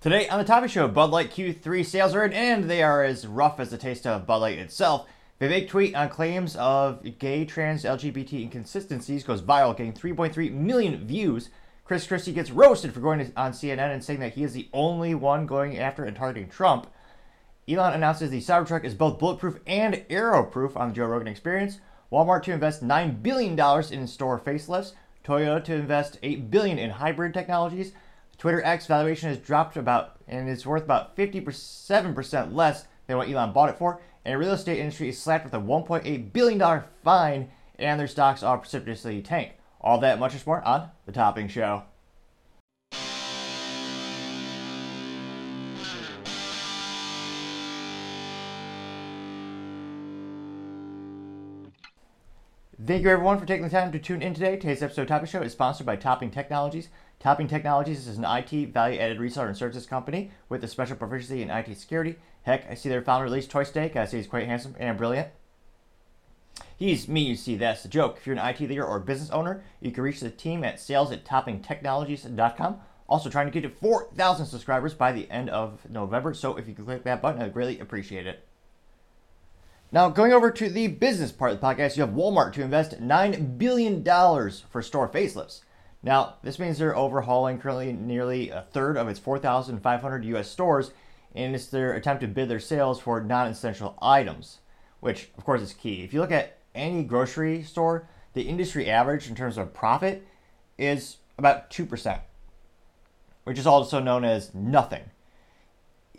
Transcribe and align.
Today 0.00 0.26
on 0.28 0.38
the 0.38 0.46
Topping 0.46 0.70
Show, 0.70 0.88
Bud 0.88 1.10
Light 1.10 1.30
Q3 1.30 1.84
sales 1.84 2.14
are 2.14 2.24
in, 2.24 2.32
and 2.32 2.64
they 2.64 2.82
are 2.82 3.04
as 3.04 3.26
rough 3.26 3.60
as 3.60 3.68
the 3.68 3.76
taste 3.76 4.06
of 4.06 4.26
Bud 4.26 4.38
Light 4.38 4.58
itself. 4.58 5.06
Vivek 5.38 5.68
tweet 5.68 5.94
on 5.94 6.08
claims 6.08 6.56
of 6.56 7.18
gay, 7.18 7.44
trans, 7.44 7.84
LGBT 7.84 8.44
inconsistencies 8.44 9.24
goes 9.24 9.42
viral, 9.42 9.76
getting 9.76 9.92
3.3 9.92 10.52
million 10.52 11.06
views. 11.06 11.50
Chris 11.84 12.06
Christie 12.06 12.32
gets 12.32 12.50
roasted 12.50 12.94
for 12.94 13.00
going 13.00 13.30
on 13.36 13.52
CNN 13.52 13.92
and 13.92 14.02
saying 14.02 14.20
that 14.20 14.32
he 14.32 14.42
is 14.42 14.54
the 14.54 14.70
only 14.72 15.14
one 15.14 15.44
going 15.44 15.76
after 15.76 16.06
and 16.06 16.16
targeting 16.16 16.48
Trump. 16.48 16.86
Elon 17.68 17.92
announces 17.92 18.30
the 18.30 18.40
Cybertruck 18.40 18.84
is 18.84 18.94
both 18.94 19.18
bulletproof 19.18 19.60
and 19.66 20.02
arrow-proof 20.08 20.78
on 20.78 20.88
the 20.88 20.94
Joe 20.94 21.08
Rogan 21.08 21.28
Experience. 21.28 21.78
Walmart 22.10 22.42
to 22.44 22.52
invest 22.52 22.82
$9 22.82 23.22
billion 23.22 23.52
in 23.92 24.06
store 24.06 24.40
facelifts. 24.40 24.94
Toyota 25.22 25.62
to 25.64 25.74
invest 25.74 26.18
8 26.22 26.50
billion 26.50 26.78
in 26.78 26.88
hybrid 26.88 27.34
technologies. 27.34 27.92
Twitter 28.40 28.64
X 28.64 28.86
valuation 28.86 29.28
has 29.28 29.36
dropped 29.36 29.76
about 29.76 30.16
and 30.26 30.48
it's 30.48 30.64
worth 30.64 30.82
about 30.82 31.14
57% 31.14 32.54
less 32.54 32.86
than 33.06 33.18
what 33.18 33.28
Elon 33.28 33.52
bought 33.52 33.68
it 33.68 33.76
for. 33.76 34.00
And 34.24 34.32
the 34.32 34.38
real 34.38 34.52
estate 34.52 34.78
industry 34.78 35.10
is 35.10 35.20
slapped 35.20 35.44
with 35.44 35.52
a 35.52 35.58
$1.8 35.58 36.32
billion 36.32 36.82
fine, 37.04 37.50
and 37.78 38.00
their 38.00 38.06
stocks 38.06 38.42
are 38.42 38.56
precipitously 38.56 39.20
tanked. 39.20 39.56
All 39.82 40.00
that 40.00 40.18
much 40.18 40.34
is 40.34 40.46
more 40.46 40.62
on 40.62 40.88
The 41.04 41.12
Topping 41.12 41.48
Show. 41.48 41.82
Thank 52.86 53.04
you 53.04 53.10
everyone 53.10 53.38
for 53.38 53.44
taking 53.44 53.64
the 53.64 53.70
time 53.70 53.92
to 53.92 53.98
tune 53.98 54.22
in 54.22 54.32
today. 54.32 54.56
Today's 54.56 54.82
episode 54.82 55.02
of 55.02 55.08
Topping 55.08 55.28
Show 55.28 55.42
is 55.42 55.52
sponsored 55.52 55.86
by 55.86 55.96
Topping 55.96 56.30
Technologies. 56.30 56.88
Topping 57.20 57.48
Technologies 57.48 58.08
is 58.08 58.16
an 58.16 58.24
IT 58.24 58.72
value-added 58.72 59.18
reseller 59.18 59.46
and 59.46 59.56
services 59.56 59.84
company 59.84 60.30
with 60.48 60.64
a 60.64 60.68
special 60.68 60.96
proficiency 60.96 61.42
in 61.42 61.50
IT 61.50 61.76
security. 61.76 62.16
Heck, 62.44 62.68
I 62.70 62.72
see 62.72 62.88
their 62.88 63.02
founder 63.02 63.24
released 63.24 63.50
Toy 63.50 63.64
Steak. 63.64 63.94
I 63.94 64.06
see 64.06 64.16
he's 64.16 64.26
quite 64.26 64.46
handsome 64.46 64.74
and 64.78 64.96
brilliant. 64.96 65.28
He's 66.78 67.08
me, 67.08 67.20
you 67.20 67.36
see, 67.36 67.56
that's 67.56 67.82
the 67.82 67.90
joke. 67.90 68.16
If 68.16 68.26
you're 68.26 68.36
an 68.36 68.48
IT 68.48 68.60
leader 68.60 68.86
or 68.86 68.98
business 68.98 69.28
owner, 69.28 69.62
you 69.82 69.92
can 69.92 70.02
reach 70.02 70.20
the 70.20 70.30
team 70.30 70.64
at 70.64 70.80
sales 70.80 71.12
at 71.12 71.26
toppingtechnologies.com. 71.26 72.80
Also 73.06 73.28
trying 73.28 73.46
to 73.46 73.52
get 73.52 73.68
to 73.68 73.68
4,000 73.68 74.46
subscribers 74.46 74.94
by 74.94 75.12
the 75.12 75.30
end 75.30 75.50
of 75.50 75.80
November, 75.90 76.32
so 76.32 76.56
if 76.56 76.66
you 76.66 76.72
could 76.72 76.86
click 76.86 77.04
that 77.04 77.20
button, 77.20 77.42
I'd 77.42 77.52
greatly 77.52 77.80
appreciate 77.80 78.26
it. 78.26 78.46
Now, 79.92 80.08
going 80.08 80.32
over 80.32 80.50
to 80.52 80.70
the 80.70 80.86
business 80.86 81.32
part 81.32 81.52
of 81.52 81.60
the 81.60 81.66
podcast, 81.66 81.98
you 81.98 82.02
have 82.02 82.14
Walmart 82.14 82.54
to 82.54 82.62
invest 82.62 82.98
$9 82.98 83.58
billion 83.58 84.02
for 84.70 84.80
store 84.80 85.08
facelifts. 85.08 85.60
Now, 86.02 86.36
this 86.42 86.58
means 86.58 86.78
they're 86.78 86.96
overhauling 86.96 87.58
currently 87.58 87.92
nearly 87.92 88.50
a 88.50 88.62
third 88.72 88.96
of 88.96 89.08
its 89.08 89.18
4,500 89.18 90.24
US 90.24 90.50
stores, 90.50 90.92
and 91.34 91.54
it's 91.54 91.66
their 91.66 91.92
attempt 91.92 92.22
to 92.22 92.28
bid 92.28 92.48
their 92.48 92.60
sales 92.60 93.00
for 93.00 93.20
non 93.20 93.48
essential 93.48 93.98
items, 94.00 94.58
which, 95.00 95.30
of 95.36 95.44
course, 95.44 95.60
is 95.60 95.74
key. 95.74 96.02
If 96.02 96.14
you 96.14 96.20
look 96.20 96.32
at 96.32 96.58
any 96.74 97.02
grocery 97.02 97.62
store, 97.62 98.08
the 98.32 98.42
industry 98.42 98.88
average 98.88 99.28
in 99.28 99.34
terms 99.34 99.58
of 99.58 99.74
profit 99.74 100.26
is 100.78 101.18
about 101.36 101.70
2%, 101.70 102.20
which 103.44 103.58
is 103.58 103.66
also 103.66 104.00
known 104.00 104.24
as 104.24 104.54
nothing. 104.54 105.02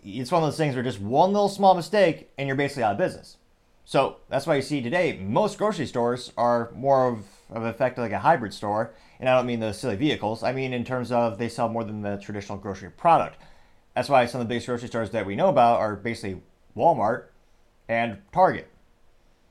It's 0.04 0.32
one 0.32 0.44
of 0.44 0.48
those 0.48 0.58
things 0.58 0.76
where 0.76 0.84
just 0.84 1.00
one 1.00 1.32
little 1.32 1.50
small 1.50 1.74
mistake 1.74 2.32
and 2.38 2.48
you're 2.48 2.56
basically 2.56 2.84
out 2.84 2.94
of 2.94 2.98
business. 2.98 3.38
So 3.92 4.16
that's 4.30 4.48
why 4.48 4.56
you 4.56 4.62
see 4.62 4.82
today 4.82 5.20
most 5.22 5.58
grocery 5.58 5.86
stores 5.86 6.32
are 6.38 6.72
more 6.74 7.10
of, 7.10 7.26
of 7.50 7.66
effect 7.66 7.98
like 7.98 8.14
a 8.14 8.20
hybrid 8.20 8.54
store 8.54 8.94
and 9.20 9.28
I 9.28 9.36
don't 9.36 9.46
mean 9.46 9.60
the 9.60 9.74
silly 9.74 9.98
vehicles. 9.98 10.44
I 10.44 10.54
mean 10.54 10.72
in 10.72 10.86
terms 10.86 11.12
of 11.12 11.38
they 11.38 11.50
sell 11.50 11.68
more 11.68 11.84
than 11.84 12.02
the 12.02 12.16
traditional 12.16 12.58
grocery 12.58 12.90
product. 12.90 13.36
That's 13.94 14.08
why 14.08 14.28
some 14.28 14.40
of 14.40 14.48
the 14.48 14.50
biggest 14.50 14.68
grocery 14.68 14.88
stores 14.88 15.10
that 15.10 15.26
we 15.26 15.36
know 15.36 15.50
about 15.50 15.82
are 15.82 15.98
basically 15.98 16.42
Walmart 16.74 17.26
and 17.90 18.20
Target. 18.32 18.70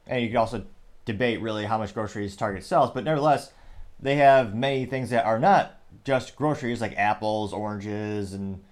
And 0.07 0.23
you 0.23 0.29
can 0.29 0.39
also 0.39 0.65
debate 1.05 1.43
really 1.43 1.67
how 1.67 1.77
much 1.77 1.93
groceries 1.93 2.35
Target 2.35 2.65
sells, 2.65 2.93
but 2.93 3.05
nevertheless, 3.05 3.53
they 4.01 4.17
have 4.17 4.55
many 4.55 4.87
things 4.87 5.11
that 5.11 5.27
are 5.27 5.39
not 5.39 5.79
just 6.03 6.35
groceries 6.35 6.81
like 6.81 6.97
apples, 6.97 7.53
oranges, 7.53 8.33
and 8.33 8.65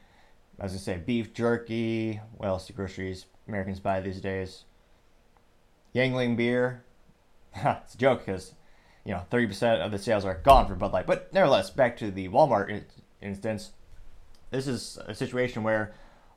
as 0.58 0.72
I 0.72 0.78
say, 0.78 0.96
beef 0.96 1.34
jerky. 1.34 2.22
What 2.38 2.46
else 2.46 2.66
do 2.66 2.72
groceries 2.72 3.26
Americans 3.46 3.80
buy 3.80 4.00
these 4.00 4.22
days? 4.22 4.64
Yuengling 5.98 6.36
beer. 6.36 6.84
it's 7.54 7.94
a 7.94 7.98
joke 7.98 8.24
because 8.24 8.54
you 9.04 9.14
know, 9.14 9.22
30% 9.30 9.80
of 9.80 9.90
the 9.90 9.98
sales 9.98 10.24
are 10.24 10.40
gone 10.44 10.68
for 10.68 10.74
Bud 10.74 10.92
Light. 10.92 11.06
But 11.06 11.32
nevertheless, 11.32 11.70
back 11.70 11.96
to 11.96 12.10
the 12.10 12.28
Walmart 12.28 12.84
instance, 13.22 13.70
this 14.50 14.66
is 14.66 14.98
a 15.06 15.14
situation 15.14 15.62
where 15.62 15.94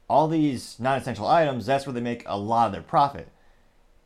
all 0.10 0.28
these 0.28 0.80
non-essential 0.80 1.28
items, 1.28 1.66
that's 1.66 1.86
where 1.86 1.94
they 1.94 2.02
make 2.02 2.24
a 2.26 2.38
lot 2.38 2.68
of 2.68 2.72
their 2.72 2.82
profit. 2.82 3.28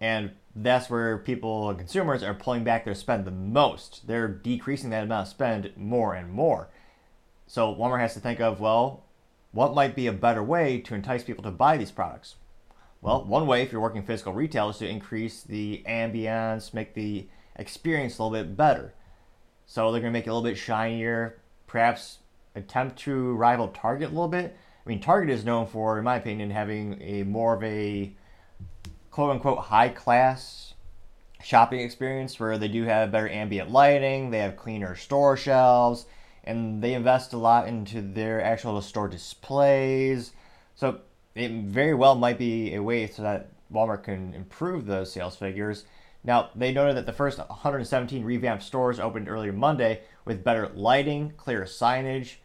And 0.01 0.31
that's 0.55 0.89
where 0.89 1.19
people 1.19 1.69
and 1.69 1.77
consumers 1.77 2.23
are 2.23 2.33
pulling 2.33 2.63
back 2.63 2.85
their 2.85 2.95
spend 2.95 3.25
the 3.25 3.31
most. 3.31 4.07
They're 4.07 4.27
decreasing 4.27 4.89
that 4.89 5.03
amount 5.03 5.27
of 5.27 5.31
spend 5.31 5.71
more 5.75 6.15
and 6.15 6.31
more. 6.31 6.69
So 7.47 7.73
Walmart 7.73 7.99
has 7.99 8.15
to 8.15 8.19
think 8.19 8.39
of, 8.39 8.59
well, 8.59 9.03
what 9.51 9.75
might 9.75 9.95
be 9.95 10.07
a 10.07 10.11
better 10.11 10.43
way 10.43 10.79
to 10.81 10.95
entice 10.95 11.23
people 11.23 11.43
to 11.43 11.51
buy 11.51 11.77
these 11.77 11.91
products? 11.91 12.35
Well, 13.05 13.23
one 13.23 13.45
way 13.45 13.61
if 13.61 13.71
you're 13.71 13.81
working 13.81 14.01
physical 14.01 14.33
retail 14.33 14.69
is 14.69 14.79
to 14.79 14.89
increase 14.89 15.43
the 15.43 15.83
ambience, 15.87 16.73
make 16.73 16.95
the 16.95 17.27
experience 17.55 18.17
a 18.17 18.23
little 18.23 18.43
bit 18.43 18.57
better. 18.57 18.95
So 19.67 19.91
they're 19.91 20.01
going 20.01 20.11
to 20.11 20.17
make 20.17 20.25
it 20.25 20.31
a 20.31 20.33
little 20.33 20.49
bit 20.49 20.57
shinier, 20.57 21.39
perhaps 21.67 22.17
attempt 22.55 22.97
to 23.01 23.35
rival 23.35 23.67
Target 23.67 24.07
a 24.07 24.11
little 24.11 24.27
bit. 24.27 24.57
I 24.83 24.89
mean, 24.89 25.01
Target 25.01 25.29
is 25.29 25.45
known 25.45 25.67
for, 25.67 25.99
in 25.99 26.03
my 26.03 26.15
opinion, 26.15 26.49
having 26.49 26.99
a 26.99 27.21
more 27.21 27.53
of 27.53 27.61
a 27.61 28.11
quote 29.11 29.29
unquote 29.29 29.59
high 29.59 29.89
class 29.89 30.73
shopping 31.43 31.81
experience 31.81 32.39
where 32.39 32.57
they 32.57 32.67
do 32.67 32.85
have 32.85 33.11
better 33.11 33.29
ambient 33.29 33.69
lighting, 33.69 34.31
they 34.31 34.39
have 34.39 34.57
cleaner 34.57 34.95
store 34.95 35.37
shelves, 35.37 36.07
and 36.43 36.81
they 36.81 36.95
invest 36.95 37.33
a 37.33 37.37
lot 37.37 37.67
into 37.67 38.01
their 38.01 38.43
actual 38.43 38.81
store 38.81 39.07
displays. 39.07 40.31
So 40.73 41.01
it 41.35 41.51
very 41.51 41.93
well 41.93 42.15
might 42.15 42.37
be 42.37 42.73
a 42.73 42.81
way 42.81 43.07
so 43.07 43.21
that 43.21 43.49
Walmart 43.71 44.03
can 44.03 44.33
improve 44.33 44.85
those 44.85 45.11
sales 45.11 45.35
figures 45.35 45.85
now, 46.25 46.49
they 46.55 46.73
noted 46.73 46.97
that 46.97 47.05
the 47.05 47.13
first 47.13 47.37
117 47.37 48.25
revamped 48.25 48.63
stores 48.63 48.99
opened 48.99 49.29
earlier 49.29 49.53
Monday 49.53 50.01
with 50.25 50.43
better 50.43 50.71
lighting, 50.73 51.33
clearer 51.37 51.65
signage, 51.65 52.37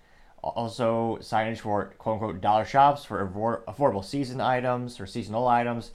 also 0.42 1.16
signage 1.22 1.58
for 1.58 1.86
quote 1.96 2.14
unquote 2.14 2.40
dollar 2.42 2.66
shops 2.66 3.06
for 3.06 3.26
affordable 3.26 4.04
season 4.04 4.40
items 4.40 5.00
or 5.00 5.06
seasonal 5.06 5.48
items, 5.48 5.92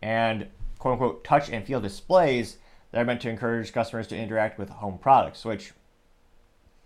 and 0.00 0.46
quote 0.78 0.92
unquote 0.92 1.24
touch 1.24 1.50
and 1.50 1.66
feel 1.66 1.78
displays 1.80 2.56
that 2.90 3.02
are 3.02 3.04
meant 3.04 3.20
to 3.20 3.28
encourage 3.28 3.70
customers 3.70 4.06
to 4.06 4.16
interact 4.16 4.58
with 4.58 4.70
home 4.70 4.96
products, 4.96 5.44
which 5.44 5.74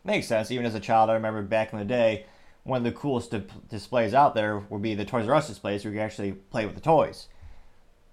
makes 0.03 0.27
sense. 0.27 0.51
Even 0.51 0.67
as 0.67 0.75
a 0.75 0.81
child, 0.81 1.11
I 1.11 1.15
remember 1.15 1.43
back 1.43 1.73
in 1.73 1.79
the 1.79 1.85
day, 1.85 2.27
one 2.65 2.79
of 2.79 2.85
the 2.85 2.93
coolest 2.93 3.31
di- 3.31 3.45
displays 3.69 4.15
out 4.15 4.35
there 4.35 4.59
would 4.59 4.83
be 4.83 4.95
the 4.95 5.05
Toys 5.05 5.29
R 5.29 5.35
Us 5.35 5.49
displays 5.49 5.85
where 5.85 5.93
you 5.93 5.99
could 5.99 6.05
actually 6.05 6.33
play 6.33 6.67
with 6.67 6.75
the 6.75 6.81
toys. 6.81 7.29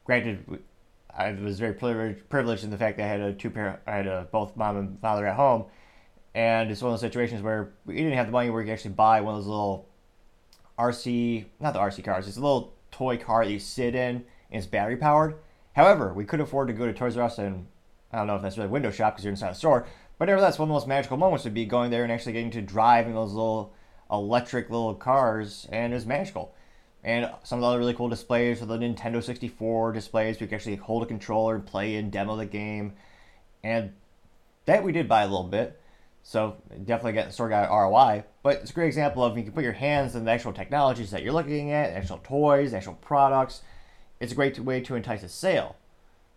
Granted, 0.06 0.60
I 1.16 1.32
was 1.32 1.60
very 1.60 1.74
privileged 1.74 2.64
in 2.64 2.70
the 2.70 2.78
fact 2.78 2.98
that 2.98 3.04
I 3.04 3.08
had 3.08 3.20
a 3.20 3.34
two 3.34 3.50
parent, 3.50 3.80
I 3.86 3.92
had 3.92 4.08
a, 4.08 4.28
both 4.32 4.56
mom 4.56 4.78
and 4.78 5.00
father 5.02 5.26
at 5.26 5.36
home, 5.36 5.66
and 6.34 6.72
it's 6.72 6.82
one 6.82 6.94
of 6.94 6.94
those 6.94 7.02
situations 7.02 7.42
where 7.42 7.74
we 7.86 7.96
didn't 7.96 8.14
have 8.14 8.28
the 8.28 8.32
money 8.32 8.50
where 8.50 8.62
you 8.62 8.68
could 8.68 8.74
actually 8.74 8.92
buy 8.92 9.22
one 9.22 9.36
of 9.36 9.42
those 9.42 9.48
little 9.48 9.90
RC, 10.78 11.46
not 11.60 11.74
the 11.74 11.80
RC 11.80 12.04
cars, 12.04 12.28
it's 12.28 12.38
a 12.38 12.42
little 12.42 12.74
toy 12.92 13.18
car 13.18 13.44
that 13.44 13.52
you 13.52 13.60
sit 13.60 13.96
in 13.96 14.16
and 14.16 14.24
it's 14.52 14.68
battery 14.68 14.96
powered. 14.96 15.36
However, 15.76 16.14
we 16.14 16.26
could 16.26 16.40
afford 16.40 16.68
to 16.68 16.74
go 16.74 16.86
to 16.86 16.94
Toys 16.94 17.18
R 17.18 17.24
Us 17.24 17.38
and 17.38 17.68
I 18.12 18.18
don't 18.18 18.28
know 18.28 18.36
if 18.36 18.42
that's 18.42 18.58
really 18.58 18.70
a 18.70 18.72
window 18.72 18.92
shop 18.92 19.16
because 19.16 19.26
you're 19.26 19.32
inside 19.32 19.52
the 19.52 19.56
store, 19.56 19.86
but 20.18 20.26
nevertheless, 20.26 20.58
one 20.58 20.68
of 20.68 20.70
the 20.70 20.74
most 20.74 20.88
magical 20.88 21.18
moments 21.18 21.44
would 21.44 21.54
be 21.54 21.66
going 21.66 21.92
there 21.92 22.04
and 22.04 22.12
actually 22.12 22.34
getting 22.34 22.52
to 22.52 22.62
drive 22.62 23.08
in 23.08 23.14
those 23.14 23.34
little 23.34 23.74
electric 24.12 24.70
little 24.70 24.96
cars, 24.96 25.68
and 25.72 25.94
it 25.94 25.96
was 25.96 26.06
magical 26.06 26.54
and 27.08 27.32
some 27.44 27.60
of 27.60 27.62
the 27.62 27.68
other 27.68 27.80
really 27.80 27.94
cool 27.94 28.10
displays 28.10 28.60
for 28.60 28.66
the 28.66 28.78
Nintendo 28.78 29.24
64 29.24 29.94
displays. 29.94 30.40
We 30.40 30.48
could 30.48 30.56
actually 30.56 30.76
hold 30.76 31.04
a 31.04 31.06
controller 31.06 31.56
and 31.56 31.66
play 31.66 31.96
and 31.96 32.12
demo 32.12 32.36
the 32.36 32.46
game, 32.46 32.94
and 33.64 33.94
that 34.66 34.84
we 34.84 34.92
did 34.92 35.08
buy 35.08 35.22
a 35.24 35.28
little 35.28 35.48
bit. 35.48 35.80
So 36.24 36.58
definitely 36.70 37.14
get 37.14 37.28
the 37.28 37.32
store 37.32 37.48
got 37.48 37.70
ROI, 37.70 38.26
but 38.44 38.58
it's 38.58 38.72
a 38.72 38.74
great 38.74 38.88
example 38.88 39.24
of 39.24 39.38
you 39.38 39.44
can 39.44 39.54
put 39.54 39.64
your 39.64 39.72
hands 39.72 40.16
in 40.16 40.26
the 40.26 40.32
actual 40.32 40.52
technologies 40.52 41.12
that 41.12 41.24
you're 41.24 41.32
looking 41.32 41.72
at, 41.72 41.94
actual 41.94 42.20
toys, 42.22 42.74
actual 42.74 42.96
products. 42.96 43.62
It's 44.20 44.34
a 44.34 44.36
great 44.36 44.60
way 44.60 44.82
to 44.82 44.96
entice 44.96 45.24
a 45.24 45.30
sale. 45.30 45.78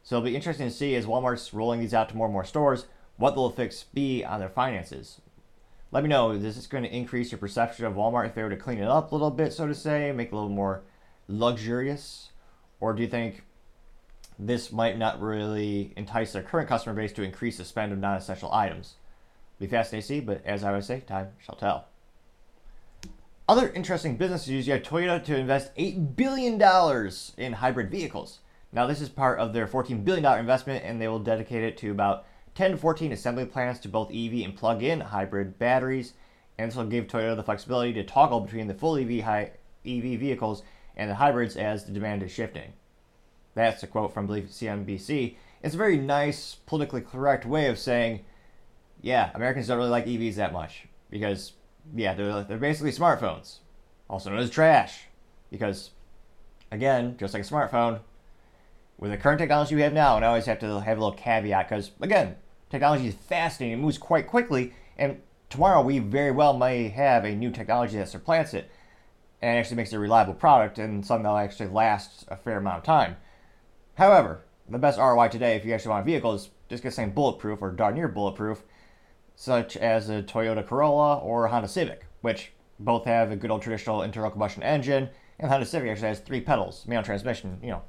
So 0.04 0.16
it'll 0.16 0.26
be 0.26 0.36
interesting 0.36 0.68
to 0.68 0.72
see 0.72 0.94
as 0.94 1.06
Walmart's 1.06 1.52
rolling 1.52 1.80
these 1.80 1.92
out 1.92 2.08
to 2.10 2.16
more 2.16 2.28
and 2.28 2.32
more 2.32 2.44
stores, 2.44 2.86
what 3.16 3.34
the 3.34 3.42
effects 3.42 3.82
be 3.92 4.24
on 4.24 4.38
their 4.38 4.48
finances 4.48 5.19
let 5.92 6.02
me 6.02 6.08
know 6.08 6.30
is 6.32 6.42
this 6.42 6.66
going 6.66 6.84
to 6.84 6.94
increase 6.94 7.32
your 7.32 7.38
perception 7.38 7.84
of 7.84 7.94
Walmart 7.94 8.26
if 8.26 8.34
they 8.34 8.42
were 8.42 8.50
to 8.50 8.56
clean 8.56 8.78
it 8.78 8.86
up 8.86 9.10
a 9.10 9.14
little 9.14 9.30
bit, 9.30 9.52
so 9.52 9.66
to 9.66 9.74
say, 9.74 10.12
make 10.12 10.28
it 10.28 10.32
a 10.32 10.36
little 10.36 10.48
more 10.48 10.82
luxurious? 11.28 12.30
Or 12.80 12.92
do 12.92 13.02
you 13.02 13.08
think 13.08 13.42
this 14.38 14.72
might 14.72 14.96
not 14.96 15.20
really 15.20 15.92
entice 15.96 16.32
their 16.32 16.42
current 16.42 16.68
customer 16.68 16.94
base 16.94 17.12
to 17.14 17.22
increase 17.22 17.58
the 17.58 17.64
spend 17.64 17.92
of 17.92 17.98
non 17.98 18.16
essential 18.16 18.52
items? 18.52 18.94
Be 19.58 19.66
fascinating 19.66 20.02
to 20.02 20.06
see, 20.06 20.20
but 20.20 20.44
as 20.44 20.64
I 20.64 20.68
always 20.68 20.86
say, 20.86 21.00
time 21.00 21.28
shall 21.44 21.56
tell. 21.56 21.86
Other 23.48 23.68
interesting 23.70 24.16
business 24.16 24.46
news 24.46 24.66
you 24.66 24.74
have 24.74 24.82
Toyota 24.82 25.22
to 25.24 25.36
invest 25.36 25.74
$8 25.76 26.14
billion 26.14 26.54
in 27.36 27.52
hybrid 27.54 27.90
vehicles. 27.90 28.38
Now, 28.72 28.86
this 28.86 29.00
is 29.00 29.08
part 29.08 29.40
of 29.40 29.52
their 29.52 29.66
$14 29.66 30.04
billion 30.04 30.24
investment, 30.38 30.84
and 30.84 31.00
they 31.00 31.08
will 31.08 31.18
dedicate 31.18 31.64
it 31.64 31.76
to 31.78 31.90
about 31.90 32.24
10 32.54 32.72
to 32.72 32.76
14 32.76 33.12
assembly 33.12 33.46
plants 33.46 33.80
to 33.80 33.88
both 33.88 34.10
EV 34.10 34.44
and 34.44 34.56
plug 34.56 34.82
in 34.82 35.00
hybrid 35.00 35.58
batteries. 35.58 36.14
And 36.58 36.70
this 36.70 36.76
will 36.76 36.84
give 36.84 37.06
Toyota 37.06 37.36
the 37.36 37.42
flexibility 37.42 37.92
to 37.94 38.04
toggle 38.04 38.40
between 38.40 38.66
the 38.66 38.74
full 38.74 38.96
EV, 38.96 39.24
high, 39.24 39.52
EV 39.86 40.18
vehicles 40.18 40.62
and 40.96 41.10
the 41.10 41.14
hybrids 41.14 41.56
as 41.56 41.84
the 41.84 41.92
demand 41.92 42.22
is 42.22 42.30
shifting. 42.30 42.72
That's 43.54 43.82
a 43.82 43.86
quote 43.86 44.12
from, 44.12 44.24
I 44.24 44.26
believe, 44.26 44.44
CNBC. 44.44 45.36
It's 45.62 45.74
a 45.74 45.78
very 45.78 45.96
nice, 45.96 46.56
politically 46.66 47.00
correct 47.00 47.46
way 47.46 47.66
of 47.66 47.78
saying, 47.78 48.24
yeah, 49.00 49.30
Americans 49.34 49.66
don't 49.66 49.78
really 49.78 49.90
like 49.90 50.06
EVs 50.06 50.34
that 50.34 50.52
much 50.52 50.86
because 51.08 51.52
yeah, 51.94 52.14
they're, 52.14 52.42
they're 52.44 52.58
basically 52.58 52.92
smartphones, 52.92 53.58
also 54.08 54.30
known 54.30 54.40
as 54.40 54.50
trash. 54.50 55.04
Because, 55.50 55.90
again, 56.70 57.16
just 57.18 57.34
like 57.34 57.42
a 57.42 57.46
smartphone, 57.46 58.00
with 59.00 59.10
the 59.10 59.16
current 59.16 59.38
technology 59.38 59.74
we 59.74 59.80
have 59.80 59.94
now, 59.94 60.16
and 60.16 60.24
I 60.24 60.28
always 60.28 60.44
have 60.44 60.58
to 60.58 60.80
have 60.80 60.98
a 60.98 61.00
little 61.00 61.16
caveat 61.16 61.68
because, 61.68 61.90
again, 62.00 62.36
technology 62.68 63.08
is 63.08 63.14
fascinating, 63.14 63.78
it 63.78 63.82
moves 63.82 63.96
quite 63.96 64.26
quickly, 64.26 64.74
and 64.98 65.20
tomorrow 65.48 65.80
we 65.80 65.98
very 65.98 66.30
well 66.30 66.56
may 66.56 66.88
have 66.88 67.24
a 67.24 67.34
new 67.34 67.50
technology 67.50 67.96
that 67.96 68.10
supplants 68.10 68.52
it 68.52 68.70
and 69.40 69.58
actually 69.58 69.78
makes 69.78 69.90
it 69.92 69.96
a 69.96 69.98
reliable 69.98 70.34
product 70.34 70.78
and 70.78 71.04
something 71.04 71.22
that'll 71.22 71.38
actually 71.38 71.68
last 71.68 72.26
a 72.28 72.36
fair 72.36 72.58
amount 72.58 72.76
of 72.76 72.84
time. 72.84 73.16
However, 73.94 74.44
the 74.68 74.78
best 74.78 74.98
ROI 74.98 75.28
today, 75.28 75.56
if 75.56 75.64
you 75.64 75.72
actually 75.72 75.90
want 75.90 76.02
a 76.02 76.04
vehicle, 76.04 76.34
is 76.34 76.50
just 76.68 76.82
get 76.82 76.92
something 76.92 77.14
bulletproof 77.14 77.62
or 77.62 77.72
darn 77.72 77.94
near 77.94 78.06
bulletproof 78.06 78.62
such 79.34 79.78
as 79.78 80.10
a 80.10 80.22
Toyota 80.22 80.64
Corolla 80.64 81.16
or 81.16 81.46
a 81.46 81.50
Honda 81.50 81.68
Civic, 81.68 82.04
which 82.20 82.52
both 82.78 83.06
have 83.06 83.30
a 83.30 83.36
good 83.36 83.50
old 83.50 83.62
traditional 83.62 84.02
internal 84.02 84.30
combustion 84.30 84.62
engine, 84.62 85.08
and 85.38 85.50
Honda 85.50 85.64
Civic 85.64 85.90
actually 85.90 86.08
has 86.08 86.20
three 86.20 86.42
pedals, 86.42 86.84
manual 86.86 87.02
transmission. 87.02 87.58
You 87.62 87.70
know, 87.70 87.82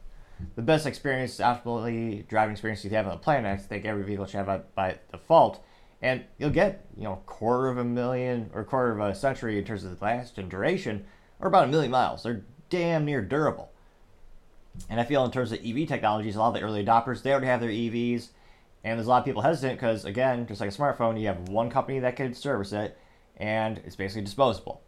the 0.55 0.61
best 0.61 0.85
experience, 0.85 1.39
absolutely 1.39 2.25
driving 2.27 2.53
experience 2.53 2.83
you 2.83 2.89
have 2.91 3.05
on 3.05 3.13
the 3.13 3.17
planet. 3.17 3.59
I 3.59 3.61
think 3.61 3.85
every 3.85 4.03
vehicle 4.03 4.25
should 4.25 4.45
have 4.45 4.75
by 4.75 4.97
default, 5.11 5.63
and 6.01 6.23
you'll 6.37 6.49
get 6.49 6.85
you 6.95 7.03
know 7.03 7.21
quarter 7.25 7.69
of 7.69 7.77
a 7.77 7.83
million 7.83 8.49
or 8.53 8.63
quarter 8.63 8.91
of 8.91 8.99
a 8.99 9.15
century 9.15 9.57
in 9.57 9.65
terms 9.65 9.83
of 9.83 9.97
the 9.97 10.03
last 10.03 10.37
and 10.37 10.49
duration, 10.49 11.05
or 11.39 11.47
about 11.47 11.65
a 11.65 11.67
million 11.67 11.91
miles. 11.91 12.23
They're 12.23 12.43
damn 12.69 13.05
near 13.05 13.21
durable. 13.21 13.71
And 14.89 15.01
I 15.01 15.03
feel 15.03 15.25
in 15.25 15.31
terms 15.31 15.51
of 15.51 15.59
EV 15.65 15.87
technologies, 15.87 16.35
a 16.35 16.39
lot 16.39 16.49
of 16.49 16.53
the 16.53 16.61
early 16.61 16.85
adopters 16.85 17.21
they 17.21 17.31
already 17.31 17.47
have 17.47 17.59
their 17.59 17.69
EVs 17.69 18.29
and 18.83 18.97
there's 18.97 19.07
a 19.07 19.09
lot 19.09 19.19
of 19.19 19.25
people 19.25 19.43
hesitant 19.43 19.79
because, 19.79 20.05
again, 20.05 20.47
just 20.47 20.59
like 20.59 20.71
a 20.71 20.73
smartphone, 20.73 21.19
you 21.19 21.27
have 21.27 21.49
one 21.49 21.69
company 21.69 21.99
that 21.99 22.15
can 22.15 22.33
service 22.33 22.73
it, 22.73 22.97
and 23.37 23.77
it's 23.79 23.95
basically 23.95 24.23
disposable. 24.23 24.81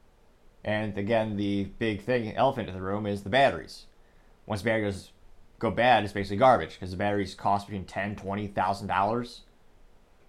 And 0.63 0.97
again, 0.97 1.37
the 1.37 1.65
big 1.65 2.01
thing, 2.01 2.35
elephant 2.35 2.69
in 2.69 2.75
the 2.75 2.81
room, 2.81 3.05
is 3.05 3.23
the 3.23 3.29
batteries. 3.29 3.85
Once 4.45 4.61
the 4.61 4.69
batteries 4.69 5.11
go 5.63 5.71
bad, 5.71 6.03
it's 6.03 6.13
basically 6.13 6.37
garbage 6.37 6.73
because 6.73 6.91
the 6.91 6.97
batteries 6.97 7.33
cost 7.33 7.67
between 7.67 7.85
ten, 7.85 8.15
twenty 8.15 8.47
thousand 8.47 8.87
dollars. 8.87 9.41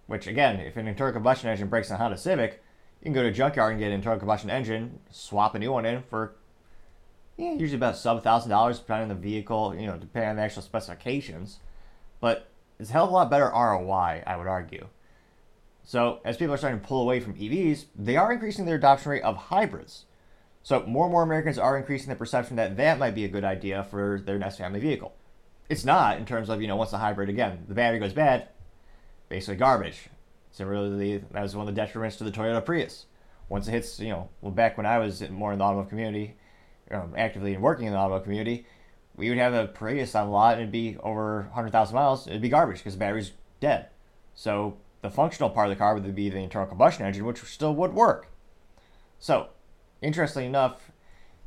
Which 0.07 0.27
again, 0.27 0.59
if 0.59 0.77
an 0.77 0.87
internal 0.87 1.13
combustion 1.13 1.49
engine 1.49 1.67
breaks 1.67 1.91
on 1.91 1.97
Honda 1.97 2.17
Civic, 2.17 2.63
you 3.01 3.05
can 3.05 3.13
go 3.13 3.23
to 3.23 3.29
a 3.29 3.31
junkyard 3.31 3.71
and 3.71 3.79
get 3.79 3.87
an 3.87 3.93
internal 3.93 4.19
combustion 4.19 4.49
engine, 4.49 4.99
swap 5.11 5.55
a 5.55 5.59
new 5.59 5.71
one 5.71 5.85
in 5.85 6.03
for 6.03 6.35
yeah, 7.37 7.53
usually 7.53 7.75
about 7.75 7.97
sub 7.97 8.23
thousand 8.23 8.49
dollars, 8.49 8.79
depending 8.79 9.11
on 9.11 9.17
the 9.17 9.21
vehicle, 9.21 9.75
you 9.75 9.87
know, 9.87 9.97
depending 9.97 10.29
on 10.29 10.35
the 10.37 10.41
actual 10.41 10.61
specifications. 10.61 11.59
But 12.21 12.49
it's 12.79 12.89
a 12.89 12.93
hell 12.93 13.05
of 13.05 13.11
a 13.11 13.13
lot 13.13 13.29
better 13.29 13.51
ROI, 13.53 14.23
I 14.25 14.37
would 14.37 14.47
argue. 14.47 14.87
So, 15.83 16.19
as 16.25 16.37
people 16.37 16.53
are 16.53 16.57
starting 16.57 16.79
to 16.79 16.87
pull 16.87 17.01
away 17.01 17.19
from 17.19 17.35
EVs, 17.35 17.85
they 17.95 18.17
are 18.17 18.31
increasing 18.31 18.65
their 18.65 18.77
adoption 18.77 19.11
rate 19.11 19.21
of 19.21 19.37
hybrids. 19.37 20.05
So, 20.63 20.83
more 20.87 21.05
and 21.05 21.11
more 21.11 21.21
Americans 21.21 21.59
are 21.59 21.77
increasing 21.77 22.09
the 22.09 22.15
perception 22.15 22.55
that 22.55 22.77
that 22.77 22.97
might 22.97 23.13
be 23.13 23.25
a 23.25 23.29
good 23.29 23.43
idea 23.43 23.83
for 23.83 24.19
their 24.25 24.39
next 24.39 24.57
family 24.57 24.79
vehicle. 24.79 25.13
It's 25.69 25.85
not 25.85 26.17
in 26.17 26.25
terms 26.25 26.49
of, 26.49 26.61
you 26.61 26.67
know, 26.67 26.75
once 26.75 26.91
the 26.91 26.97
hybrid, 26.97 27.29
again, 27.29 27.65
the 27.67 27.73
battery 27.73 27.99
goes 27.99 28.13
bad, 28.13 28.49
basically 29.29 29.55
garbage. 29.55 30.09
Similarly, 30.51 31.17
that 31.17 31.41
was 31.41 31.55
one 31.55 31.67
of 31.67 31.73
the 31.73 31.81
detriments 31.81 32.17
to 32.17 32.23
the 32.23 32.31
Toyota 32.31 32.63
Prius. 32.63 33.05
Once 33.49 33.67
it 33.67 33.71
hits, 33.71 33.99
you 33.99 34.09
know, 34.09 34.29
well, 34.41 34.51
back 34.51 34.77
when 34.77 34.85
I 34.85 34.99
was 34.99 35.27
more 35.29 35.51
in 35.53 35.59
the 35.59 35.65
automotive 35.65 35.89
community, 35.89 36.35
um, 36.91 37.13
actively 37.17 37.57
working 37.57 37.87
in 37.87 37.93
the 37.93 37.99
automotive 37.99 38.23
community, 38.23 38.65
we 39.15 39.29
would 39.29 39.37
have 39.37 39.53
a 39.53 39.67
Prius 39.67 40.15
on 40.15 40.27
a 40.27 40.31
lot 40.31 40.53
and 40.53 40.61
it'd 40.61 40.71
be 40.71 40.97
over 41.01 41.43
100,000 41.53 41.95
miles. 41.95 42.27
It'd 42.27 42.41
be 42.41 42.49
garbage 42.49 42.77
because 42.77 42.93
the 42.93 42.99
battery's 42.99 43.31
dead. 43.59 43.89
So 44.33 44.77
the 45.01 45.09
functional 45.09 45.49
part 45.49 45.69
of 45.69 45.75
the 45.75 45.79
car 45.79 45.93
would 45.93 46.15
be 46.15 46.29
the 46.29 46.37
internal 46.37 46.67
combustion 46.67 47.05
engine, 47.05 47.25
which 47.25 47.39
still 47.43 47.75
would 47.75 47.93
work. 47.93 48.27
So, 49.19 49.49
interestingly 50.01 50.47
enough, 50.47 50.91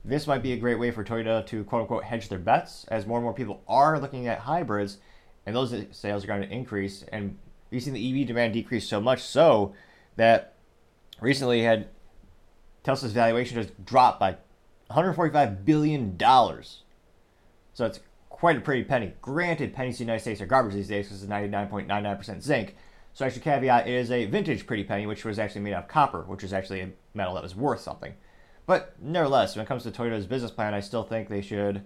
this 0.04 0.26
might 0.26 0.42
be 0.42 0.52
a 0.52 0.56
great 0.56 0.78
way 0.78 0.90
for 0.90 1.04
Toyota 1.04 1.44
to 1.46 1.64
quote 1.64 1.82
unquote 1.82 2.04
hedge 2.04 2.28
their 2.28 2.38
bets 2.38 2.84
as 2.88 3.06
more 3.06 3.18
and 3.18 3.24
more 3.24 3.34
people 3.34 3.62
are 3.68 3.98
looking 3.98 4.26
at 4.26 4.40
hybrids 4.40 4.98
and 5.46 5.54
those 5.54 5.74
sales 5.90 6.24
are 6.24 6.26
going 6.26 6.42
to 6.42 6.50
increase. 6.50 7.04
And 7.12 7.38
we've 7.70 7.82
seen 7.82 7.94
the 7.94 8.22
EV 8.22 8.26
demand 8.26 8.52
decrease 8.52 8.88
so 8.88 9.00
much 9.00 9.22
so 9.22 9.74
that 10.16 10.54
recently 11.20 11.62
had 11.62 11.88
Tesla's 12.84 13.12
valuation 13.12 13.60
just 13.60 13.84
dropped 13.84 14.20
by 14.20 14.32
145 14.88 15.64
billion 15.64 16.16
dollars 16.16 16.82
so 17.78 17.86
it's 17.86 18.00
quite 18.28 18.56
a 18.56 18.60
pretty 18.60 18.82
penny. 18.82 19.12
Granted, 19.22 19.72
pennies 19.72 20.00
in 20.00 20.06
the 20.06 20.10
United 20.10 20.22
States 20.22 20.40
are 20.40 20.46
garbage 20.46 20.74
these 20.74 20.88
days 20.88 21.06
because 21.06 21.22
it's 21.22 21.30
99.99% 21.30 22.42
zinc. 22.42 22.74
So 23.14 23.24
I 23.24 23.28
should 23.28 23.42
caveat 23.42 23.86
it 23.86 23.94
is 23.94 24.10
a 24.10 24.26
vintage 24.26 24.66
pretty 24.66 24.82
penny, 24.82 25.06
which 25.06 25.24
was 25.24 25.38
actually 25.38 25.60
made 25.60 25.74
out 25.74 25.84
of 25.84 25.88
copper, 25.88 26.22
which 26.22 26.42
is 26.42 26.52
actually 26.52 26.80
a 26.80 26.90
metal 27.14 27.34
that 27.34 27.44
was 27.44 27.54
worth 27.54 27.80
something. 27.80 28.14
But 28.68 28.94
nevertheless, 29.00 29.56
when 29.56 29.64
it 29.64 29.66
comes 29.66 29.84
to 29.84 29.90
Toyota's 29.90 30.26
business 30.26 30.50
plan, 30.50 30.74
I 30.74 30.80
still 30.80 31.02
think 31.02 31.30
they 31.30 31.40
should 31.40 31.84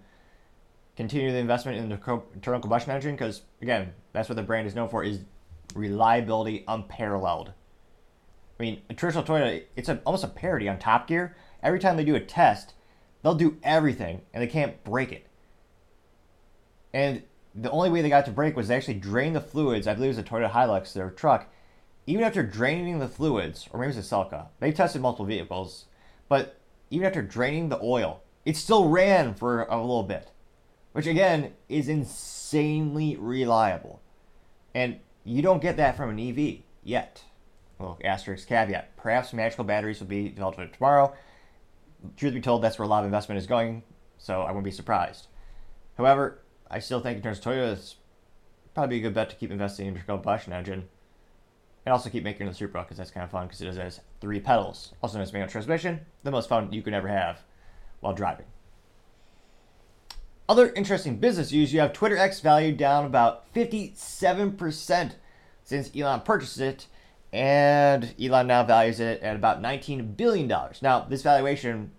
continue 0.97 1.31
the 1.31 1.39
investment 1.39 1.79
in 1.79 1.89
the 1.89 2.23
internal 2.35 2.61
combustion 2.61 2.91
engine 2.91 3.15
because, 3.15 3.43
again, 3.63 3.93
that's 4.13 4.29
what 4.29 4.35
the 4.35 4.43
brand 4.43 4.67
is 4.67 4.75
known 4.75 4.89
for 4.89 5.05
is 5.05 5.21
reliability 5.77 6.65
unparalleled. 6.67 7.53
I 8.59 8.63
mean, 8.63 8.83
a 8.91 8.95
traditional 8.95 9.23
Toyota, 9.23 9.63
it's 9.77 9.89
a, 9.89 10.01
almost 10.05 10.25
a 10.25 10.29
parody 10.29 10.69
on 10.69 10.81
Top 10.81 11.07
Gear. 11.07 11.37
Every 11.63 11.79
time 11.79 11.97
they 11.97 12.05
do 12.05 12.17
a 12.17 12.21
test, 12.21 12.75
they'll 13.23 13.37
do 13.37 13.59
everything 13.63 14.23
and 14.35 14.43
they 14.43 14.49
can't 14.49 14.83
break 14.83 15.13
it. 15.13 15.29
And 16.93 17.23
the 17.55 17.71
only 17.71 17.91
way 17.91 18.03
they 18.03 18.09
got 18.09 18.25
to 18.25 18.33
break 18.33 18.57
was 18.57 18.67
they 18.67 18.75
actually 18.75 18.95
drained 18.95 19.37
the 19.37 19.41
fluids. 19.41 19.87
I 19.87 19.95
believe 19.95 20.09
it 20.09 20.17
was 20.17 20.19
a 20.19 20.25
Toyota 20.25 20.51
Hilux, 20.51 20.95
their 20.95 21.11
truck. 21.11 21.47
Even 22.09 22.25
after 22.25 22.43
draining 22.43 22.99
the 22.99 23.07
fluids, 23.07 23.69
or 23.71 23.79
maybe 23.79 23.93
it 23.93 23.97
was 23.97 24.13
a 24.13 24.15
Celica, 24.15 24.49
they've 24.59 24.75
tested 24.75 25.01
multiple 25.01 25.27
vehicles, 25.27 25.85
but 26.29 26.59
even 26.93 27.07
after 27.07 27.23
draining 27.23 27.71
the 27.71 27.81
oil, 27.83 28.21
it 28.45 28.55
still 28.55 28.89
ran 28.89 29.33
for 29.35 29.65
a 29.65 29.81
little 29.81 30.03
bit, 30.03 30.31
which 30.93 31.07
again 31.07 31.55
is 31.69 31.89
insanely 31.89 33.17
reliable. 33.17 34.03
And 34.75 34.99
you 35.25 35.41
don't 35.41 35.63
get 35.63 35.79
that 35.79 35.97
from 35.97 36.11
an 36.11 36.21
EV 36.21 36.59
yet. 36.85 37.25
Well, 37.79 37.99
asterisk 38.05 38.47
caveat. 38.47 38.95
Perhaps 38.97 39.33
magical 39.33 39.65
batteries 39.65 40.01
will 40.01 40.07
be 40.07 40.29
developed 40.29 40.75
tomorrow. 40.75 41.15
Truth 42.19 42.35
be 42.35 42.41
told, 42.43 42.63
that's 42.63 42.79
where 42.79 42.85
a 42.85 42.89
lot 42.89 43.01
of 43.01 43.07
investment 43.07 43.39
is 43.39 43.47
going, 43.47 43.85
so 44.19 44.43
I 44.43 44.49
wouldn't 44.49 44.65
be 44.65 44.71
surprised. 44.71 45.29
However, 45.97 46.43
I 46.71 46.79
still 46.79 47.01
think 47.01 47.17
in 47.17 47.23
terms 47.23 47.39
of 47.39 47.45
Toyota, 47.45 47.73
it's 47.73 47.97
probably 48.75 48.99
a 48.99 49.01
good 49.01 49.15
bet 49.15 49.31
to 49.31 49.37
keep 49.37 49.51
investing 49.51 49.87
in 49.87 49.99
combustion 50.07 50.53
engine. 50.53 50.89
And 51.85 51.93
also 51.93 52.11
keep 52.11 52.23
making 52.23 52.47
the 52.47 52.55
Supra 52.55 52.83
because 52.83 52.97
that's 52.97 53.11
kind 53.11 53.25
of 53.25 53.31
fun 53.31 53.47
because 53.47 53.61
it 53.61 53.75
has 53.75 54.01
three 54.21 54.41
pedals. 54.41 54.95
Also 55.03 55.19
known 55.19 55.23
as 55.23 55.33
manual 55.33 55.51
transmission, 55.51 56.01
the 56.23 56.31
most 56.31 56.49
fun 56.49 56.73
you 56.73 56.83
can 56.83 56.95
ever 56.95 57.09
have 57.09 57.41
while 58.01 58.15
driving. 58.15 58.47
Other 60.49 60.73
interesting 60.75 61.17
business 61.17 61.51
news, 61.53 61.73
you 61.73 61.81
have 61.81 61.93
Twitter 61.93 62.17
X 62.17 62.41
valued 62.41 62.77
down 62.77 63.05
about 63.05 63.53
57% 63.55 65.15
since 65.65 65.91
Elon 65.97 66.21
purchased 66.21 66.61
it, 66.61 66.87
and 67.33 68.15
Elon 68.21 68.47
now 68.47 68.65
values 68.65 69.01
it 69.01 69.23
at 69.23 69.37
about 69.37 69.63
$19 69.63 70.17
billion. 70.17 70.49
Now, 70.83 71.07
this 71.09 71.23
valuation, 71.23 71.93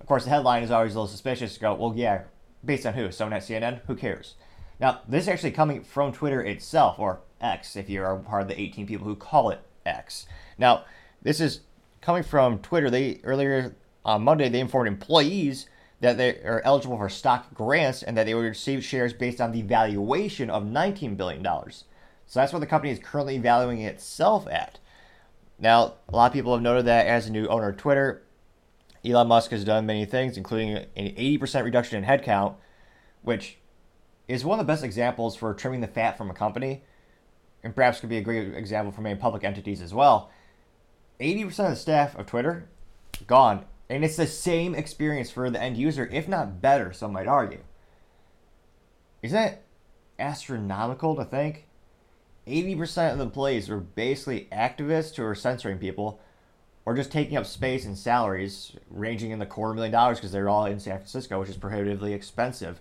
of 0.00 0.06
course, 0.06 0.24
the 0.24 0.30
headline 0.30 0.62
is 0.62 0.70
always 0.70 0.94
a 0.94 0.98
little 0.98 1.08
suspicious 1.08 1.54
to 1.54 1.60
go, 1.60 1.74
well, 1.74 1.92
yeah, 1.94 2.22
Based 2.64 2.86
on 2.86 2.94
who? 2.94 3.10
Someone 3.12 3.34
at 3.34 3.42
CNN? 3.42 3.80
Who 3.86 3.94
cares? 3.94 4.34
Now, 4.80 5.00
this 5.08 5.24
is 5.24 5.28
actually 5.28 5.52
coming 5.52 5.82
from 5.82 6.12
Twitter 6.12 6.42
itself, 6.42 6.98
or 6.98 7.20
X, 7.40 7.76
if 7.76 7.88
you 7.88 8.02
are 8.02 8.16
part 8.16 8.42
of 8.42 8.48
the 8.48 8.60
18 8.60 8.86
people 8.86 9.06
who 9.06 9.16
call 9.16 9.50
it 9.50 9.60
X. 9.84 10.26
Now, 10.56 10.84
this 11.22 11.40
is 11.40 11.60
coming 12.00 12.22
from 12.22 12.58
Twitter. 12.58 12.90
They 12.90 13.20
earlier 13.24 13.74
on 14.04 14.22
Monday 14.22 14.48
they 14.48 14.60
informed 14.60 14.88
employees 14.88 15.68
that 16.00 16.16
they 16.16 16.36
are 16.42 16.62
eligible 16.64 16.96
for 16.96 17.08
stock 17.08 17.52
grants 17.54 18.02
and 18.02 18.16
that 18.16 18.24
they 18.24 18.34
would 18.34 18.42
receive 18.42 18.84
shares 18.84 19.12
based 19.12 19.40
on 19.40 19.52
the 19.52 19.62
valuation 19.62 20.48
of 20.48 20.64
19 20.64 21.16
billion 21.16 21.42
dollars. 21.42 21.84
So 22.26 22.40
that's 22.40 22.52
what 22.52 22.60
the 22.60 22.66
company 22.66 22.92
is 22.92 22.98
currently 22.98 23.38
valuing 23.38 23.80
itself 23.80 24.46
at. 24.48 24.78
Now, 25.58 25.94
a 26.08 26.14
lot 26.14 26.26
of 26.26 26.32
people 26.32 26.52
have 26.52 26.62
noted 26.62 26.84
that 26.86 27.06
as 27.06 27.26
a 27.26 27.32
new 27.32 27.46
owner 27.48 27.70
of 27.70 27.78
Twitter, 27.78 28.22
Elon 29.04 29.28
Musk 29.28 29.50
has 29.50 29.64
done 29.64 29.86
many 29.86 30.04
things, 30.04 30.36
including 30.36 30.76
an 30.76 30.86
80% 30.96 31.64
reduction 31.64 32.02
in 32.02 32.08
headcount, 32.08 32.54
which 33.22 33.58
is 34.28 34.44
one 34.44 34.60
of 34.60 34.66
the 34.66 34.70
best 34.70 34.84
examples 34.84 35.36
for 35.36 35.54
trimming 35.54 35.80
the 35.80 35.86
fat 35.88 36.18
from 36.18 36.30
a 36.30 36.34
company, 36.34 36.82
and 37.68 37.76
perhaps 37.76 38.00
could 38.00 38.08
be 38.08 38.16
a 38.16 38.22
great 38.22 38.54
example 38.54 38.90
for 38.90 39.02
many 39.02 39.20
public 39.20 39.44
entities 39.44 39.82
as 39.82 39.92
well. 39.92 40.30
80% 41.20 41.44
of 41.44 41.70
the 41.70 41.76
staff 41.76 42.16
of 42.16 42.24
Twitter 42.24 42.66
gone 43.26 43.66
And 43.90 44.02
it's 44.04 44.16
the 44.16 44.26
same 44.26 44.74
experience 44.74 45.30
for 45.30 45.50
the 45.50 45.60
end 45.60 45.76
user, 45.76 46.08
if 46.10 46.28
not 46.28 46.62
better, 46.62 46.94
some 46.94 47.12
might 47.12 47.26
argue. 47.26 47.60
Isn't 49.22 49.36
that 49.36 49.64
astronomical 50.18 51.14
to 51.16 51.26
think? 51.26 51.66
80% 52.46 53.12
of 53.12 53.18
the 53.18 53.24
employees 53.24 53.68
are 53.68 53.80
basically 53.80 54.48
activists 54.50 55.16
who 55.16 55.24
are 55.24 55.34
censoring 55.34 55.76
people 55.76 56.20
or 56.86 56.94
just 56.94 57.12
taking 57.12 57.36
up 57.36 57.44
space 57.44 57.84
and 57.84 57.98
salaries 57.98 58.72
ranging 58.88 59.30
in 59.30 59.38
the 59.38 59.46
quarter 59.46 59.74
million 59.74 59.92
dollars 59.92 60.16
because 60.16 60.32
they're 60.32 60.48
all 60.48 60.64
in 60.64 60.80
San 60.80 60.96
Francisco, 60.96 61.38
which 61.38 61.50
is 61.50 61.58
prohibitively 61.58 62.14
expensive. 62.14 62.80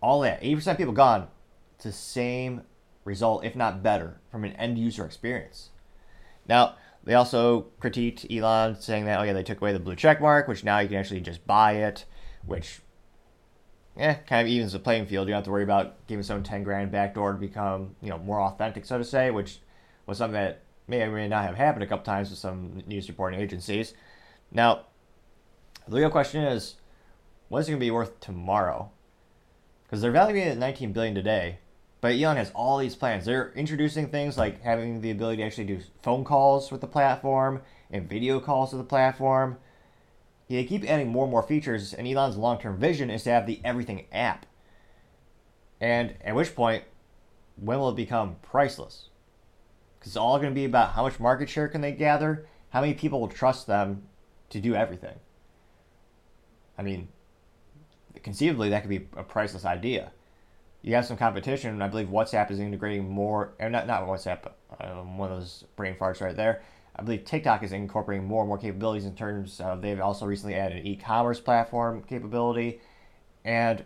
All 0.00 0.20
that, 0.20 0.40
80% 0.40 0.72
of 0.72 0.76
people 0.76 0.92
gone. 0.92 1.26
It's 1.74 1.84
the 1.84 1.92
same 1.92 2.62
result, 3.04 3.44
if 3.44 3.54
not 3.54 3.82
better, 3.82 4.20
from 4.30 4.44
an 4.44 4.52
end 4.52 4.78
user 4.78 5.04
experience. 5.04 5.70
Now, 6.48 6.76
they 7.04 7.14
also 7.14 7.66
critiqued 7.80 8.34
Elon, 8.34 8.80
saying 8.80 9.04
that, 9.04 9.20
oh 9.20 9.22
yeah, 9.22 9.32
they 9.32 9.42
took 9.42 9.60
away 9.60 9.72
the 9.72 9.78
blue 9.78 9.96
check 9.96 10.20
mark, 10.20 10.48
which 10.48 10.64
now 10.64 10.78
you 10.78 10.88
can 10.88 10.96
actually 10.96 11.20
just 11.20 11.46
buy 11.46 11.72
it, 11.72 12.04
which 12.46 12.80
yeah, 13.96 14.14
kind 14.14 14.46
of 14.46 14.52
evens 14.52 14.72
the 14.72 14.78
playing 14.78 15.06
field. 15.06 15.28
You 15.28 15.32
don't 15.32 15.38
have 15.38 15.44
to 15.44 15.50
worry 15.50 15.62
about 15.62 16.06
giving 16.06 16.22
someone 16.22 16.42
10 16.42 16.64
grand 16.64 16.90
backdoor 16.90 17.32
to 17.32 17.38
become, 17.38 17.94
you 18.02 18.10
know, 18.10 18.18
more 18.18 18.40
authentic, 18.40 18.84
so 18.84 18.98
to 18.98 19.04
say, 19.04 19.30
which 19.30 19.60
was 20.06 20.18
something 20.18 20.34
that 20.34 20.62
may 20.88 21.02
or 21.02 21.12
may 21.12 21.28
not 21.28 21.44
have 21.44 21.56
happened 21.56 21.82
a 21.82 21.86
couple 21.86 22.04
times 22.04 22.30
with 22.30 22.38
some 22.38 22.82
news 22.86 23.08
reporting 23.08 23.40
agencies. 23.40 23.94
Now, 24.50 24.86
the 25.86 25.98
real 25.98 26.10
question 26.10 26.42
is, 26.42 26.76
what 27.48 27.60
is 27.60 27.68
it 27.68 27.72
going 27.72 27.80
to 27.80 27.86
be 27.86 27.90
worth 27.90 28.18
tomorrow? 28.20 28.90
Because 29.84 30.00
they're 30.00 30.10
valuing 30.10 30.42
it 30.42 30.52
at 30.52 30.58
19 30.58 30.92
billion 30.92 31.14
today, 31.14 31.58
but 32.04 32.16
Elon 32.16 32.36
has 32.36 32.50
all 32.50 32.76
these 32.76 32.94
plans. 32.94 33.24
They're 33.24 33.50
introducing 33.52 34.10
things 34.10 34.36
like 34.36 34.60
having 34.60 35.00
the 35.00 35.10
ability 35.10 35.38
to 35.38 35.42
actually 35.44 35.64
do 35.64 35.80
phone 36.02 36.22
calls 36.22 36.70
with 36.70 36.82
the 36.82 36.86
platform 36.86 37.62
and 37.90 38.06
video 38.06 38.40
calls 38.40 38.74
with 38.74 38.82
the 38.82 38.86
platform. 38.86 39.56
They 40.50 40.64
keep 40.64 40.84
adding 40.84 41.08
more 41.08 41.24
and 41.24 41.30
more 41.30 41.42
features, 41.42 41.94
and 41.94 42.06
Elon's 42.06 42.36
long-term 42.36 42.76
vision 42.76 43.08
is 43.08 43.22
to 43.22 43.30
have 43.30 43.46
the 43.46 43.58
everything 43.64 44.04
app. 44.12 44.44
And 45.80 46.12
at 46.22 46.34
which 46.34 46.54
point, 46.54 46.84
when 47.56 47.78
will 47.78 47.88
it 47.88 47.96
become 47.96 48.36
priceless? 48.42 49.08
because 49.98 50.10
it's 50.10 50.18
all 50.18 50.36
going 50.36 50.50
to 50.50 50.54
be 50.54 50.66
about 50.66 50.92
how 50.92 51.04
much 51.04 51.18
market 51.18 51.48
share 51.48 51.68
can 51.68 51.80
they 51.80 51.92
gather, 51.92 52.46
how 52.68 52.82
many 52.82 52.92
people 52.92 53.18
will 53.18 53.28
trust 53.28 53.66
them 53.66 54.02
to 54.50 54.60
do 54.60 54.74
everything. 54.74 55.14
I 56.76 56.82
mean, 56.82 57.08
conceivably, 58.22 58.68
that 58.68 58.82
could 58.82 58.90
be 58.90 59.08
a 59.16 59.22
priceless 59.22 59.64
idea. 59.64 60.12
You 60.84 60.94
have 60.96 61.06
some 61.06 61.16
competition, 61.16 61.70
and 61.70 61.82
I 61.82 61.88
believe 61.88 62.08
WhatsApp 62.08 62.50
is 62.50 62.60
integrating 62.60 63.08
more, 63.08 63.54
and 63.58 63.72
not 63.72 63.86
not 63.86 64.06
WhatsApp, 64.06 64.52
um, 64.80 65.16
one 65.16 65.32
of 65.32 65.38
those 65.38 65.64
brain 65.76 65.96
farts 65.98 66.20
right 66.20 66.36
there. 66.36 66.60
I 66.94 67.02
believe 67.02 67.24
TikTok 67.24 67.62
is 67.62 67.72
incorporating 67.72 68.26
more 68.26 68.42
and 68.42 68.48
more 68.48 68.58
capabilities 68.58 69.06
in 69.06 69.14
terms 69.16 69.60
of 69.60 69.80
they've 69.80 69.98
also 69.98 70.26
recently 70.26 70.56
added 70.56 70.76
an 70.76 70.86
e-commerce 70.86 71.40
platform 71.40 72.02
capability, 72.02 72.82
and 73.46 73.82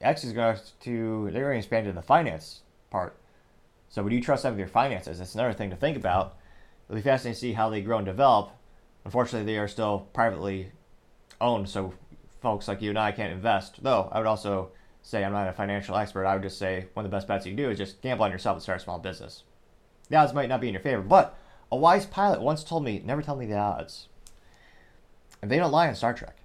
X 0.00 0.24
is 0.24 0.32
going 0.32 0.56
to 0.80 1.30
they're 1.30 1.44
going 1.44 1.54
to 1.54 1.58
expand 1.58 1.86
into 1.86 2.00
the 2.00 2.04
finance 2.04 2.62
part. 2.90 3.16
So 3.90 4.02
would 4.02 4.12
you 4.12 4.20
trust 4.20 4.42
them 4.42 4.54
with 4.54 4.58
your 4.58 4.66
finances? 4.66 5.20
That's 5.20 5.36
another 5.36 5.52
thing 5.52 5.70
to 5.70 5.76
think 5.76 5.96
about. 5.96 6.36
It'll 6.88 6.96
be 6.96 7.02
fascinating 7.02 7.34
to 7.34 7.40
see 7.40 7.52
how 7.52 7.70
they 7.70 7.80
grow 7.80 7.98
and 7.98 8.06
develop. 8.06 8.50
Unfortunately, 9.04 9.46
they 9.46 9.58
are 9.58 9.68
still 9.68 10.08
privately 10.14 10.72
owned, 11.40 11.68
so 11.68 11.94
folks 12.42 12.66
like 12.66 12.82
you 12.82 12.90
and 12.90 12.98
I 12.98 13.12
can't 13.12 13.32
invest. 13.32 13.84
Though 13.84 14.08
I 14.10 14.18
would 14.18 14.26
also 14.26 14.72
say 15.02 15.24
I'm 15.24 15.32
not 15.32 15.48
a 15.48 15.52
financial 15.52 15.96
expert. 15.96 16.26
I 16.26 16.34
would 16.34 16.42
just 16.42 16.58
say 16.58 16.86
one 16.94 17.04
of 17.04 17.10
the 17.10 17.16
best 17.16 17.28
bets 17.28 17.46
you 17.46 17.52
can 17.52 17.64
do 17.64 17.70
is 17.70 17.78
just 17.78 18.02
gamble 18.02 18.24
on 18.24 18.30
yourself 18.30 18.56
and 18.56 18.62
start 18.62 18.80
a 18.80 18.84
small 18.84 18.98
business. 18.98 19.44
The 20.08 20.16
odds 20.16 20.34
might 20.34 20.48
not 20.48 20.60
be 20.60 20.68
in 20.68 20.74
your 20.74 20.82
favor, 20.82 21.02
but 21.02 21.38
a 21.70 21.76
wise 21.76 22.06
pilot 22.06 22.40
once 22.40 22.64
told 22.64 22.84
me, 22.84 23.00
never 23.04 23.22
tell 23.22 23.36
me 23.36 23.46
the 23.46 23.56
odds. 23.56 24.08
And 25.40 25.50
they 25.50 25.56
don't 25.56 25.72
lie 25.72 25.88
on 25.88 25.94
Star 25.94 26.12
Trek. 26.12 26.36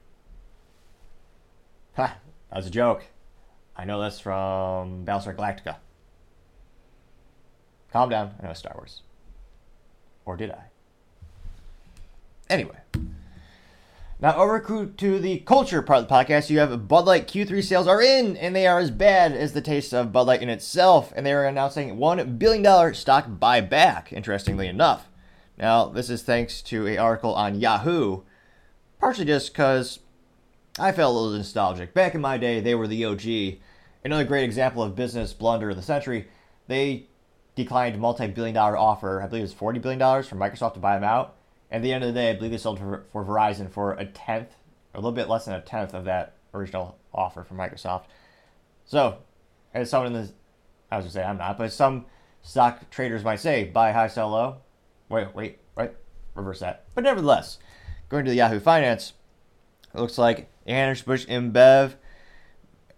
Ha, 1.96 2.18
that 2.50 2.56
was 2.56 2.68
a 2.68 2.72
joke. 2.72 3.06
I 3.76 3.86
know 3.86 4.02
this 4.02 4.20
from 4.20 5.06
Battlestar 5.06 5.36
Galactica. 5.36 5.78
Calm 7.92 8.10
down. 8.10 8.36
I 8.42 8.48
know 8.48 8.54
Star 8.54 8.74
Wars. 8.76 9.02
Or 10.26 10.38
did 10.38 10.52
I? 10.52 10.66
Anyway. 12.50 12.78
Now 14.22 14.38
over 14.38 14.60
to 14.62 15.20
the 15.20 15.40
culture 15.40 15.82
part 15.82 16.00
of 16.00 16.08
the 16.08 16.14
podcast. 16.14 16.50
You 16.50 16.60
have 16.60 16.88
Bud 16.88 17.06
Light 17.06 17.28
Q3 17.28 17.62
sales 17.62 17.86
are 17.86 18.02
in, 18.02 18.38
and 18.38 18.56
they 18.56 18.66
are 18.66 18.80
as 18.80 18.90
bad 18.90 19.34
as 19.34 19.52
the 19.52 19.62
taste 19.62 19.94
of 19.94 20.14
Bud 20.14 20.28
Light 20.28 20.42
in 20.42 20.48
itself. 20.48 21.12
And 21.16 21.26
they 21.26 21.34
are 21.34 21.46
announcing 21.46 21.98
one 21.98 22.38
billion 22.38 22.64
dollar 22.64 22.94
stock 22.94 23.28
buyback. 23.28 24.14
Interestingly 24.14 24.68
enough, 24.68 25.10
now 25.58 25.88
this 25.88 26.10
is 26.10 26.24
thanks 26.24 26.62
to 26.64 26.88
an 26.88 26.98
article 26.98 27.34
on 27.36 27.60
Yahoo, 27.60 28.22
partially 29.00 29.26
just 29.26 29.52
because 29.52 30.00
I 30.80 30.94
felt 30.94 31.14
a 31.14 31.20
little 31.20 31.38
nostalgic. 31.38 31.94
Back 31.94 32.16
in 32.16 32.22
my 32.22 32.38
day, 32.38 32.62
they 32.62 32.74
were 32.76 32.88
the 32.88 33.04
OG. 33.04 33.60
Another 34.06 34.24
great 34.24 34.46
example 34.46 34.82
of 34.82 34.96
business 34.96 35.34
blunder 35.34 35.72
of 35.72 35.76
the 35.76 35.82
century. 35.82 36.30
They 36.68 37.08
declined 37.56 37.96
a 37.96 38.00
multi-billion 38.00 38.56
dollar 38.56 38.78
offer. 38.78 39.22
I 39.22 39.28
believe 39.28 39.42
it 39.42 39.44
was 39.44 39.54
forty 39.54 39.80
billion 39.80 40.00
dollars 40.00 40.26
from 40.26 40.40
Microsoft 40.40 40.76
to 40.76 40.80
buy 40.80 40.96
them 40.96 41.04
out. 41.04 41.36
At 41.72 41.82
the 41.82 41.92
end 41.92 42.04
of 42.04 42.14
the 42.14 42.20
day, 42.20 42.30
I 42.30 42.34
believe 42.34 42.52
they 42.52 42.58
sold 42.58 42.80
for, 42.80 43.06
for 43.12 43.26
Verizon 43.26 43.70
for 43.70 43.94
a 43.94 44.06
tenth, 44.06 44.56
a 44.94 44.98
little 44.98 45.12
bit 45.12 45.30
less 45.30 45.46
than 45.46 45.56
a 45.56 45.62
tenth 45.62 45.94
of 45.94 46.06
that 46.06 46.36
original 46.54 46.98
offer 47.14 47.44
from 47.44 47.58
Microsoft. 47.58 48.06
So, 48.86 49.18
as 49.74 49.90
someone 49.90 50.14
in 50.16 50.22
the, 50.22 50.32
I 50.92 50.98
was 50.98 51.06
gonna 51.06 51.12
say 51.12 51.24
I'm 51.24 51.38
not, 51.38 51.58
but 51.58 51.74
some 51.74 52.06
stock 52.44 52.90
traders 52.92 53.24
might 53.24 53.40
say, 53.40 53.66
buy 53.66 53.92
high, 53.92 54.08
sell 54.08 54.30
low. 54.30 54.58
Wait, 55.10 55.34
wait, 55.36 55.60
right, 55.76 55.94
reverse 56.36 56.60
that. 56.60 56.86
But 56.94 57.04
nevertheless, 57.04 57.58
going 58.10 58.26
to 58.26 58.32
the 58.32 58.38
Yahoo 58.38 58.60
Finance, 58.60 59.14
it 59.94 60.00
looks 60.00 60.18
like 60.18 60.50
Anheuser-Busch 60.68 61.26
InBev. 61.28 61.96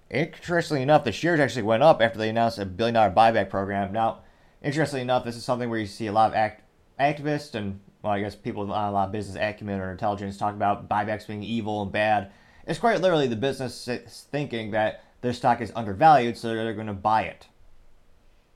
Interestingly 0.10 0.82
enough, 0.82 1.04
the 1.04 1.12
shares 1.12 1.40
actually 1.40 1.64
went 1.64 1.84
up 1.84 2.02
after 2.02 2.18
they 2.18 2.30
announced 2.30 2.60
a 2.60 2.66
billion 2.66 2.96
dollar 2.96 3.12
buyback 3.12 3.50
program. 3.50 3.92
Now, 3.92 4.20
interestingly 4.62 5.02
enough, 5.02 5.26
this 5.26 5.36
is 5.36 5.44
something 5.44 5.70
where 5.70 5.80
you 5.80 5.86
see 5.86 6.08
a 6.08 6.14
lot 6.14 6.32
of 6.32 6.36
act- 6.36 6.64
activists 7.00 7.56
and, 7.56 7.80
well, 8.08 8.16
I 8.16 8.22
guess 8.22 8.36
people 8.36 8.62
with 8.62 8.70
a 8.70 8.90
lot 8.90 9.08
of 9.08 9.12
business 9.12 9.36
acumen 9.36 9.82
or 9.82 9.92
intelligence 9.92 10.38
talk 10.38 10.54
about 10.54 10.88
buybacks 10.88 11.28
being 11.28 11.44
evil 11.44 11.82
and 11.82 11.92
bad. 11.92 12.32
It's 12.66 12.80
quite 12.80 13.02
literally 13.02 13.28
the 13.28 13.36
business 13.36 13.90
thinking 14.32 14.72
that 14.72 15.04
their 15.20 15.34
stock 15.34 15.60
is 15.60 15.74
undervalued, 15.76 16.38
so 16.38 16.48
they're 16.48 16.74
going 16.74 16.88
to 16.88 16.94
buy 16.94 17.24
it, 17.24 17.48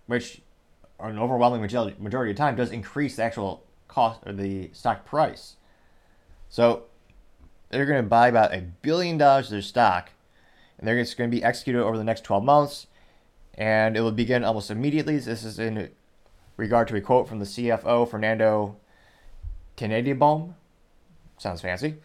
which, 0.05 0.41
an 1.01 1.19
overwhelming 1.19 1.59
majority, 1.61 2.31
of 2.31 2.37
time, 2.37 2.55
does 2.55 2.71
increase 2.71 3.17
the 3.17 3.23
actual 3.23 3.65
cost 3.89 4.21
or 4.25 4.31
the 4.31 4.69
stock 4.71 5.05
price. 5.05 5.57
So 6.47 6.83
they're 7.69 7.85
going 7.85 8.03
to 8.03 8.09
buy 8.09 8.29
about 8.29 8.53
a 8.53 8.61
billion 8.61 9.17
dollars 9.17 9.47
of 9.47 9.51
their 9.51 9.61
stock, 9.61 10.11
and 10.77 10.87
they're 10.87 11.01
just 11.01 11.17
going 11.17 11.29
to 11.29 11.35
be 11.35 11.43
executed 11.43 11.83
over 11.83 11.97
the 11.97 12.05
next 12.05 12.23
12 12.23 12.43
months 12.43 12.87
and 13.55 13.97
it 13.97 14.01
will 14.01 14.11
begin 14.11 14.45
almost 14.45 14.71
immediately. 14.71 15.17
This 15.17 15.43
is 15.43 15.59
in 15.59 15.89
regard 16.55 16.87
to 16.87 16.95
a 16.95 17.01
quote 17.01 17.27
from 17.27 17.39
the 17.39 17.45
CFO, 17.45 18.09
Fernando 18.09 18.77
Tennenbaum. 19.81 20.53
Sounds 21.37 21.61
fancy. 21.61 21.95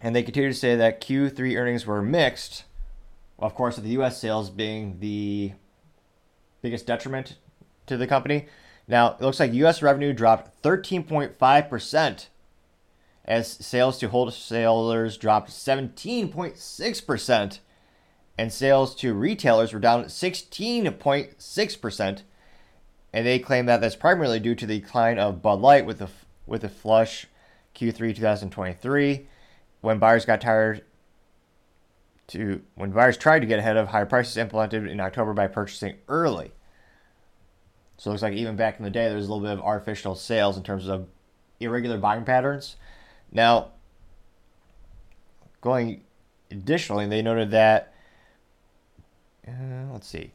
And 0.00 0.16
they 0.16 0.24
continue 0.24 0.50
to 0.50 0.58
say 0.58 0.74
that 0.74 1.00
Q3 1.00 1.56
earnings 1.56 1.86
were 1.86 2.02
mixed, 2.02 2.64
of 3.38 3.54
course, 3.54 3.76
with 3.76 3.84
the 3.84 3.92
U.S. 3.92 4.20
sales 4.20 4.50
being 4.50 4.98
the 4.98 5.52
biggest 6.60 6.86
detriment 6.86 7.36
to 7.86 7.96
the 7.96 8.08
company. 8.08 8.48
Now, 8.88 9.12
it 9.12 9.20
looks 9.20 9.38
like 9.38 9.52
U.S. 9.52 9.80
revenue 9.80 10.12
dropped 10.12 10.60
13.5%, 10.62 12.26
as 13.24 13.48
sales 13.48 13.98
to 13.98 14.08
wholesalers 14.08 15.16
dropped 15.16 15.50
17.6% 15.50 17.58
and 18.36 18.52
sales 18.52 18.96
to 18.96 19.14
retailers 19.14 19.72
were 19.72 19.78
down 19.78 20.06
16.6%. 20.06 22.22
And 23.12 23.26
they 23.26 23.38
claim 23.38 23.66
that 23.66 23.80
that's 23.80 23.96
primarily 23.96 24.40
due 24.40 24.54
to 24.54 24.66
the 24.66 24.80
decline 24.80 25.18
of 25.18 25.42
Bud 25.42 25.60
Light 25.60 25.86
with 25.86 25.98
the 25.98 26.08
with 26.46 26.62
the 26.62 26.68
flush 26.68 27.26
Q3 27.74 28.14
2023 28.14 29.28
when 29.80 29.98
buyers 29.98 30.24
got 30.24 30.40
tired 30.40 30.84
to 32.28 32.62
when 32.74 32.90
buyers 32.90 33.16
tried 33.16 33.40
to 33.40 33.46
get 33.46 33.58
ahead 33.58 33.76
of 33.76 33.88
higher 33.88 34.06
prices 34.06 34.36
implemented 34.36 34.86
in 34.86 35.00
October 35.00 35.34
by 35.34 35.46
purchasing 35.46 35.96
early. 36.08 36.52
So 37.98 38.10
it 38.10 38.12
looks 38.12 38.22
like 38.22 38.34
even 38.34 38.56
back 38.56 38.78
in 38.78 38.84
the 38.84 38.90
day 38.90 39.06
there 39.06 39.16
was 39.16 39.28
a 39.28 39.32
little 39.32 39.46
bit 39.46 39.52
of 39.52 39.64
artificial 39.64 40.14
sales 40.14 40.56
in 40.56 40.62
terms 40.62 40.88
of 40.88 41.08
irregular 41.60 41.98
buying 41.98 42.24
patterns. 42.24 42.76
Now, 43.30 43.72
going 45.60 46.02
additionally, 46.50 47.06
they 47.06 47.22
noted 47.22 47.50
that 47.50 47.92
uh, 49.46 49.92
let's 49.92 50.08
see. 50.08 50.32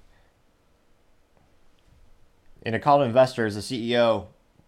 In 2.68 2.74
a 2.74 2.80
call 2.80 2.98
to 2.98 3.06
investors, 3.06 3.56
the 3.56 3.62
CEO, 3.62 4.26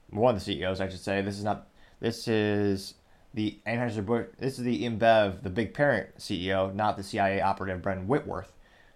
one 0.09 0.33
of 0.33 0.39
the 0.39 0.53
CEOs, 0.53 0.79
I 0.79 0.87
should 0.87 1.01
say, 1.01 1.21
this 1.21 1.37
is 1.37 1.43
not, 1.43 1.67
this 1.99 2.29
is 2.29 2.93
the 3.33 3.59
Anheuser-Busch, 3.67 4.27
this 4.39 4.57
is 4.57 4.63
the 4.63 4.85
InBev, 4.85 5.43
the 5.43 5.49
big 5.49 5.73
parent 5.73 6.17
CEO, 6.17 6.73
not 6.73 6.95
the 6.95 7.03
CIA 7.03 7.41
operative 7.41 7.81
Brendan 7.81 8.07
Whitworth, 8.07 8.53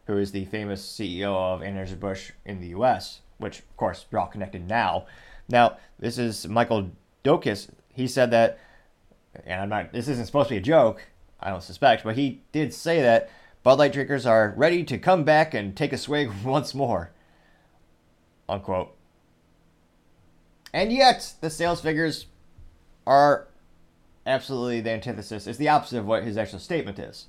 who 0.08 0.18
is 0.18 0.32
the 0.32 0.46
famous 0.46 0.82
CEO 0.82 1.36
of 1.36 1.60
Anheuser-Busch 1.60 2.32
in 2.46 2.62
the 2.62 2.68
U.S., 2.68 3.20
which, 3.40 3.60
of 3.60 3.76
course, 3.76 4.06
you're 4.10 4.22
all 4.22 4.28
connected 4.28 4.70
now. 4.70 5.06
Now, 5.50 5.76
this 6.00 6.18
is 6.18 6.48
Michael 6.48 6.90
Doukeris. 7.26 7.68
he 7.94 8.08
said 8.08 8.32
that, 8.32 8.58
and 9.46 9.64
I'm 9.64 9.68
not. 9.68 9.92
This 9.92 10.08
isn't 10.08 10.28
supposed 10.28 10.48
to 10.48 10.54
be 10.54 10.60
a 10.60 10.62
joke. 10.62 11.06
I 11.42 11.50
don't 11.50 11.62
suspect, 11.62 12.06
but 12.06 12.16
he 12.16 12.42
did 12.54 12.74
say 12.74 13.02
that 13.02 13.30
Bud 13.64 13.80
Light 13.80 13.92
drinkers 13.92 14.26
are 14.26 14.54
ready 14.56 14.86
to 14.86 14.98
come 14.98 15.26
back 15.26 15.54
and 15.54 15.76
take 15.76 15.92
a 15.92 15.98
swig 15.98 16.32
once 16.46 16.74
more. 16.74 17.12
Unquote. 18.48 18.96
And 20.74 20.92
yet, 20.92 21.34
the 21.42 21.50
sales 21.50 21.82
figures 21.82 22.26
are 23.06 23.48
absolutely 24.26 24.82
the 24.82 24.92
antithesis. 24.92 25.48
It's 25.48 25.58
the 25.58 25.70
opposite 25.70 26.00
of 26.00 26.06
what 26.06 26.24
his 26.24 26.38
actual 26.38 26.60
statement 26.60 27.00
is. 27.00 27.28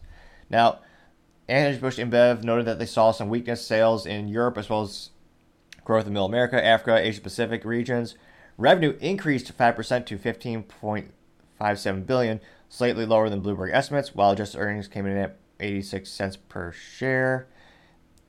Now, 0.48 0.78
Anheuser-Busch 1.48 1.98
InBev 1.98 2.42
noted 2.42 2.66
that 2.66 2.78
they 2.78 2.86
saw 2.86 3.10
some 3.10 3.28
weakness 3.28 3.66
sales 3.66 4.06
in 4.06 4.28
Europe 4.28 4.56
as 4.56 4.70
well 4.70 4.82
as 4.82 5.10
growth 5.84 6.06
in 6.06 6.12
Middle 6.12 6.26
America, 6.26 6.64
Africa, 6.64 6.96
Asia 6.96 7.20
Pacific 7.20 7.64
regions. 7.64 8.14
Revenue 8.56 8.96
increased 9.00 9.56
5% 9.56 10.06
to 10.06 10.18
15.57 10.18 12.06
billion, 12.06 12.40
slightly 12.68 13.04
lower 13.04 13.28
than 13.28 13.42
Bloomberg 13.42 13.74
estimates, 13.74 14.14
while 14.14 14.30
adjusted 14.30 14.58
earnings 14.58 14.88
came 14.88 15.06
in 15.06 15.16
at 15.16 15.36
86 15.60 16.08
cents 16.08 16.36
per 16.36 16.72
share. 16.72 17.46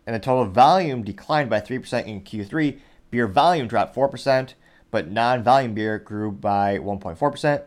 And 0.05 0.15
the 0.15 0.19
total 0.19 0.45
volume 0.45 1.03
declined 1.03 1.49
by 1.49 1.61
3% 1.61 2.05
in 2.05 2.21
Q3. 2.21 2.79
Beer 3.11 3.27
volume 3.27 3.67
dropped 3.67 3.95
4%, 3.95 4.53
but 4.91 5.09
non-volume 5.09 5.73
beer 5.73 5.99
grew 5.99 6.31
by 6.31 6.77
1.4%. 6.77 7.63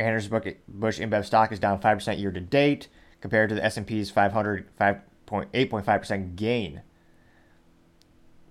Anheuser-Busch 0.00 1.00
InBev 1.00 1.24
stock 1.24 1.52
is 1.52 1.58
down 1.58 1.80
5% 1.80 2.18
year 2.18 2.32
to 2.32 2.40
date 2.40 2.88
compared 3.20 3.48
to 3.48 3.54
the 3.54 3.64
S&P's 3.64 4.10
500 4.10 4.68
5.8.5% 4.78 6.36
gain. 6.36 6.82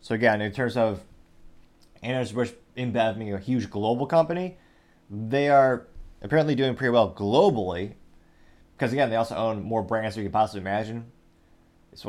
So 0.02 0.16
again, 0.16 0.42
in 0.42 0.52
terms 0.52 0.76
of 0.76 1.04
Anheuser-Busch 2.04 2.52
InBev 2.76 3.18
being 3.18 3.34
a 3.34 3.40
huge 3.40 3.70
global 3.70 4.08
company, 4.08 4.58
they 5.10 5.50
are 5.50 5.88
apparently 6.22 6.56
doing 6.56 6.76
pretty 6.76 6.92
well 6.92 7.14
globally 7.14 7.94
because 8.76 8.92
again, 8.92 9.10
they 9.10 9.16
also 9.16 9.36
own 9.36 9.64
more 9.64 9.84
brands 9.84 10.16
than 10.16 10.24
you 10.24 10.30
can 10.30 10.34
possibly 10.34 10.62
imagine. 10.62 11.12
It's 11.92 12.04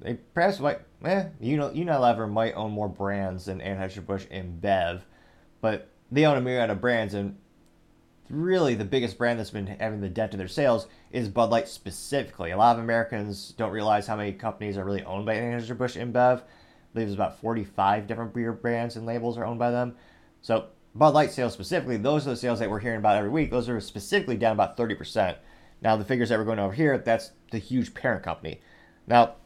they 0.00 0.14
perhaps 0.14 0.60
might, 0.60 0.80
eh, 1.04 1.28
you 1.40 1.56
know, 1.56 1.70
Unilever 1.70 2.30
might 2.30 2.54
own 2.54 2.72
more 2.72 2.88
brands 2.88 3.46
than 3.46 3.60
Anheuser-Busch 3.60 4.26
InBev, 4.26 5.02
but 5.60 5.90
they 6.10 6.24
own 6.24 6.38
a 6.38 6.40
myriad 6.40 6.70
of 6.70 6.80
brands, 6.80 7.14
and 7.14 7.36
really 8.30 8.74
the 8.74 8.84
biggest 8.84 9.18
brand 9.18 9.38
that's 9.38 9.50
been 9.50 9.66
having 9.66 10.00
the 10.00 10.08
dent 10.08 10.32
in 10.32 10.38
their 10.38 10.48
sales 10.48 10.86
is 11.10 11.28
Bud 11.28 11.50
Light 11.50 11.68
specifically. 11.68 12.50
A 12.50 12.56
lot 12.56 12.76
of 12.76 12.82
Americans 12.82 13.54
don't 13.56 13.72
realize 13.72 14.06
how 14.06 14.16
many 14.16 14.32
companies 14.32 14.76
are 14.76 14.84
really 14.84 15.02
owned 15.04 15.26
by 15.26 15.36
Anheuser-Busch 15.36 15.96
InBev. 15.96 16.40
I 16.40 16.42
believe 16.92 17.08
there's 17.08 17.14
about 17.14 17.40
45 17.40 18.06
different 18.06 18.34
beer 18.34 18.52
brands 18.52 18.96
and 18.96 19.06
labels 19.06 19.38
are 19.38 19.44
owned 19.44 19.58
by 19.58 19.70
them. 19.70 19.96
So 20.42 20.66
Bud 20.94 21.14
Light 21.14 21.32
sales 21.32 21.52
specifically, 21.54 21.96
those 21.96 22.26
are 22.26 22.30
the 22.30 22.36
sales 22.36 22.58
that 22.58 22.70
we're 22.70 22.80
hearing 22.80 22.98
about 22.98 23.16
every 23.16 23.30
week. 23.30 23.50
Those 23.50 23.68
are 23.68 23.80
specifically 23.80 24.36
down 24.36 24.52
about 24.52 24.76
30%. 24.76 25.36
Now 25.80 25.96
the 25.96 26.04
figures 26.04 26.28
that 26.28 26.38
we're 26.38 26.44
going 26.44 26.58
over 26.58 26.72
here, 26.72 26.98
that's 26.98 27.32
the 27.50 27.58
huge 27.58 27.94
parent 27.94 28.22
company. 28.22 28.60
Now 29.06 29.36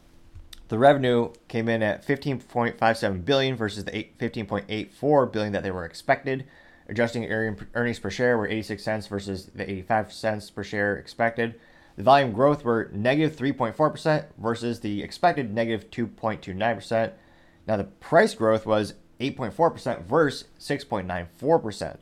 the 0.73 0.79
revenue 0.79 1.31
came 1.47 1.69
in 1.69 1.83
at 1.83 2.03
15.57 2.03 3.25
billion 3.25 3.55
versus 3.55 3.85
the 3.85 4.07
15.84 4.17 5.31
billion 5.31 5.53
that 5.53 5.61
they 5.61 5.69
were 5.69 5.85
expected. 5.85 6.47
Adjusting 6.89 7.27
earnings 7.27 7.99
per 7.99 8.09
share 8.09 8.39
were 8.39 8.47
86 8.47 8.81
cents 8.81 9.05
versus 9.05 9.45
the 9.53 9.69
85 9.69 10.11
cents 10.11 10.49
per 10.49 10.63
share 10.63 10.95
expected. 10.95 11.53
The 11.95 12.01
volume 12.01 12.31
growth 12.31 12.63
were 12.63 12.89
negative 12.91 13.37
3.4% 13.37 14.25
versus 14.39 14.79
the 14.79 15.03
expected 15.03 15.53
negative 15.53 15.91
2.29%. 15.91 17.11
Now 17.67 17.77
the 17.77 17.83
price 17.83 18.33
growth 18.33 18.65
was 18.65 18.95
8.4% 19.19 20.05
versus 20.05 20.45
6.94%. 20.59 21.97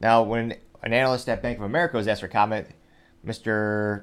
Now, 0.00 0.24
when 0.24 0.56
an 0.82 0.92
analyst 0.92 1.28
at 1.28 1.42
Bank 1.42 1.58
of 1.58 1.64
America 1.64 1.96
was 1.96 2.08
asked 2.08 2.22
for 2.22 2.28
comment, 2.28 2.66
Mr. 3.24 4.02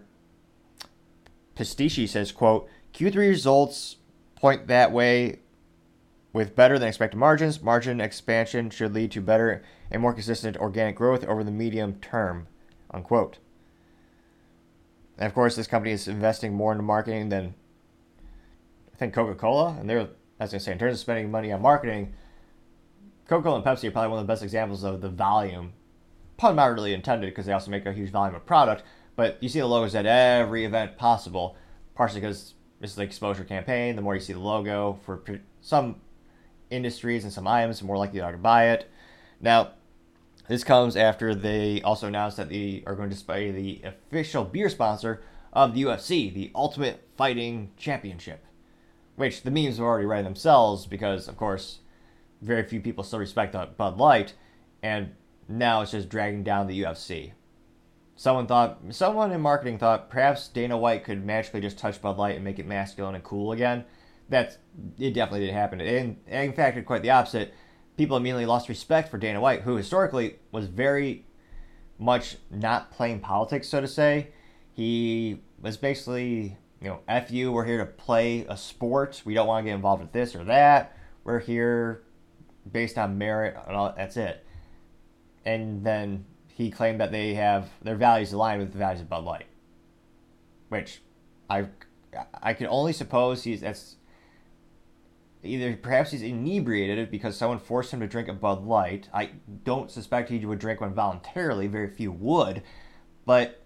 Pastici 1.56 2.08
says, 2.08 2.32
quote, 2.32 2.68
Q3 2.94 3.16
results 3.16 3.98
point 4.36 4.68
that 4.68 4.92
way 4.92 5.40
with 6.34 6.56
better 6.56 6.80
than 6.80 6.88
expected 6.88 7.18
margins, 7.18 7.62
margin 7.62 8.02
expansion 8.02 8.70
should 8.70 8.94
lead 8.94 9.12
to 9.12 9.22
better 9.22 9.64
and 9.92 10.02
more 10.02 10.14
consistent 10.14 10.58
organic 10.58 10.96
growth 10.96 11.24
over 11.26 11.44
the 11.44 11.52
medium 11.52 11.96
term. 12.02 12.48
Unquote. 12.92 13.38
And 15.18 15.28
of 15.28 15.34
course, 15.34 15.56
this 15.56 15.68
company 15.68 15.92
is 15.92 16.08
investing 16.08 16.54
more 16.54 16.72
into 16.72 16.84
marketing 16.84 17.30
than 17.30 17.54
I 18.92 18.98
think 18.98 19.14
Coca 19.14 19.36
Cola. 19.36 19.78
And 19.80 19.88
they're, 19.88 20.10
as 20.40 20.54
I 20.54 20.58
say, 20.58 20.72
in 20.72 20.80
terms 20.80 20.96
of 20.96 21.00
spending 21.00 21.30
money 21.30 21.52
on 21.52 21.62
marketing, 21.62 22.14
Coca 23.28 23.44
Cola 23.44 23.56
and 23.58 23.66
Pepsi 23.66 23.88
are 23.88 23.92
probably 23.92 24.10
one 24.10 24.20
of 24.20 24.28
the 24.28 24.32
best 24.32 24.44
examples 24.44 24.84
of 24.84 25.02
the 25.02 25.10
volume. 25.10 25.74
Really 26.42 26.94
intended 26.94 27.28
because 27.28 27.46
they 27.46 27.54
also 27.54 27.72
make 27.72 27.86
a 27.86 27.94
huge 27.94 28.10
volume 28.10 28.36
of 28.36 28.46
product. 28.46 28.84
But 29.16 29.38
you 29.42 29.50
see 29.50 29.60
the 29.60 29.68
logos 29.68 29.96
at 29.96 30.06
every 30.06 30.66
event 30.66 30.98
possible, 30.98 31.56
partially 31.96 32.22
because 32.22 32.56
this 32.80 32.92
is 32.92 32.96
the 32.96 33.04
exposure 33.04 33.44
campaign. 33.44 33.96
The 33.96 34.02
more 34.02 34.16
you 34.16 34.22
see 34.22 34.34
the 34.34 34.40
logo 34.40 35.00
for 35.06 35.24
some 35.62 35.98
industries 36.70 37.24
and 37.24 37.32
some 37.32 37.48
items, 37.48 37.80
the 37.80 37.86
more 37.86 37.98
likely 37.98 38.20
you 38.20 38.24
are 38.24 38.32
to 38.32 38.38
buy 38.38 38.70
it. 38.70 38.90
Now, 39.40 39.74
this 40.48 40.64
comes 40.64 40.98
after 40.98 41.36
they 41.36 41.82
also 41.84 42.08
announced 42.08 42.38
that 42.38 42.50
they 42.50 42.84
are 42.86 42.96
going 42.96 43.10
to 43.10 43.16
display 43.16 43.52
the 43.52 43.82
official 43.84 44.44
beer 44.44 44.70
sponsor 44.70 45.24
of 45.54 45.74
the 45.74 45.84
UFC, 45.84 46.34
the 46.34 46.52
Ultimate 46.56 47.08
Fighting 47.16 47.72
Championship, 47.78 48.44
which 49.16 49.44
the 49.44 49.52
memes 49.52 49.78
have 49.78 49.86
already 49.86 50.08
read 50.08 50.26
themselves 50.26 50.88
because, 50.88 51.28
of 51.28 51.38
course, 51.38 51.80
very 52.42 52.64
few 52.64 52.82
people 52.82 53.04
still 53.04 53.20
respect 53.20 53.56
Bud 53.78 53.98
Light, 53.98 54.34
and 54.82 55.12
now 55.48 55.82
it's 55.82 55.92
just 55.92 56.10
dragging 56.10 56.44
down 56.44 56.68
the 56.68 56.82
UFC. 56.82 57.34
Someone 58.24 58.48
thought, 58.48 58.80
someone 58.92 59.32
in 59.32 59.42
marketing 59.42 59.78
thought 59.78 60.10
perhaps 60.10 60.48
Dana 60.48 60.78
White 60.78 61.04
could 61.04 61.26
magically 61.26 61.60
just 61.60 61.78
touch 61.78 62.02
Bud 62.02 62.18
Light 62.18 62.36
and 62.36 62.44
make 62.44 62.58
it 62.58 62.66
masculine 62.66 63.16
and 63.16 63.24
cool 63.24 63.52
again 63.52 63.84
that's 64.30 64.58
it 64.98 65.14
definitely 65.14 65.42
didn't 65.42 65.56
happen. 65.56 65.82
And, 65.82 66.18
in 66.28 66.54
fact, 66.54 66.84
quite 66.86 67.02
the 67.02 67.12
opposite. 67.12 67.54
People 67.98 68.18
immediately 68.18 68.46
lost 68.46 68.70
respect 68.70 69.10
for 69.10 69.18
Dana 69.18 69.40
White, 69.40 69.62
who 69.62 69.76
historically 69.76 70.40
was 70.52 70.66
very 70.66 71.26
much 72.00 72.38
not 72.50 72.92
playing 72.92 73.20
politics, 73.20 73.70
so 73.70 73.82
to 73.82 73.88
say. 73.88 74.30
He 74.74 75.42
was 75.62 75.78
basically, 75.78 76.58
you 76.82 76.90
know, 76.90 77.00
F 77.08 77.30
you, 77.30 77.52
we're 77.52 77.66
here 77.66 77.78
to 77.78 77.86
play 77.86 78.46
a 78.50 78.58
sport. 78.58 79.22
We 79.26 79.36
don't 79.36 79.48
want 79.48 79.64
to 79.64 79.70
get 79.70 79.76
involved 79.76 80.02
with 80.02 80.12
this 80.12 80.36
or 80.36 80.44
that. 80.46 80.98
We're 81.24 81.40
here 81.40 82.04
based 82.70 82.98
on 82.98 83.18
merit, 83.18 83.56
and 83.68 83.76
all, 83.76 83.94
that's 83.96 84.18
it. 84.18 84.46
And 85.46 85.86
then 85.86 86.26
he 86.56 86.70
claimed 86.70 87.02
that 87.02 87.12
they 87.12 87.34
have 87.34 87.70
their 87.82 87.96
values 87.96 88.32
aligned 88.32 88.62
with 88.62 88.72
the 88.72 88.78
values 88.78 89.02
of 89.02 89.10
Bud 89.10 89.24
Light, 89.24 89.48
which 90.70 91.02
I 91.50 91.68
I 92.42 92.54
can 92.54 92.68
only 92.68 92.94
suppose 92.94 93.44
he's 93.44 93.62
that's 93.62 93.96
either 95.44 95.76
perhaps 95.76 96.12
he's 96.12 96.22
inebriated 96.22 97.12
because 97.12 97.36
someone 97.36 97.60
forced 97.60 97.92
him 97.92 98.00
to 98.00 98.08
drink 98.08 98.28
a 98.28 98.34
Bud 98.34 98.66
Light. 98.66 99.10
I 99.14 99.32
don't 99.64 99.92
suspect 99.92 100.30
he 100.30 100.46
would 100.46 100.60
drink 100.60 100.80
one 100.80 100.94
voluntarily. 100.94 101.68
Very 101.68 101.90
few 101.90 102.12
would, 102.12 102.64
but 103.26 103.64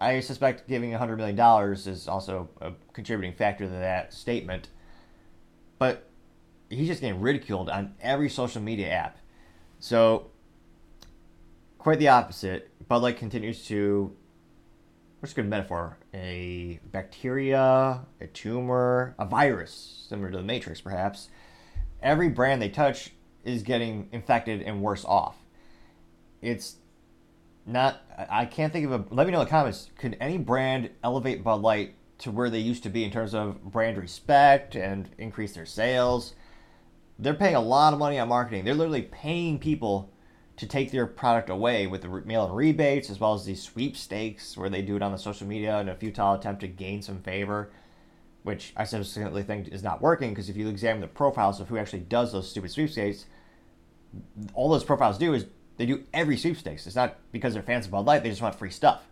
I 0.00 0.20
suspect 0.20 0.66
giving 0.66 0.92
$100 0.92 1.18
million 1.18 1.74
is 1.74 2.08
also 2.08 2.48
a 2.60 2.72
contributing 2.94 3.36
factor 3.36 3.64
to 3.64 3.70
that 3.70 4.14
statement. 4.14 4.68
But 5.78 6.08
he's 6.70 6.88
just 6.88 7.02
getting 7.02 7.20
ridiculed 7.20 7.68
on 7.68 7.94
every 8.00 8.30
social 8.30 8.62
media 8.62 8.88
app. 8.88 9.18
So, 9.78 10.29
quite 11.80 11.98
the 11.98 12.08
opposite. 12.08 12.70
Bud 12.88 13.02
Light 13.02 13.16
continues 13.16 13.64
to 13.66 14.14
what's 15.18 15.32
a 15.32 15.36
good 15.36 15.48
metaphor? 15.48 15.96
A 16.14 16.78
bacteria, 16.92 18.04
a 18.20 18.26
tumor, 18.32 19.14
a 19.18 19.24
virus, 19.24 20.04
similar 20.08 20.30
to 20.30 20.36
the 20.36 20.42
Matrix, 20.42 20.80
perhaps. 20.80 21.30
Every 22.02 22.28
brand 22.28 22.60
they 22.60 22.68
touch 22.68 23.12
is 23.44 23.62
getting 23.62 24.10
infected 24.12 24.60
and 24.60 24.82
worse 24.82 25.04
off. 25.06 25.36
It's 26.42 26.76
not. 27.64 28.02
I 28.30 28.44
can't 28.44 28.72
think 28.72 28.84
of 28.84 28.92
a. 28.92 29.14
Let 29.14 29.26
me 29.26 29.32
know 29.32 29.40
in 29.40 29.46
the 29.46 29.50
comments. 29.50 29.90
Could 29.98 30.18
any 30.20 30.36
brand 30.36 30.90
elevate 31.02 31.42
Bud 31.42 31.62
Light 31.62 31.94
to 32.18 32.30
where 32.30 32.50
they 32.50 32.58
used 32.58 32.82
to 32.82 32.90
be 32.90 33.04
in 33.04 33.10
terms 33.10 33.34
of 33.34 33.62
brand 33.64 33.96
respect 33.96 34.74
and 34.74 35.08
increase 35.16 35.54
their 35.54 35.66
sales? 35.66 36.34
They're 37.18 37.34
paying 37.34 37.54
a 37.54 37.60
lot 37.60 37.94
of 37.94 37.98
money 37.98 38.18
on 38.18 38.28
marketing. 38.28 38.64
They're 38.64 38.74
literally 38.74 39.02
paying 39.02 39.58
people 39.58 40.12
to 40.60 40.66
take 40.66 40.90
their 40.90 41.06
product 41.06 41.48
away 41.48 41.86
with 41.86 42.02
the 42.02 42.08
mail 42.08 42.44
in 42.44 42.52
rebates 42.52 43.08
as 43.08 43.18
well 43.18 43.32
as 43.32 43.46
these 43.46 43.62
sweepstakes 43.62 44.58
where 44.58 44.68
they 44.68 44.82
do 44.82 44.94
it 44.94 45.00
on 45.00 45.10
the 45.10 45.16
social 45.16 45.46
media 45.46 45.80
in 45.80 45.88
a 45.88 45.94
futile 45.94 46.34
attempt 46.34 46.60
to 46.60 46.68
gain 46.68 47.00
some 47.00 47.22
favor, 47.22 47.70
which 48.42 48.74
I 48.76 48.84
subsequently 48.84 49.42
think 49.42 49.68
is 49.68 49.82
not 49.82 50.02
working 50.02 50.28
because 50.28 50.50
if 50.50 50.58
you 50.58 50.68
examine 50.68 51.00
the 51.00 51.06
profiles 51.06 51.60
of 51.60 51.68
who 51.68 51.78
actually 51.78 52.00
does 52.00 52.32
those 52.32 52.50
stupid 52.50 52.70
sweepstakes, 52.70 53.24
all 54.52 54.68
those 54.68 54.84
profiles 54.84 55.16
do 55.16 55.32
is 55.32 55.46
they 55.78 55.86
do 55.86 56.04
every 56.12 56.36
sweepstakes. 56.36 56.86
It's 56.86 56.94
not 56.94 57.16
because 57.32 57.54
they're 57.54 57.62
fans 57.62 57.86
of 57.86 57.92
Bud 57.92 58.04
Light, 58.04 58.22
they 58.22 58.28
just 58.28 58.42
want 58.42 58.54
free 58.54 58.68
stuff. 58.68 59.06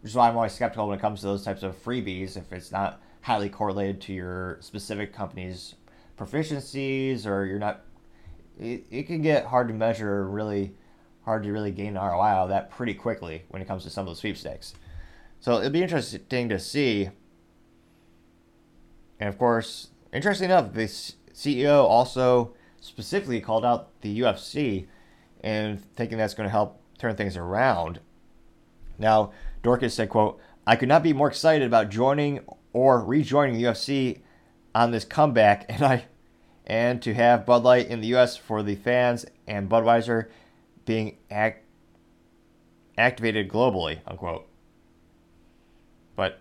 Which 0.00 0.12
is 0.12 0.16
why 0.16 0.28
I'm 0.28 0.36
always 0.36 0.52
skeptical 0.52 0.86
when 0.86 0.96
it 0.96 1.02
comes 1.02 1.22
to 1.22 1.26
those 1.26 1.44
types 1.44 1.64
of 1.64 1.82
freebies 1.82 2.36
if 2.36 2.52
it's 2.52 2.70
not 2.70 3.00
highly 3.22 3.48
correlated 3.48 4.00
to 4.02 4.12
your 4.12 4.58
specific 4.60 5.12
company's 5.12 5.74
proficiencies 6.16 7.26
or 7.26 7.46
you're 7.46 7.58
not 7.58 7.80
it, 8.60 8.86
it 8.92 9.02
can 9.08 9.22
get 9.22 9.46
hard 9.46 9.66
to 9.66 9.74
measure, 9.74 10.28
really 10.28 10.76
hard 11.24 11.42
to 11.44 11.52
really 11.52 11.70
gain 11.70 11.96
an 11.96 12.02
ROI 12.02 12.22
out 12.22 12.42
of 12.44 12.48
that 12.50 12.70
pretty 12.70 12.94
quickly 12.94 13.44
when 13.48 13.62
it 13.62 13.68
comes 13.68 13.82
to 13.84 13.90
some 13.90 14.02
of 14.02 14.08
those 14.08 14.18
sweepstakes. 14.18 14.74
So 15.40 15.58
it'll 15.58 15.70
be 15.70 15.82
interesting 15.82 16.48
to 16.48 16.58
see. 16.58 17.10
And 19.20 19.28
of 19.28 19.38
course, 19.38 19.88
interesting 20.12 20.46
enough, 20.46 20.72
the 20.72 20.84
CEO 20.84 21.84
also 21.84 22.54
specifically 22.80 23.40
called 23.40 23.64
out 23.64 24.00
the 24.02 24.20
UFC 24.20 24.86
and 25.42 25.82
thinking 25.94 26.18
that's 26.18 26.34
going 26.34 26.46
to 26.46 26.52
help 26.52 26.80
turn 26.98 27.16
things 27.16 27.36
around. 27.36 28.00
Now, 28.98 29.32
Doukeris 29.62 29.92
said, 29.92 30.10
quote, 30.10 30.40
I 30.66 30.76
could 30.76 30.88
not 30.88 31.02
be 31.02 31.12
more 31.12 31.28
excited 31.28 31.66
about 31.66 31.90
joining 31.90 32.40
or 32.72 33.04
rejoining 33.04 33.56
the 33.56 33.64
UFC 33.64 34.20
on 34.74 34.90
this 34.90 35.04
comeback 35.04 35.66
and 35.68 35.82
I 35.82 36.04
and 36.66 37.02
to 37.02 37.12
have 37.14 37.44
Bud 37.44 37.62
Light 37.62 37.88
in 37.88 38.00
the 38.00 38.14
US 38.14 38.36
for 38.36 38.62
the 38.62 38.76
fans 38.76 39.26
and 39.46 39.68
Budweiser 39.68 40.28
being 40.84 41.16
act, 41.30 41.64
activated 42.98 43.48
globally, 43.48 43.98
unquote. 44.06 44.46
But 46.16 46.40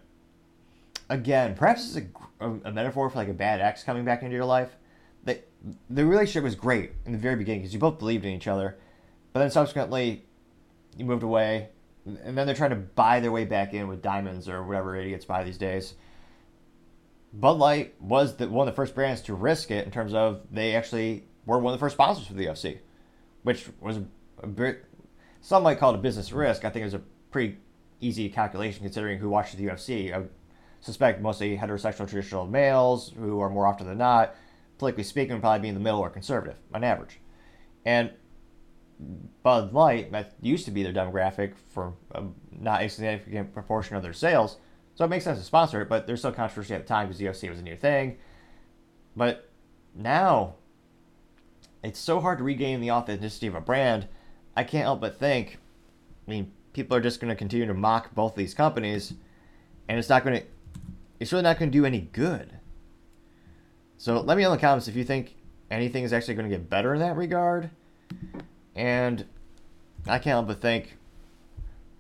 again, 1.09 1.55
perhaps 1.55 1.95
it's 1.95 2.07
a, 2.39 2.49
a, 2.65 2.71
metaphor 2.71 3.09
for 3.09 3.17
like 3.17 3.29
a 3.29 3.33
bad 3.33 3.61
ex 3.61 3.83
coming 3.83 4.05
back 4.05 4.23
into 4.23 4.35
your 4.35 4.45
life. 4.45 4.75
The, 5.23 5.39
the 5.89 6.05
relationship 6.05 6.43
was 6.43 6.55
great 6.55 6.91
in 7.05 7.11
the 7.11 7.17
very 7.17 7.35
beginning 7.35 7.61
because 7.61 7.73
you 7.73 7.79
both 7.79 7.99
believed 7.99 8.25
in 8.25 8.31
each 8.31 8.47
other, 8.47 8.77
but 9.31 9.39
then 9.39 9.49
subsequently 9.49 10.25
you 10.97 11.05
moved 11.05 11.23
away, 11.23 11.69
and 12.05 12.37
then 12.37 12.45
they're 12.45 12.55
trying 12.55 12.71
to 12.71 12.75
buy 12.75 13.19
their 13.19 13.31
way 13.31 13.45
back 13.45 13.73
in 13.73 13.87
with 13.87 14.01
diamonds 14.01 14.49
or 14.49 14.63
whatever 14.63 14.95
idiots 14.95 15.25
buy 15.25 15.43
these 15.43 15.57
days. 15.57 15.95
Bud 17.33 17.57
Light 17.57 17.99
was 17.99 18.35
the, 18.35 18.47
one 18.47 18.67
of 18.67 18.73
the 18.73 18.75
first 18.75 18.93
brands 18.93 19.21
to 19.21 19.33
risk 19.33 19.71
it 19.71 19.85
in 19.85 19.91
terms 19.91 20.13
of 20.13 20.41
they 20.51 20.75
actually 20.75 21.23
were 21.45 21.57
one 21.57 21.73
of 21.73 21.79
the 21.79 21.83
first 21.83 21.95
sponsors 21.95 22.27
for 22.27 22.33
the 22.33 22.45
UFC, 22.45 22.79
which 23.41 23.67
was 23.79 23.99
some 25.41 25.63
might 25.63 25.79
call 25.79 25.93
it 25.93 25.97
a 25.97 26.01
business 26.01 26.31
risk. 26.31 26.65
I 26.65 26.69
think 26.69 26.81
it 26.81 26.85
was 26.85 26.93
a 26.93 27.01
pretty 27.31 27.57
easy 27.99 28.29
calculation 28.29 28.83
considering 28.83 29.19
who 29.19 29.29
watches 29.29 29.57
the 29.57 29.65
UFC. 29.65 30.13
I 30.13 30.23
suspect 30.81 31.21
mostly 31.21 31.57
heterosexual 31.57 32.07
traditional 32.09 32.45
males 32.45 33.13
who 33.17 33.39
are 33.39 33.49
more 33.49 33.67
often 33.67 33.87
than 33.87 33.97
not, 33.97 34.35
politically 34.77 35.03
speaking, 35.03 35.33
would 35.33 35.41
probably 35.41 35.61
be 35.61 35.69
in 35.69 35.75
the 35.75 35.81
middle 35.81 35.99
or 35.99 36.09
conservative 36.09 36.57
on 36.73 36.83
average. 36.83 37.19
And 37.85 38.11
Bud 39.43 39.73
Light, 39.73 40.11
that 40.11 40.33
used 40.41 40.65
to 40.65 40.71
be 40.71 40.83
their 40.83 40.93
demographic 40.93 41.53
for 41.69 41.93
a 42.11 42.23
not 42.51 42.83
insignificant 42.83 43.53
proportion 43.53 43.95
of 43.95 44.03
their 44.03 44.13
sales, 44.13 44.57
so 44.95 45.05
it 45.05 45.09
makes 45.09 45.23
sense 45.23 45.39
to 45.39 45.45
sponsor 45.45 45.81
it, 45.81 45.89
but 45.89 46.05
there's 46.05 46.19
still 46.19 46.31
controversy 46.31 46.73
at 46.75 46.81
the 46.81 46.87
time 46.87 47.07
because 47.07 47.21
UFC 47.21 47.49
was 47.49 47.59
a 47.59 47.63
new 47.63 47.75
thing. 47.75 48.17
But 49.15 49.49
now, 49.95 50.55
it's 51.83 51.99
so 51.99 52.19
hard 52.19 52.37
to 52.37 52.43
regain 52.43 52.79
the 52.79 52.91
authenticity 52.91 53.47
of 53.47 53.55
a 53.55 53.61
brand. 53.61 54.07
I 54.55 54.63
can't 54.63 54.83
help 54.83 55.01
but 55.01 55.19
think, 55.19 55.57
I 56.27 56.31
mean, 56.31 56.51
people 56.73 56.95
are 56.95 57.01
just 57.01 57.19
going 57.19 57.29
to 57.29 57.35
continue 57.35 57.65
to 57.65 57.73
mock 57.73 58.13
both 58.13 58.35
these 58.35 58.53
companies, 58.53 59.13
and 59.87 59.97
it's 59.97 60.09
not 60.09 60.23
going 60.23 60.39
to, 60.39 60.45
it's 61.19 61.31
really 61.31 61.43
not 61.43 61.59
going 61.59 61.71
to 61.71 61.77
do 61.77 61.85
any 61.85 62.01
good. 62.01 62.51
So 63.97 64.19
let 64.19 64.37
me 64.37 64.43
know 64.43 64.51
in 64.51 64.57
the 64.57 64.61
comments 64.61 64.87
if 64.87 64.95
you 64.95 65.03
think 65.03 65.35
anything 65.71 66.03
is 66.03 66.13
actually 66.13 66.35
going 66.35 66.49
to 66.49 66.55
get 66.55 66.69
better 66.69 66.93
in 66.93 66.99
that 66.99 67.15
regard. 67.15 67.69
And 68.75 69.25
I 70.07 70.17
can't 70.19 70.33
help 70.33 70.47
but 70.47 70.61
think, 70.61 70.97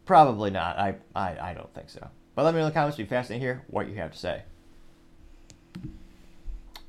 probably 0.05 0.49
not. 0.49 0.77
I, 0.77 0.95
I, 1.15 1.37
I 1.39 1.53
don't 1.53 1.73
think 1.73 1.89
so. 1.89 2.09
But 2.35 2.43
let 2.43 2.53
me 2.53 2.59
know 2.59 2.67
in 2.67 2.71
the 2.71 2.73
comments. 2.73 2.97
It'd 2.97 3.07
be 3.07 3.15
fascinating 3.15 3.41
to 3.41 3.45
hear 3.45 3.63
what 3.67 3.87
you 3.87 3.95
have 3.95 4.11
to 4.11 4.17
say. 4.17 4.43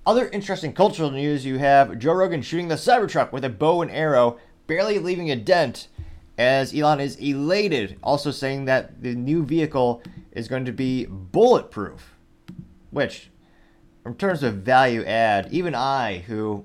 Other 0.06 0.28
interesting 0.28 0.72
cultural 0.72 1.10
news 1.10 1.46
you 1.46 1.58
have 1.58 1.98
Joe 1.98 2.12
Rogan 2.12 2.42
shooting 2.42 2.68
the 2.68 2.74
Cybertruck 2.74 3.32
with 3.32 3.44
a 3.44 3.48
bow 3.48 3.82
and 3.82 3.90
arrow, 3.90 4.38
barely 4.66 4.98
leaving 4.98 5.30
a 5.30 5.36
dent, 5.36 5.88
as 6.36 6.74
Elon 6.74 7.00
is 7.00 7.16
elated, 7.16 7.98
also 8.02 8.30
saying 8.30 8.64
that 8.64 9.02
the 9.02 9.14
new 9.14 9.44
vehicle 9.44 10.02
is 10.32 10.48
going 10.48 10.64
to 10.64 10.72
be 10.72 11.06
bulletproof. 11.06 12.16
Which, 12.90 13.30
in 14.04 14.14
terms 14.14 14.42
of 14.42 14.56
value 14.56 15.04
add, 15.04 15.48
even 15.52 15.74
I, 15.74 16.18
who, 16.18 16.64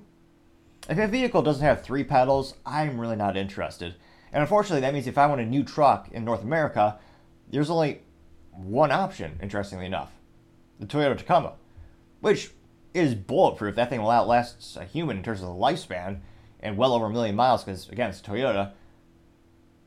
if 0.89 0.97
a 0.97 1.07
vehicle 1.07 1.41
doesn't 1.41 1.65
have 1.65 1.83
three 1.83 2.03
pedals, 2.03 2.55
I'm 2.65 2.99
really 2.99 3.15
not 3.15 3.37
interested. 3.37 3.95
And 4.31 4.41
unfortunately, 4.41 4.81
that 4.81 4.93
means 4.93 5.07
if 5.07 5.17
I 5.17 5.27
want 5.27 5.41
a 5.41 5.45
new 5.45 5.63
truck 5.63 6.09
in 6.11 6.25
North 6.25 6.43
America, 6.43 6.99
there's 7.49 7.69
only 7.69 8.01
one 8.51 8.91
option, 8.91 9.39
interestingly 9.41 9.85
enough 9.85 10.11
the 10.79 10.85
Toyota 10.85 11.17
Tacoma, 11.17 11.53
which 12.21 12.51
is 12.93 13.13
bulletproof. 13.13 13.75
That 13.75 13.89
thing 13.89 14.01
will 14.01 14.09
outlast 14.09 14.77
a 14.77 14.85
human 14.85 15.17
in 15.17 15.23
terms 15.23 15.41
of 15.41 15.47
the 15.47 15.53
lifespan 15.53 16.19
and 16.59 16.77
well 16.77 16.93
over 16.93 17.05
a 17.05 17.09
million 17.09 17.35
miles 17.35 17.63
because, 17.63 17.89
again, 17.89 18.09
it's 18.09 18.21
Toyota. 18.21 18.71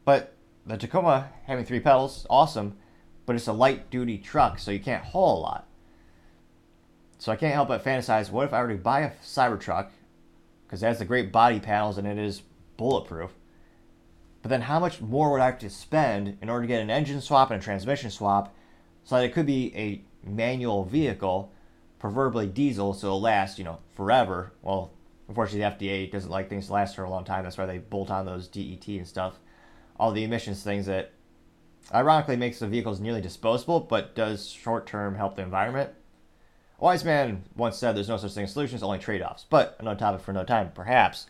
But 0.04 0.34
the 0.66 0.76
Tacoma 0.76 1.28
having 1.44 1.64
three 1.64 1.80
pedals, 1.80 2.26
awesome, 2.30 2.76
but 3.26 3.36
it's 3.36 3.46
a 3.46 3.52
light 3.52 3.90
duty 3.90 4.18
truck, 4.18 4.58
so 4.58 4.70
you 4.70 4.80
can't 4.80 5.04
haul 5.04 5.38
a 5.38 5.40
lot. 5.40 5.68
So 7.18 7.30
I 7.30 7.36
can't 7.36 7.54
help 7.54 7.68
but 7.68 7.84
fantasize 7.84 8.30
what 8.30 8.46
if 8.46 8.52
I 8.52 8.62
were 8.62 8.68
to 8.70 8.74
buy 8.76 9.00
a 9.00 9.10
Cybertruck, 9.22 9.90
because 10.66 10.82
it 10.82 10.86
has 10.86 10.98
the 10.98 11.04
great 11.04 11.30
body 11.30 11.60
panels 11.60 11.98
and 11.98 12.06
it 12.06 12.18
is 12.18 12.42
bulletproof. 12.76 13.30
But 14.42 14.48
then 14.48 14.62
how 14.62 14.80
much 14.80 15.00
more 15.00 15.30
would 15.30 15.40
I 15.40 15.46
have 15.46 15.60
to 15.60 15.70
spend 15.70 16.36
in 16.42 16.48
order 16.48 16.62
to 16.62 16.68
get 16.68 16.82
an 16.82 16.90
engine 16.90 17.20
swap 17.20 17.52
and 17.52 17.60
a 17.60 17.64
transmission 17.64 18.10
swap 18.10 18.52
so 19.04 19.16
that 19.16 19.24
it 19.24 19.32
could 19.32 19.46
be 19.46 19.72
a 19.76 20.02
manual 20.28 20.84
vehicle, 20.84 21.52
preferably 22.00 22.48
diesel, 22.48 22.92
so 22.92 23.06
it'll 23.06 23.20
last, 23.20 23.58
you 23.58 23.64
know, 23.64 23.78
forever. 23.94 24.52
Well, 24.62 24.90
unfortunately, 25.32 25.60
the 25.60 25.86
FDA 25.86 26.10
doesn't 26.10 26.30
like 26.30 26.50
things 26.50 26.66
to 26.66 26.74
last 26.74 26.94
for 26.94 27.04
a 27.04 27.10
long 27.10 27.24
time. 27.24 27.42
That's 27.42 27.56
why 27.56 27.64
they 27.64 27.78
bolt 27.78 28.10
on 28.10 28.26
those 28.26 28.48
DET 28.48 28.86
and 28.86 29.08
stuff, 29.08 29.38
all 29.98 30.12
the 30.12 30.24
emissions 30.24 30.62
things 30.62 30.84
that 30.86 31.12
ironically 31.92 32.36
makes 32.36 32.58
the 32.58 32.66
vehicles 32.66 33.00
nearly 33.00 33.22
disposable, 33.22 33.80
but 33.80 34.14
does 34.14 34.50
short 34.50 34.86
term 34.86 35.14
help 35.14 35.36
the 35.36 35.42
environment. 35.42 35.90
A 36.78 36.84
wise 36.84 37.02
man 37.02 37.44
once 37.56 37.78
said 37.78 37.96
there's 37.96 38.10
no 38.10 38.18
such 38.18 38.34
thing 38.34 38.44
as 38.44 38.52
solutions, 38.52 38.82
only 38.82 38.98
trade 38.98 39.22
offs. 39.22 39.46
But 39.48 39.74
another 39.80 39.98
topic 39.98 40.20
for 40.20 40.32
another 40.32 40.46
time, 40.46 40.70
perhaps. 40.74 41.26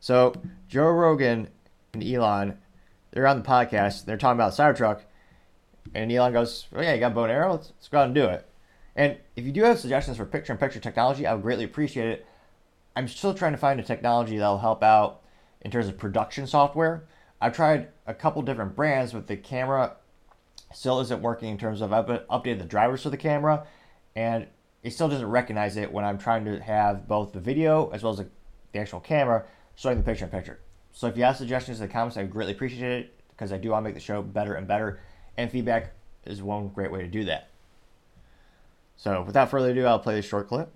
So 0.00 0.32
Joe 0.68 0.88
Rogan 0.88 1.48
and 1.92 2.02
Elon, 2.02 2.56
they're 3.10 3.26
on 3.26 3.42
the 3.42 3.48
podcast. 3.48 4.06
They're 4.06 4.16
talking 4.16 4.40
about 4.40 4.52
Cybertruck, 4.52 5.02
and 5.94 6.10
Elon 6.10 6.32
goes, 6.32 6.68
"Oh 6.74 6.80
yeah, 6.80 6.94
you 6.94 7.00
got 7.00 7.14
bow 7.14 7.24
and 7.24 7.32
arrow. 7.32 7.52
Let's, 7.52 7.72
let's 7.76 7.88
go 7.88 7.98
out 7.98 8.06
and 8.06 8.14
do 8.14 8.24
it." 8.24 8.48
And 8.96 9.18
if 9.36 9.44
you 9.44 9.52
do 9.52 9.62
have 9.64 9.78
suggestions 9.78 10.16
for 10.16 10.24
picture-in-picture 10.24 10.80
technology, 10.80 11.26
I 11.26 11.34
would 11.34 11.42
greatly 11.42 11.64
appreciate 11.64 12.08
it. 12.08 12.26
I'm 12.94 13.08
still 13.08 13.34
trying 13.34 13.52
to 13.52 13.58
find 13.58 13.80
a 13.80 13.82
technology 13.82 14.38
that'll 14.38 14.58
help 14.58 14.82
out 14.82 15.22
in 15.60 15.70
terms 15.70 15.88
of 15.88 15.96
production 15.96 16.46
software. 16.46 17.04
I've 17.40 17.54
tried 17.54 17.88
a 18.06 18.14
couple 18.14 18.42
different 18.42 18.76
brands, 18.76 19.12
but 19.12 19.26
the 19.26 19.36
camera 19.36 19.96
still 20.72 21.00
isn't 21.00 21.22
working 21.22 21.50
in 21.50 21.58
terms 21.58 21.80
of 21.80 21.92
I've 21.92 22.06
updated 22.06 22.58
the 22.58 22.64
drivers 22.64 23.02
for 23.02 23.10
the 23.10 23.16
camera, 23.16 23.66
and 24.14 24.46
it 24.82 24.92
still 24.92 25.08
doesn't 25.08 25.28
recognize 25.28 25.76
it 25.76 25.92
when 25.92 26.04
I'm 26.04 26.18
trying 26.18 26.44
to 26.44 26.60
have 26.60 27.08
both 27.08 27.32
the 27.32 27.40
video 27.40 27.90
as 27.90 28.02
well 28.02 28.12
as 28.12 28.18
the 28.18 28.78
actual 28.78 29.00
camera 29.00 29.44
showing 29.74 29.98
the 29.98 30.04
picture 30.04 30.24
in 30.24 30.30
picture. 30.30 30.60
So 30.92 31.06
if 31.06 31.16
you 31.16 31.24
have 31.24 31.36
suggestions 31.36 31.80
in 31.80 31.86
the 31.86 31.92
comments, 31.92 32.16
I 32.16 32.24
greatly 32.24 32.52
appreciate 32.52 32.92
it 32.92 33.20
because 33.30 33.52
I 33.52 33.58
do 33.58 33.70
want 33.70 33.84
to 33.84 33.88
make 33.88 33.94
the 33.94 34.00
show 34.00 34.22
better 34.22 34.54
and 34.54 34.66
better 34.66 35.00
and 35.36 35.50
feedback 35.50 35.92
is 36.24 36.42
one 36.42 36.68
great 36.68 36.92
way 36.92 37.00
to 37.00 37.08
do 37.08 37.24
that. 37.24 37.48
So, 38.96 39.22
without 39.22 39.50
further 39.50 39.70
ado, 39.70 39.84
I'll 39.84 39.98
play 39.98 40.14
this 40.14 40.26
short 40.26 40.48
clip. 40.48 40.70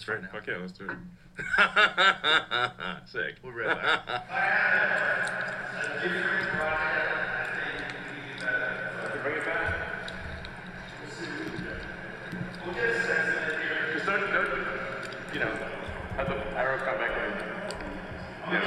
Let's 0.00 0.08
right 0.08 0.22
now. 0.22 0.38
Okay, 0.38 0.56
let's 0.56 0.72
do 0.72 0.84
it. 0.88 0.96
Sick. 3.12 3.34
We'll 3.42 3.52
be 3.52 3.58
right 3.58 3.76
back. 3.76 4.00
It. 12.64 12.92
Just 13.92 14.06
don't, 14.06 14.20
don't, 14.32 14.48
you 15.34 15.40
know, 15.40 15.52
have 16.16 16.28
the 16.28 16.36
arrow 16.56 16.78
come 16.78 16.96
back 16.96 17.10
in. 17.10 17.32
Yeah. 18.50 18.64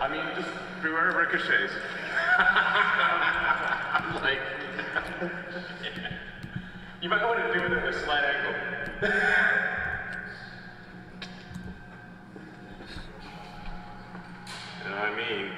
I 0.00 0.08
mean, 0.08 0.24
just 0.34 0.48
beware 0.82 1.10
of 1.10 1.14
ricochets. 1.14 1.72
like, 4.22 4.40
you 7.00 7.08
might 7.08 7.22
want 7.24 7.38
to 7.38 7.52
do 7.56 7.64
it 7.64 7.72
at 7.72 7.86
a 7.86 8.04
slight 8.04 8.24
angle. 8.24 8.71
What 9.02 9.12
I 14.92 15.16
mean? 15.16 15.50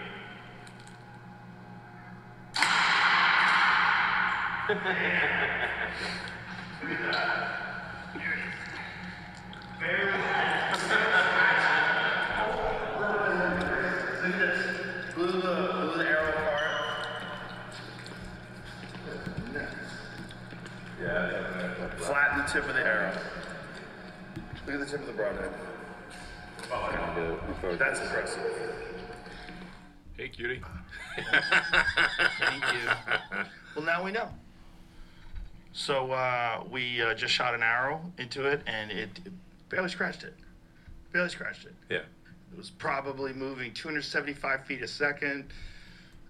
Glue 15.14 15.30
the, 15.30 15.54
glue 15.84 15.96
the 15.96 16.04
arrow 16.08 16.28
apart. 16.30 17.06
Yeah, 19.52 19.68
Flatten 21.98 22.38
the 22.38 22.44
tip 22.50 22.68
of 22.68 22.74
the 22.74 22.84
arrow. 22.84 23.16
Look 24.66 24.74
at 24.74 24.80
the 24.80 24.86
tip 24.86 25.00
of 25.00 25.06
the 25.06 25.12
broadhead. 25.12 25.52
Oh, 26.72 27.38
the 27.48 27.54
folks. 27.60 27.78
That's 27.78 28.00
impressive. 28.00 28.42
Hey, 30.16 30.28
cutie. 30.28 30.62
Thank 32.38 32.64
you. 32.72 33.44
Well, 33.74 33.84
now 33.84 34.04
we 34.04 34.12
know. 34.12 34.28
So 35.72 36.12
uh, 36.12 36.62
we 36.70 37.02
uh, 37.02 37.14
just 37.14 37.34
shot 37.34 37.54
an 37.54 37.62
arrow 37.64 38.00
into 38.18 38.46
it, 38.46 38.62
and 38.68 38.92
it 38.92 39.08
barely 39.68 39.88
scratched 39.88 40.22
it. 40.22 40.34
Barely 41.12 41.28
scratched 41.28 41.66
it. 41.66 41.74
Yeah. 41.90 41.96
It 42.52 42.56
was 42.56 42.70
probably 42.70 43.32
moving 43.32 43.74
275 43.74 44.64
feet 44.64 44.82
a 44.82 44.86
second. 44.86 45.46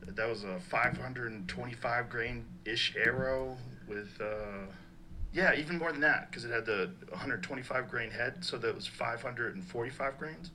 That 0.06 0.26
was 0.26 0.44
a 0.44 0.58
525 0.58 2.08
grain 2.08 2.46
ish 2.64 2.94
arrow 2.96 3.58
with, 3.88 4.20
uh, 4.20 4.66
yeah, 5.32 5.54
even 5.54 5.78
more 5.78 5.92
than 5.92 6.00
that 6.02 6.30
because 6.30 6.44
it 6.44 6.50
had 6.50 6.66
the 6.66 6.90
125 7.08 7.90
grain 7.90 8.10
head, 8.10 8.44
so 8.44 8.56
that 8.58 8.74
was 8.74 8.86
545 8.86 10.18
grains. 10.18 10.50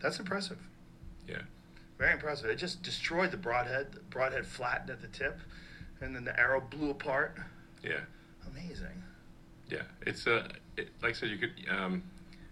That's 0.00 0.18
impressive. 0.18 0.58
Yeah. 1.28 1.42
Very 1.98 2.12
impressive. 2.12 2.50
It 2.50 2.56
just 2.56 2.82
destroyed 2.82 3.30
the 3.30 3.36
broadhead. 3.36 3.92
The 3.92 4.00
broadhead 4.00 4.46
flattened 4.46 4.90
at 4.90 5.00
the 5.00 5.08
tip, 5.08 5.38
and 6.00 6.14
then 6.14 6.24
the 6.24 6.38
arrow 6.38 6.60
blew 6.60 6.90
apart. 6.90 7.36
Yeah. 7.82 8.00
Amazing. 8.50 9.02
Yeah. 9.68 9.82
It's 10.06 10.26
uh, 10.26 10.48
it, 10.76 10.88
like 11.02 11.12
I 11.12 11.14
said, 11.14 11.30
you 11.30 11.38
could. 11.38 11.52
Um, 11.70 12.02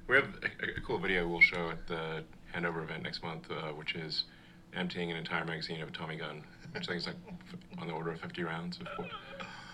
we 0.09 0.17
have 0.17 0.29
a, 0.43 0.79
a 0.79 0.81
cool 0.81 0.99
video 0.99 1.27
we'll 1.27 1.41
show 1.41 1.71
at 1.71 1.87
the 1.87 2.25
handover 2.55 2.83
event 2.83 3.03
next 3.03 3.23
month, 3.23 3.51
uh, 3.51 3.69
which 3.73 3.95
is 3.95 4.25
emptying 4.75 5.11
an 5.11 5.17
entire 5.17 5.45
magazine 5.45 5.81
of 5.81 5.89
a 5.89 5.93
Tommy 5.93 6.17
gun, 6.17 6.43
which 6.73 6.85
I 6.85 6.93
think 6.93 7.01
is 7.01 7.07
like 7.07 7.17
on 7.79 7.87
the 7.87 7.93
order 7.93 8.11
of 8.11 8.21
50 8.21 8.43
rounds. 8.45 8.79
Of, 8.81 9.07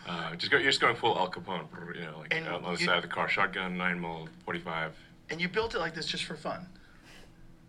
uh, 0.09 0.35
just 0.37 0.51
go, 0.51 0.57
you're 0.59 0.71
just 0.71 0.81
going 0.81 0.97
full 0.97 1.17
Al 1.19 1.31
Capone, 1.31 1.67
you 1.95 2.03
know, 2.03 2.19
like 2.19 2.35
And 2.35 2.47
out 2.47 2.65
on 2.65 2.75
the 2.75 2.81
you- 2.81 2.87
side 2.87 2.97
of 2.97 3.03
the 3.03 3.09
car, 3.09 3.29
shotgun, 3.29 3.77
9 3.77 4.01
mil, 4.01 4.29
45. 4.45 4.93
And 5.31 5.41
you 5.41 5.49
built 5.49 5.75
it 5.75 5.79
like 5.79 5.95
this 5.95 6.07
just 6.07 6.25
for 6.25 6.35
fun. 6.37 6.67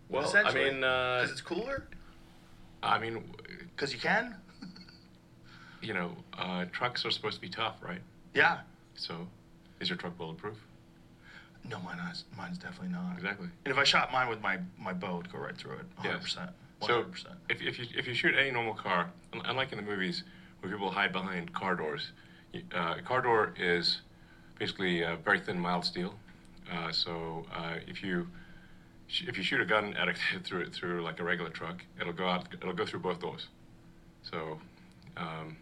Well, 0.10 0.24
I 0.24 0.26
essentially. 0.26 0.72
mean, 0.72 0.84
uh, 0.84 1.20
Because 1.20 1.32
it's 1.32 1.42
cooler? 1.42 1.88
I 2.84 3.00
mean, 3.00 3.24
Because 3.76 3.94
you 3.94 4.00
can? 4.00 4.36
you 5.82 5.94
know, 5.94 6.12
uh, 6.38 6.66
trucks 6.72 7.06
are 7.06 7.12
supposed 7.12 7.36
to 7.36 7.42
be 7.42 7.50
tough, 7.50 7.76
right? 7.82 8.02
Yeah. 8.34 8.60
So, 8.96 9.28
is 9.80 9.90
your 9.90 9.98
truck 9.98 10.18
bulletproof? 10.18 10.58
No, 11.70 11.80
mine 11.80 12.00
is, 12.12 12.24
mine's 12.36 12.58
definitely 12.58 12.90
not. 12.90 13.14
Exactly. 13.16 13.48
And 13.66 13.72
if 13.72 13.78
I 13.78 13.84
shot 13.84 14.12
mine 14.12 14.28
with 14.30 14.42
my, 14.42 14.58
my 14.80 14.94
bow, 14.94 15.20
it'd 15.20 15.32
go 15.32 15.38
right 15.38 15.56
through 15.56 15.74
it. 15.74 15.86
100%. 16.04 16.06
Yes. 16.06 16.38
100%. 16.82 16.88
So 16.88 17.06
if, 17.50 17.62
if 17.62 17.78
you 17.78 17.86
if 17.96 18.08
you 18.08 18.16
shoot 18.16 18.34
any 18.34 18.50
normal 18.50 18.74
car, 18.74 19.12
unlike 19.46 19.72
in 19.72 19.78
the 19.78 19.84
movies 19.84 20.24
where 20.62 20.72
people 20.72 20.92
hide 20.92 21.12
behind 21.12 21.54
car 21.54 21.76
doors, 21.76 22.12
uh, 22.76 22.96
a 22.98 23.02
car 23.02 23.22
door 23.22 23.54
is 23.60 24.02
basically 24.60 25.04
uh, 25.04 25.16
very 25.18 25.40
thin, 25.40 25.60
mild 25.60 25.84
steel. 25.86 26.14
Uh, 26.72 26.92
so 26.92 27.46
uh, 27.54 27.76
if 27.88 28.04
you 28.04 28.28
sh- 29.08 29.24
if 29.28 29.38
you 29.38 29.44
shoot 29.44 29.60
a 29.60 29.66
gun 29.66 29.96
at 29.96 30.08
it 30.08 30.18
through 30.44 30.62
it 30.62 30.74
through 30.74 31.02
like 31.02 31.20
a 31.20 31.24
regular 31.24 31.50
truck, 31.50 31.84
it'll 32.00 32.14
go 32.14 32.28
out. 32.28 32.48
It'll 32.54 32.74
go 32.74 32.86
through 32.86 33.00
both 33.00 33.20
doors. 33.20 33.48
So 34.24 34.60
um, 35.18 35.58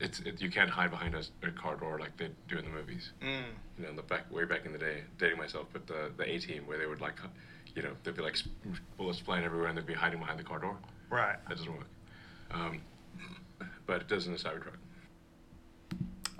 it's 0.00 0.20
it, 0.20 0.40
you 0.40 0.50
can't 0.50 0.70
hide 0.70 0.90
behind 0.90 1.14
a 1.14 1.50
car 1.52 1.76
door 1.76 1.98
like 1.98 2.16
they 2.16 2.28
do 2.48 2.58
in 2.58 2.64
the 2.64 2.70
movies. 2.70 3.10
Mm. 3.22 3.42
You 3.78 3.84
know, 3.84 3.90
in 3.90 3.96
the 3.96 4.02
back 4.02 4.30
way 4.32 4.44
back 4.44 4.66
in 4.66 4.72
the 4.72 4.78
day, 4.78 5.02
dating 5.18 5.38
myself, 5.38 5.66
but 5.72 5.86
the 5.86 6.10
the 6.16 6.28
A 6.28 6.38
team 6.38 6.66
where 6.66 6.78
they 6.78 6.86
would 6.86 7.00
like, 7.00 7.14
you 7.76 7.82
know, 7.82 7.92
there'd 8.02 8.16
be 8.16 8.22
like 8.22 8.36
sp- 8.36 8.50
bullets 8.96 9.20
flying 9.20 9.44
everywhere 9.44 9.68
and 9.68 9.78
they'd 9.78 9.86
be 9.86 9.94
hiding 9.94 10.18
behind 10.18 10.38
the 10.38 10.44
car 10.44 10.58
door. 10.58 10.76
Right. 11.10 11.36
That 11.48 11.56
doesn't 11.56 11.72
work. 11.72 11.86
Um, 12.52 12.80
but 13.86 14.02
it 14.02 14.08
does 14.08 14.26
in 14.26 14.32
the 14.32 14.38
Cybertruck. 14.38 14.76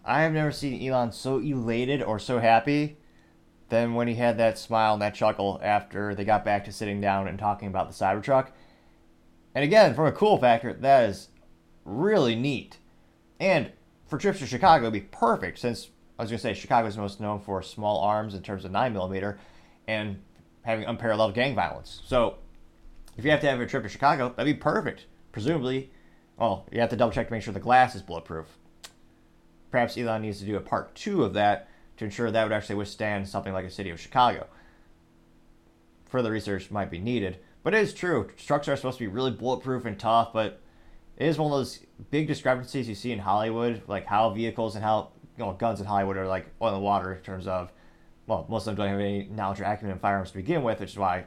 I 0.04 0.22
have 0.22 0.32
never 0.32 0.50
seen 0.50 0.86
Elon 0.86 1.12
so 1.12 1.38
elated 1.38 2.02
or 2.02 2.18
so 2.18 2.38
happy 2.38 2.96
than 3.68 3.94
when 3.94 4.08
he 4.08 4.14
had 4.14 4.38
that 4.38 4.58
smile 4.58 4.94
and 4.94 5.02
that 5.02 5.14
chuckle 5.14 5.60
after 5.62 6.14
they 6.14 6.24
got 6.24 6.44
back 6.44 6.64
to 6.64 6.72
sitting 6.72 7.00
down 7.00 7.28
and 7.28 7.38
talking 7.38 7.68
about 7.68 7.88
the 7.88 7.94
Cybertruck. 7.94 8.48
And 9.54 9.64
again, 9.64 9.94
from 9.94 10.06
a 10.06 10.12
cool 10.12 10.38
factor, 10.38 10.72
that 10.72 11.08
is 11.08 11.28
really 11.84 12.34
neat. 12.34 12.78
And 13.38 13.72
for 14.06 14.18
trips 14.18 14.40
to 14.40 14.46
Chicago, 14.46 14.84
it'd 14.84 14.92
be 14.92 15.00
perfect 15.00 15.58
since 15.58 15.88
I 16.18 16.22
was 16.22 16.30
going 16.30 16.38
to 16.38 16.42
say 16.42 16.54
Chicago 16.54 16.88
is 16.88 16.98
most 16.98 17.20
known 17.20 17.40
for 17.40 17.62
small 17.62 18.00
arms 18.00 18.34
in 18.34 18.42
terms 18.42 18.64
of 18.64 18.72
9mm 18.72 19.38
and 19.88 20.20
having 20.62 20.84
unparalleled 20.84 21.34
gang 21.34 21.54
violence. 21.54 22.02
So 22.04 22.36
if 23.16 23.24
you 23.24 23.30
have 23.30 23.40
to 23.40 23.48
have 23.48 23.60
a 23.60 23.66
trip 23.66 23.82
to 23.84 23.88
Chicago, 23.88 24.34
that'd 24.36 24.44
be 24.44 24.58
perfect. 24.58 25.06
Presumably, 25.32 25.90
well, 26.40 26.66
you 26.72 26.80
have 26.80 26.90
to 26.90 26.96
double 26.96 27.12
check 27.12 27.28
to 27.28 27.32
make 27.32 27.42
sure 27.42 27.54
the 27.54 27.60
glass 27.60 27.94
is 27.94 28.02
bulletproof 28.02 28.46
perhaps 29.70 29.96
Elon 29.96 30.22
needs 30.22 30.40
to 30.40 30.44
do 30.44 30.56
a 30.56 30.60
part 30.60 30.94
two 30.94 31.22
of 31.24 31.34
that 31.34 31.68
to 31.96 32.04
ensure 32.04 32.30
that 32.30 32.42
would 32.42 32.52
actually 32.52 32.76
withstand 32.76 33.28
something 33.28 33.52
like 33.52 33.64
a 33.64 33.70
city 33.70 33.90
of 33.90 34.00
Chicago. 34.00 34.46
Further 36.06 36.30
research 36.30 36.70
might 36.70 36.90
be 36.90 36.98
needed, 36.98 37.38
but 37.62 37.74
it 37.74 37.82
is 37.82 37.94
true. 37.94 38.30
Trucks 38.36 38.68
are 38.68 38.76
supposed 38.76 38.98
to 38.98 39.04
be 39.04 39.08
really 39.08 39.30
bulletproof 39.30 39.84
and 39.84 39.98
tough, 39.98 40.32
but 40.32 40.60
it 41.16 41.26
is 41.26 41.38
one 41.38 41.52
of 41.52 41.58
those 41.58 41.80
big 42.10 42.26
discrepancies 42.26 42.88
you 42.88 42.94
see 42.94 43.12
in 43.12 43.20
Hollywood, 43.20 43.82
like 43.86 44.06
how 44.06 44.30
vehicles 44.30 44.74
and 44.74 44.84
how 44.84 45.10
you 45.36 45.44
know 45.44 45.52
guns 45.52 45.80
in 45.80 45.86
Hollywood 45.86 46.16
are 46.16 46.26
like 46.26 46.46
oil 46.60 46.74
and 46.74 46.82
water 46.82 47.14
in 47.14 47.22
terms 47.22 47.46
of, 47.46 47.70
well, 48.26 48.46
most 48.48 48.66
of 48.66 48.76
them 48.76 48.76
don't 48.76 48.88
have 48.88 49.00
any 49.00 49.28
knowledge 49.30 49.60
or 49.60 49.64
acumen 49.64 49.92
in 49.92 49.98
firearms 49.98 50.30
to 50.30 50.36
begin 50.36 50.62
with, 50.62 50.80
which 50.80 50.90
is 50.90 50.98
why 50.98 51.24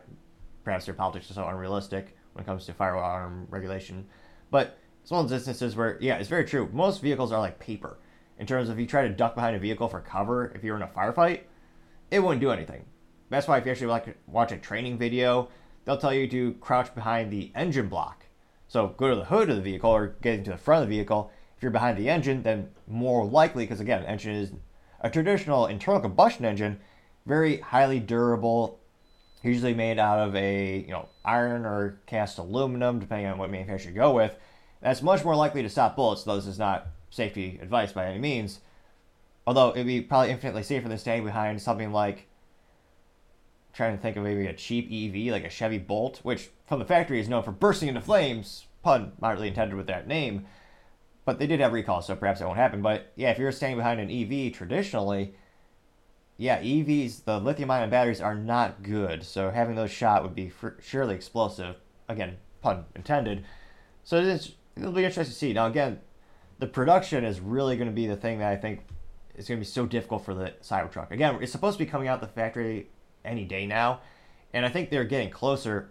perhaps 0.64 0.86
their 0.86 0.96
politics 0.96 1.30
are 1.30 1.36
so 1.36 1.48
unrealistic 1.48 2.18
when 2.34 2.44
it 2.44 2.48
comes 2.48 2.66
to 2.66 2.74
firearm 2.74 3.48
regulation. 3.50 4.06
But 4.50 4.78
it's 5.04 5.12
one 5.12 5.24
of 5.24 5.30
those 5.30 5.48
instances 5.48 5.76
where, 5.76 5.98
yeah, 6.00 6.16
it's 6.16 6.30
very 6.30 6.46
true. 6.46 6.70
Most 6.72 7.02
vehicles 7.02 7.34
are 7.34 7.40
like 7.40 7.60
paper 7.60 7.98
in 8.40 8.48
terms 8.48 8.70
of 8.70 8.78
if 8.78 8.82
you 8.82 8.88
try 8.88 9.06
to 9.06 9.14
duck 9.14 9.36
behind 9.36 9.54
a 9.54 9.60
vehicle 9.60 9.90
for 9.90 10.00
cover 10.00 10.52
if 10.56 10.64
you're 10.64 10.78
in 10.78 10.82
a 10.82 10.88
firefight, 10.88 11.42
it 12.10 12.20
wouldn't 12.20 12.40
do 12.40 12.52
anything. 12.52 12.86
That's 13.30 13.48
why 13.48 13.58
if 13.58 13.66
you 13.66 13.72
actually 13.72 13.88
like 13.88 14.18
watch 14.28 14.54
a 14.54 14.58
training 14.58 14.98
video, 14.98 15.50
they'll 15.84 15.98
tell 15.98 16.14
you 16.14 16.26
to 16.30 16.54
crouch 16.62 16.96
behind 16.96 17.32
the 17.32 17.52
engine 17.54 17.90
block. 17.90 18.26
So 18.70 18.88
go 18.88 19.10
to 19.10 19.16
the 19.16 19.26
hood 19.26 19.50
of 19.50 19.58
the 19.58 19.62
vehicle 19.62 19.90
or 19.90 20.16
get 20.22 20.36
into 20.36 20.52
the 20.52 20.58
front 20.58 20.84
of 20.84 20.90
the 20.90 20.96
vehicle. 20.96 21.32
If 21.58 21.64
you're 21.64 21.72
behind 21.72 21.98
the 21.98 22.10
engine, 22.10 22.44
then 22.44 22.70
more 22.88 23.26
likely, 23.26 23.66
because 23.66 23.82
again, 23.82 24.06
engine 24.06 24.36
is 24.36 24.54
a 25.02 25.10
traditional 25.10 25.68
internal 25.68 26.00
combustion 26.00 26.46
engine, 26.46 26.80
very 27.26 27.58
highly 27.58 28.00
durable, 28.00 28.80
usually 29.44 29.74
made 29.74 30.00
out 30.00 30.20
of 30.20 30.36
a 30.36 30.78
you 30.80 30.92
know 30.92 31.10
iron 31.26 31.66
or 31.66 32.00
cast 32.08 32.38
aluminum, 32.38 33.00
depending 33.00 33.28
on 33.28 33.38
what 33.38 33.52
manufacturer 33.52 33.92
you 33.92 33.98
go 33.98 34.14
with. 34.14 34.38
That's 34.84 35.02
much 35.02 35.24
more 35.24 35.36
likely 35.36 35.64
to 35.64 35.70
stop 35.70 35.96
bullets, 35.96 36.24
though 36.24 36.36
this 36.36 36.46
is 36.46 36.60
not 36.60 36.88
safety 37.10 37.58
advice 37.62 37.94
by 37.94 38.06
any 38.06 38.20
means. 38.20 38.60
Although 39.48 39.70
it'd 39.70 39.88
be 39.88 40.02
probably 40.02 40.32
infinitely 40.32 40.64
safer 40.64 40.90
than 40.90 40.98
staying 40.98 41.24
behind 41.24 41.62
something 41.62 41.94
like 41.94 42.28
trying 43.74 43.96
to 43.96 44.02
think 44.02 44.18
of 44.18 44.24
maybe 44.24 44.46
a 44.46 44.54
cheap 44.54 44.86
EV 44.92 45.32
like 45.32 45.46
a 45.46 45.50
Chevy 45.50 45.78
Bolt, 45.78 46.20
which 46.24 46.50
from 46.68 46.80
the 46.80 46.86
factory 46.86 47.20
is 47.20 47.30
known 47.30 47.44
for 47.44 47.52
bursting 47.52 47.88
into 47.88 48.02
flames. 48.02 48.66
Pun 48.84 49.14
really 49.22 49.48
intended 49.48 49.78
with 49.78 49.88
that 49.88 50.08
name, 50.08 50.46
but 51.24 51.40
they 51.40 51.48
did 51.48 51.62
have 51.62 51.72
recalls, 51.72 52.08
so 52.08 52.16
perhaps 52.18 52.40
that 52.40 52.46
won't 52.46 52.60
happen. 52.60 52.82
But 52.82 53.14
yeah, 53.16 53.32
if 53.32 53.40
you're 53.40 53.54
staying 53.54 53.78
behind 53.78 54.02
an 54.02 54.12
EV 54.12 54.52
traditionally, 54.52 55.34
yeah, 56.36 56.62
EVs, 56.62 57.24
the 57.24 57.40
lithium 57.40 57.72
ion 57.72 57.90
batteries 57.90 58.20
are 58.20 58.36
not 58.36 58.84
good. 58.84 59.24
So 59.24 59.50
having 59.50 59.76
those 59.76 59.92
shot 59.92 60.24
would 60.24 60.36
be 60.36 60.50
fr- 60.50 60.80
surely 60.82 61.16
explosive. 61.16 61.78
Again, 62.10 62.36
pun 62.62 62.84
intended. 62.94 63.46
So 64.04 64.18
it 64.18 64.26
is, 64.26 64.52
it'll 64.78 64.92
be 64.92 65.04
interesting 65.04 65.32
to 65.32 65.38
see. 65.38 65.54
Now, 65.54 65.68
again, 65.68 66.00
the 66.60 66.68
production 66.68 67.24
is 67.24 67.40
really 67.40 67.76
going 67.76 67.90
to 67.90 67.94
be 67.94 68.08
the 68.08 68.16
thing 68.16 68.40
that 68.40 68.52
I 68.52 68.56
think 68.56 68.86
is 69.36 69.48
going 69.48 69.60
to 69.60 69.66
be 69.66 69.70
so 69.70 69.86
difficult 69.86 70.26
for 70.26 70.34
the 70.34 70.54
Cybertruck. 70.62 71.12
Again, 71.12 71.40
it's 71.42 71.52
supposed 71.52 71.78
to 71.78 71.84
be 71.84 71.90
coming 71.90 72.08
out 72.08 72.22
the 72.22 72.28
factory 72.28 72.90
any 73.26 73.46
day 73.46 73.66
now, 73.66 74.02
and 74.54 74.66
I 74.66 74.70
think 74.70 74.90
they're 74.90 75.04
getting 75.04 75.30
closer. 75.30 75.90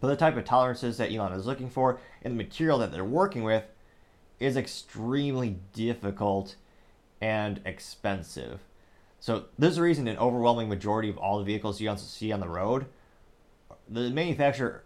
But 0.00 0.08
the 0.08 0.16
type 0.16 0.36
of 0.36 0.44
tolerances 0.44 0.98
that 0.98 1.10
Elon 1.10 1.32
is 1.32 1.46
looking 1.46 1.70
for 1.70 1.98
and 2.22 2.34
the 2.34 2.44
material 2.44 2.78
that 2.78 2.92
they're 2.92 3.04
working 3.04 3.44
with 3.44 3.64
is 4.38 4.56
extremely 4.56 5.56
difficult 5.72 6.56
and 7.20 7.60
expensive. 7.64 8.60
So 9.20 9.46
there's 9.58 9.78
a 9.78 9.82
reason 9.82 10.06
an 10.06 10.18
overwhelming 10.18 10.68
majority 10.68 11.08
of 11.08 11.16
all 11.16 11.38
the 11.38 11.44
vehicles 11.44 11.80
you 11.80 11.92
see 11.96 12.30
on 12.30 12.40
the 12.40 12.48
road, 12.48 12.86
the 13.88 14.10
manufacturer 14.10 14.84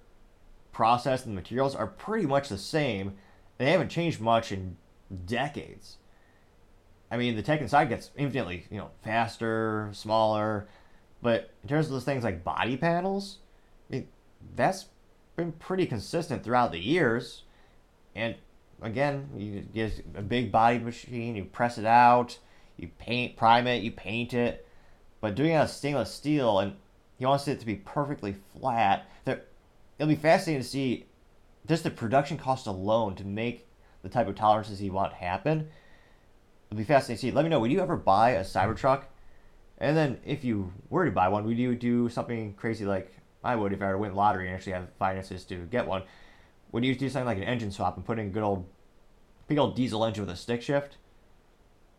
process 0.81 1.27
and 1.27 1.37
the 1.37 1.39
materials 1.39 1.75
are 1.75 1.87
pretty 1.87 2.25
much 2.25 2.49
the 2.49 2.57
same. 2.57 3.13
They 3.59 3.71
haven't 3.71 3.91
changed 3.91 4.19
much 4.19 4.51
in 4.51 4.79
decades. 5.27 5.99
I 7.11 7.19
mean, 7.19 7.37
the 7.37 7.43
tech 7.43 7.61
inside 7.61 7.91
gets 7.91 8.11
infinitely, 8.17 8.65
you 8.71 8.79
know, 8.79 8.89
faster, 9.05 9.91
smaller, 9.93 10.69
but 11.21 11.51
in 11.63 11.69
terms 11.69 11.85
of 11.85 11.93
those 11.93 12.05
things 12.05 12.25
like 12.25 12.43
body 12.45 12.79
panels, 12.79 13.41
I 13.91 13.97
mean, 13.97 14.09
that's 14.57 14.87
been 15.37 15.53
pretty 15.53 15.85
consistent 15.85 16.43
throughout 16.43 16.73
the 16.73 16.79
years. 16.79 17.43
And 18.15 18.37
again, 18.81 19.29
you 19.37 19.61
get 19.75 20.03
a 20.15 20.23
big 20.23 20.51
body 20.51 20.79
machine, 20.79 21.37
you 21.37 21.45
press 21.45 21.77
it 21.77 21.85
out, 21.85 22.39
you 22.79 22.89
paint, 22.99 23.37
prime 23.37 23.67
it, 23.67 23.83
you 23.83 23.93
paint 23.93 24.33
it, 24.33 24.67
but 25.21 25.35
doing 25.35 25.51
it 25.51 25.57
out 25.57 25.65
of 25.65 25.71
stainless 25.73 26.11
steel, 26.11 26.59
and 26.59 26.77
he 27.19 27.27
wants 27.27 27.47
it 27.49 27.61
to 27.61 27.67
be 27.67 27.77
perfectly 27.77 28.35
flat. 28.59 29.11
There, 29.27 29.43
it'll 30.01 30.09
be 30.09 30.17
fascinating 30.17 30.63
to 30.63 30.67
see 30.67 31.05
just 31.69 31.85
the 31.85 31.91
production 31.91 32.39
cost 32.39 32.67
alone 32.67 33.15
to 33.15 33.25
make 33.25 33.69
the 34.03 34.09
type 34.09 34.27
of 34.29 34.35
tolerances 34.35 34.81
you 34.81 34.93
want 34.93 35.13
happen. 35.13 35.69
It'll 36.71 36.79
be 36.79 36.85
fascinating 36.85 37.17
to 37.17 37.21
see. 37.21 37.31
Let 37.31 37.45
me 37.45 37.51
know, 37.51 37.61
would 37.61 37.71
you 37.71 37.81
ever 37.81 37.99
buy 37.99 38.31
a 38.31 38.41
Cybertruck 38.41 39.03
And 39.77 39.95
then 39.95 40.19
if 40.25 40.43
you 40.43 40.73
were 40.89 41.05
to 41.05 41.11
buy 41.11 41.29
one, 41.29 41.45
would 41.45 41.59
you 41.59 41.75
do 41.75 42.09
something 42.09 42.55
crazy 42.55 42.87
like 42.87 43.13
I 43.45 43.57
would 43.57 43.75
if 43.75 43.83
I 43.83 43.89
were 43.89 43.93
to 43.93 43.99
win 43.99 44.15
lottery 44.15 44.47
and 44.47 44.57
actually 44.57 44.73
have 44.73 44.89
finances 44.99 45.45
to 45.45 45.67
get 45.67 45.87
one? 45.87 46.03
Would 46.73 46.83
you 46.83 46.95
do 46.95 47.11
something 47.11 47.27
like 47.27 47.37
an 47.37 47.45
engine 47.45 47.71
swap 47.71 47.97
and 47.97 48.07
put 48.07 48.19
in 48.19 48.29
a 48.29 48.31
good 48.31 48.43
old, 48.43 48.65
big 49.49 49.59
old 49.59 49.77
diesel 49.77 50.03
engine 50.07 50.25
with 50.25 50.35
a 50.35 50.39
stick 50.39 50.63
shift? 50.63 50.97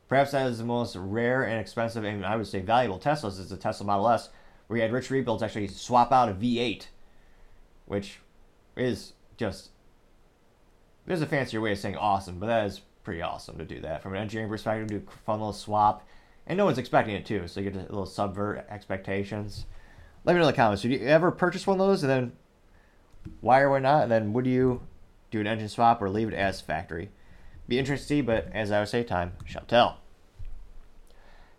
Perhaps 0.09 0.31
that 0.31 0.47
is 0.47 0.57
the 0.57 0.65
most 0.65 0.95
rare 0.95 1.43
and 1.43 1.59
expensive, 1.59 2.03
and 2.03 2.25
I 2.25 2.35
would 2.35 2.47
say 2.47 2.61
valuable 2.61 2.99
Teslas 2.99 3.39
is 3.39 3.49
the 3.49 3.57
Tesla 3.57 3.85
Model 3.85 4.09
S, 4.09 4.29
where 4.67 4.77
you 4.77 4.81
had 4.81 4.91
rich 4.91 5.11
rebuilds 5.11 5.43
actually 5.43 5.67
swap 5.67 6.11
out 6.11 6.29
a 6.29 6.33
V8, 6.33 6.87
which 7.91 8.19
is 8.77 9.11
just 9.35 9.71
there's 11.05 11.21
a 11.21 11.25
fancier 11.25 11.59
way 11.59 11.73
of 11.73 11.77
saying 11.77 11.97
awesome, 11.97 12.39
but 12.39 12.45
that 12.45 12.65
is 12.65 12.79
pretty 13.03 13.21
awesome 13.21 13.57
to 13.57 13.65
do 13.65 13.81
that 13.81 14.01
from 14.01 14.13
an 14.13 14.21
engineering 14.21 14.49
perspective. 14.49 14.87
Do 14.87 15.03
a 15.05 15.25
fun 15.25 15.39
little 15.39 15.51
swap, 15.51 16.07
and 16.47 16.57
no 16.57 16.63
one's 16.63 16.77
expecting 16.77 17.15
it 17.15 17.25
too, 17.25 17.49
so 17.49 17.59
you 17.59 17.69
get 17.69 17.81
a 17.81 17.83
little 17.83 18.05
subvert 18.05 18.65
expectations. 18.69 19.65
Let 20.23 20.33
me 20.33 20.39
know 20.39 20.47
in 20.47 20.53
the 20.53 20.55
comments. 20.55 20.83
Did 20.83 20.93
you 20.93 21.05
ever 21.05 21.31
purchase 21.31 21.67
one 21.67 21.81
of 21.81 21.85
those, 21.85 22.01
and 22.01 22.09
then 22.09 22.31
why 23.41 23.59
or 23.59 23.71
why 23.71 23.79
not? 23.79 24.03
And 24.03 24.11
then 24.11 24.31
would 24.31 24.47
you 24.47 24.81
do 25.29 25.41
an 25.41 25.47
engine 25.47 25.67
swap 25.67 26.01
or 26.01 26.09
leave 26.09 26.29
it 26.29 26.33
as 26.33 26.61
factory? 26.61 27.09
Be 27.67 27.77
interesting, 27.77 28.23
but 28.23 28.47
as 28.53 28.71
I 28.71 28.79
would 28.79 28.87
say, 28.87 29.03
time 29.03 29.33
shall 29.43 29.65
tell. 29.65 30.00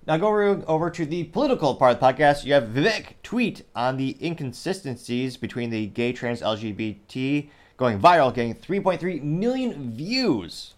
Now 0.06 0.16
go 0.16 0.28
over, 0.28 0.64
over 0.66 0.90
to 0.90 1.06
the 1.06 1.24
political 1.24 1.76
part 1.76 1.92
of 1.92 2.00
the 2.00 2.06
podcast. 2.06 2.44
You 2.44 2.54
have 2.54 2.64
Vivek 2.64 3.14
tweet 3.22 3.62
on 3.74 3.96
the 3.96 4.16
inconsistencies 4.20 5.36
between 5.36 5.70
the 5.70 5.86
gay, 5.86 6.12
trans, 6.12 6.40
LGBT 6.40 7.48
going 7.76 8.00
viral, 8.00 8.34
getting 8.34 8.54
3.3 8.54 9.22
million 9.22 9.92
views. 9.92 10.74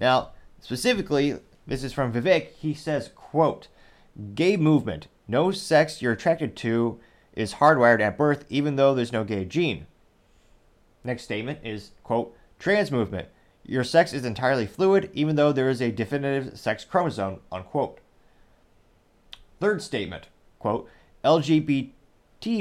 Now, 0.00 0.30
specifically, 0.60 1.38
this 1.66 1.84
is 1.84 1.92
from 1.92 2.12
Vivek. 2.12 2.48
He 2.58 2.74
says, 2.74 3.10
quote, 3.14 3.68
gay 4.34 4.56
movement, 4.56 5.06
no 5.28 5.52
sex 5.52 6.02
you're 6.02 6.12
attracted 6.12 6.56
to 6.56 6.98
is 7.32 7.54
hardwired 7.54 8.00
at 8.00 8.18
birth, 8.18 8.44
even 8.48 8.74
though 8.74 8.94
there's 8.94 9.12
no 9.12 9.22
gay 9.22 9.44
gene. 9.44 9.86
Next 11.04 11.22
statement 11.22 11.60
is, 11.62 11.92
quote, 12.02 12.36
trans 12.58 12.90
movement, 12.90 13.28
your 13.64 13.84
sex 13.84 14.12
is 14.12 14.24
entirely 14.24 14.66
fluid, 14.66 15.10
even 15.12 15.36
though 15.36 15.52
there 15.52 15.70
is 15.70 15.80
a 15.80 15.92
definitive 15.92 16.58
sex 16.58 16.84
chromosome, 16.84 17.38
unquote. 17.52 17.99
Third 19.60 19.82
statement, 19.82 20.28
quote, 20.58 20.88
LGBT 21.22 21.92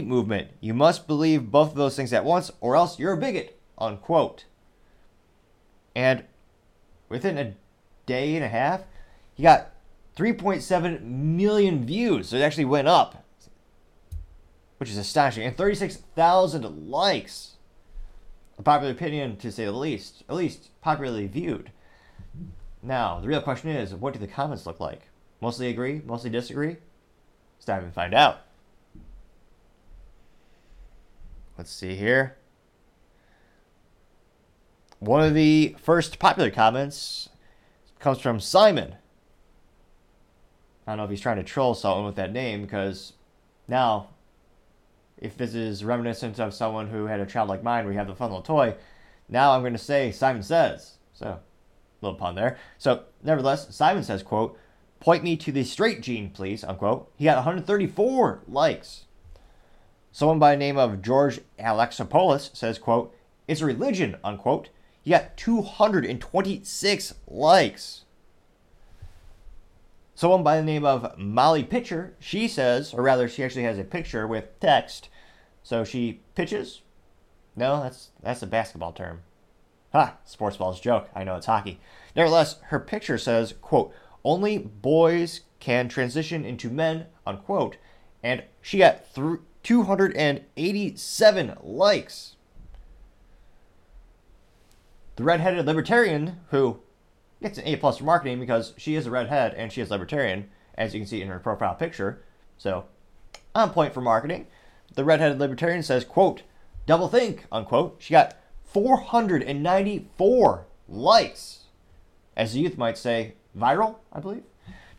movement. 0.05 0.49
You 0.59 0.73
must 0.73 1.07
believe 1.07 1.49
both 1.49 1.69
of 1.69 1.75
those 1.75 1.95
things 1.95 2.11
at 2.11 2.25
once, 2.25 2.51
or 2.59 2.75
else 2.75 2.99
you're 2.99 3.13
a 3.13 3.17
bigot, 3.17 3.57
unquote. 3.77 4.43
And 5.95 6.25
within 7.07 7.37
a 7.37 7.53
day 8.05 8.35
and 8.35 8.43
a 8.43 8.49
half, 8.49 8.81
he 9.33 9.43
got 9.43 9.71
3.7 10.17 11.01
million 11.01 11.85
views. 11.85 12.29
So 12.29 12.35
it 12.35 12.41
actually 12.41 12.65
went 12.65 12.89
up, 12.89 13.23
which 14.77 14.89
is 14.89 14.97
astonishing, 14.97 15.45
and 15.45 15.55
36,000 15.55 16.89
likes. 16.89 17.55
A 18.57 18.61
popular 18.61 18.91
opinion, 18.91 19.37
to 19.37 19.53
say 19.53 19.63
the 19.63 19.71
least, 19.71 20.23
at 20.27 20.35
least 20.35 20.69
popularly 20.81 21.27
viewed. 21.27 21.71
Now, 22.83 23.21
the 23.21 23.27
real 23.29 23.41
question 23.41 23.69
is, 23.69 23.95
what 23.95 24.11
do 24.11 24.19
the 24.19 24.27
comments 24.27 24.65
look 24.65 24.81
like? 24.81 25.03
Mostly 25.39 25.69
agree, 25.69 26.01
mostly 26.05 26.29
disagree? 26.29 26.75
It's 27.59 27.65
time 27.65 27.85
to 27.85 27.91
find 27.91 28.13
out. 28.13 28.39
Let's 31.57 31.73
see 31.73 31.97
here. 31.97 32.37
One 34.99 35.21
of 35.21 35.33
the 35.33 35.75
first 35.77 36.17
popular 36.17 36.51
comments 36.51 37.27
comes 37.99 38.19
from 38.19 38.39
Simon. 38.39 38.95
I 40.87 40.91
don't 40.91 40.99
know 40.99 41.03
if 41.03 41.09
he's 41.09 41.19
trying 41.19 41.35
to 41.35 41.43
troll 41.43 41.73
someone 41.73 42.05
with 42.05 42.15
that 42.15 42.31
name 42.31 42.61
because 42.61 43.11
now, 43.67 44.11
if 45.17 45.35
this 45.35 45.53
is 45.53 45.83
reminiscent 45.83 46.39
of 46.39 46.53
someone 46.53 46.87
who 46.87 47.07
had 47.07 47.19
a 47.19 47.25
child 47.25 47.49
like 47.49 47.61
mine, 47.61 47.87
we 47.87 47.95
have 47.95 48.07
the 48.07 48.15
fun 48.15 48.29
little 48.29 48.41
toy, 48.41 48.73
now 49.27 49.51
I'm 49.51 49.63
going 49.63 49.73
to 49.73 49.79
say 49.79 50.13
Simon 50.13 50.43
says. 50.43 50.93
So, 51.11 51.39
little 51.99 52.17
pun 52.17 52.35
there. 52.35 52.57
So, 52.77 53.03
nevertheless, 53.21 53.75
Simon 53.75 54.03
says, 54.03 54.23
quote, 54.23 54.57
Point 54.99 55.23
me 55.23 55.37
to 55.37 55.51
the 55.51 55.63
straight 55.63 56.01
gene, 56.01 56.29
please, 56.29 56.63
unquote. 56.63 57.11
He 57.15 57.25
got 57.25 57.37
134 57.37 58.43
likes. 58.47 59.05
Someone 60.11 60.39
by 60.39 60.51
the 60.51 60.57
name 60.57 60.77
of 60.77 61.01
George 61.01 61.39
Alexopoulos 61.59 62.55
says, 62.55 62.77
quote, 62.77 63.15
It's 63.47 63.61
a 63.61 63.65
religion, 63.65 64.17
unquote. 64.23 64.69
He 65.01 65.11
got 65.11 65.37
226 65.37 67.13
likes. 67.27 68.03
Someone 70.15 70.43
by 70.43 70.57
the 70.57 70.63
name 70.63 70.83
of 70.83 71.17
Molly 71.17 71.63
Pitcher, 71.63 72.13
she 72.19 72.49
says, 72.49 72.93
or 72.93 73.01
rather, 73.01 73.29
she 73.29 73.41
actually 73.41 73.63
has 73.63 73.79
a 73.79 73.85
picture 73.85 74.27
with 74.27 74.59
text. 74.59 75.07
So 75.63 75.85
she 75.85 76.19
pitches. 76.35 76.81
No, 77.55 77.81
that's 77.81 78.09
that's 78.21 78.41
a 78.41 78.47
basketball 78.47 78.91
term. 78.91 79.21
Ha, 79.93 80.17
sports 80.25 80.57
ball's 80.57 80.81
joke. 80.81 81.09
I 81.15 81.23
know 81.23 81.35
it's 81.35 81.45
hockey. 81.45 81.79
Nevertheless, 82.15 82.57
her 82.63 82.79
picture 82.79 83.17
says, 83.17 83.53
quote, 83.61 83.93
only 84.23 84.57
boys 84.57 85.41
can 85.59 85.89
transition 85.89 86.45
into 86.45 86.69
men, 86.69 87.07
unquote. 87.25 87.77
And 88.23 88.43
she 88.61 88.79
got 88.79 89.13
th- 89.13 89.39
287 89.63 91.55
likes. 91.61 92.35
The 95.15 95.23
redheaded 95.23 95.65
libertarian, 95.65 96.39
who 96.49 96.79
gets 97.41 97.57
an 97.57 97.67
A 97.67 97.75
plus 97.75 97.97
for 97.97 98.05
marketing 98.05 98.39
because 98.39 98.73
she 98.77 98.95
is 98.95 99.05
a 99.05 99.11
redhead 99.11 99.53
and 99.53 99.71
she 99.71 99.81
is 99.81 99.91
libertarian, 99.91 100.49
as 100.75 100.93
you 100.93 101.01
can 101.01 101.07
see 101.07 101.21
in 101.21 101.27
her 101.27 101.39
profile 101.39 101.75
picture. 101.75 102.23
So, 102.57 102.85
on 103.53 103.71
point 103.71 103.93
for 103.93 104.01
marketing. 104.01 104.47
The 104.95 105.03
redheaded 105.03 105.39
libertarian 105.39 105.83
says, 105.83 106.05
quote, 106.05 106.43
double 106.85 107.09
think, 107.09 107.45
unquote. 107.51 107.97
She 107.99 108.11
got 108.11 108.35
494 108.65 110.65
likes. 110.87 111.65
As 112.35 112.53
the 112.53 112.59
youth 112.59 112.77
might 112.77 112.97
say, 112.97 113.33
viral, 113.59 113.97
I 114.11 114.19
believe. 114.19 114.43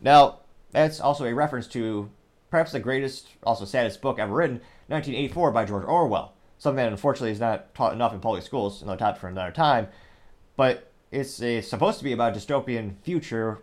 Now, 0.01 0.41
that's 0.71 1.01
also 1.01 1.25
a 1.25 1.35
reference 1.35 1.67
to 1.69 2.11
perhaps 2.51 2.73
the 2.73 2.81
greatest, 2.81 3.29
also 3.43 3.65
saddest 3.65 4.01
book 4.01 4.19
ever 4.19 4.35
written, 4.35 4.57
1984 4.89 5.53
by 5.53 5.65
George 5.65 5.85
Orwell. 5.85 6.35
Something 6.59 6.85
that 6.85 6.93
unfortunately 6.93 7.31
is 7.31 7.41
not 7.41 7.75
taught 7.75 7.93
enough 7.93 8.13
in 8.13 8.21
public 8.21 8.43
schools, 8.43 8.83
another 8.83 8.99
topic 8.99 9.21
for 9.21 9.29
another 9.29 9.53
time. 9.53 9.89
But 10.57 10.91
it's, 11.11 11.35
supposed 11.67 11.99
to 11.99 12.05
be 12.05 12.13
about 12.13 12.37
a 12.37 12.39
dystopian 12.39 12.97
future, 13.03 13.63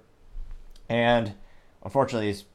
and 0.90 1.34
unfortunately, 1.84 2.30
it's, 2.30 2.46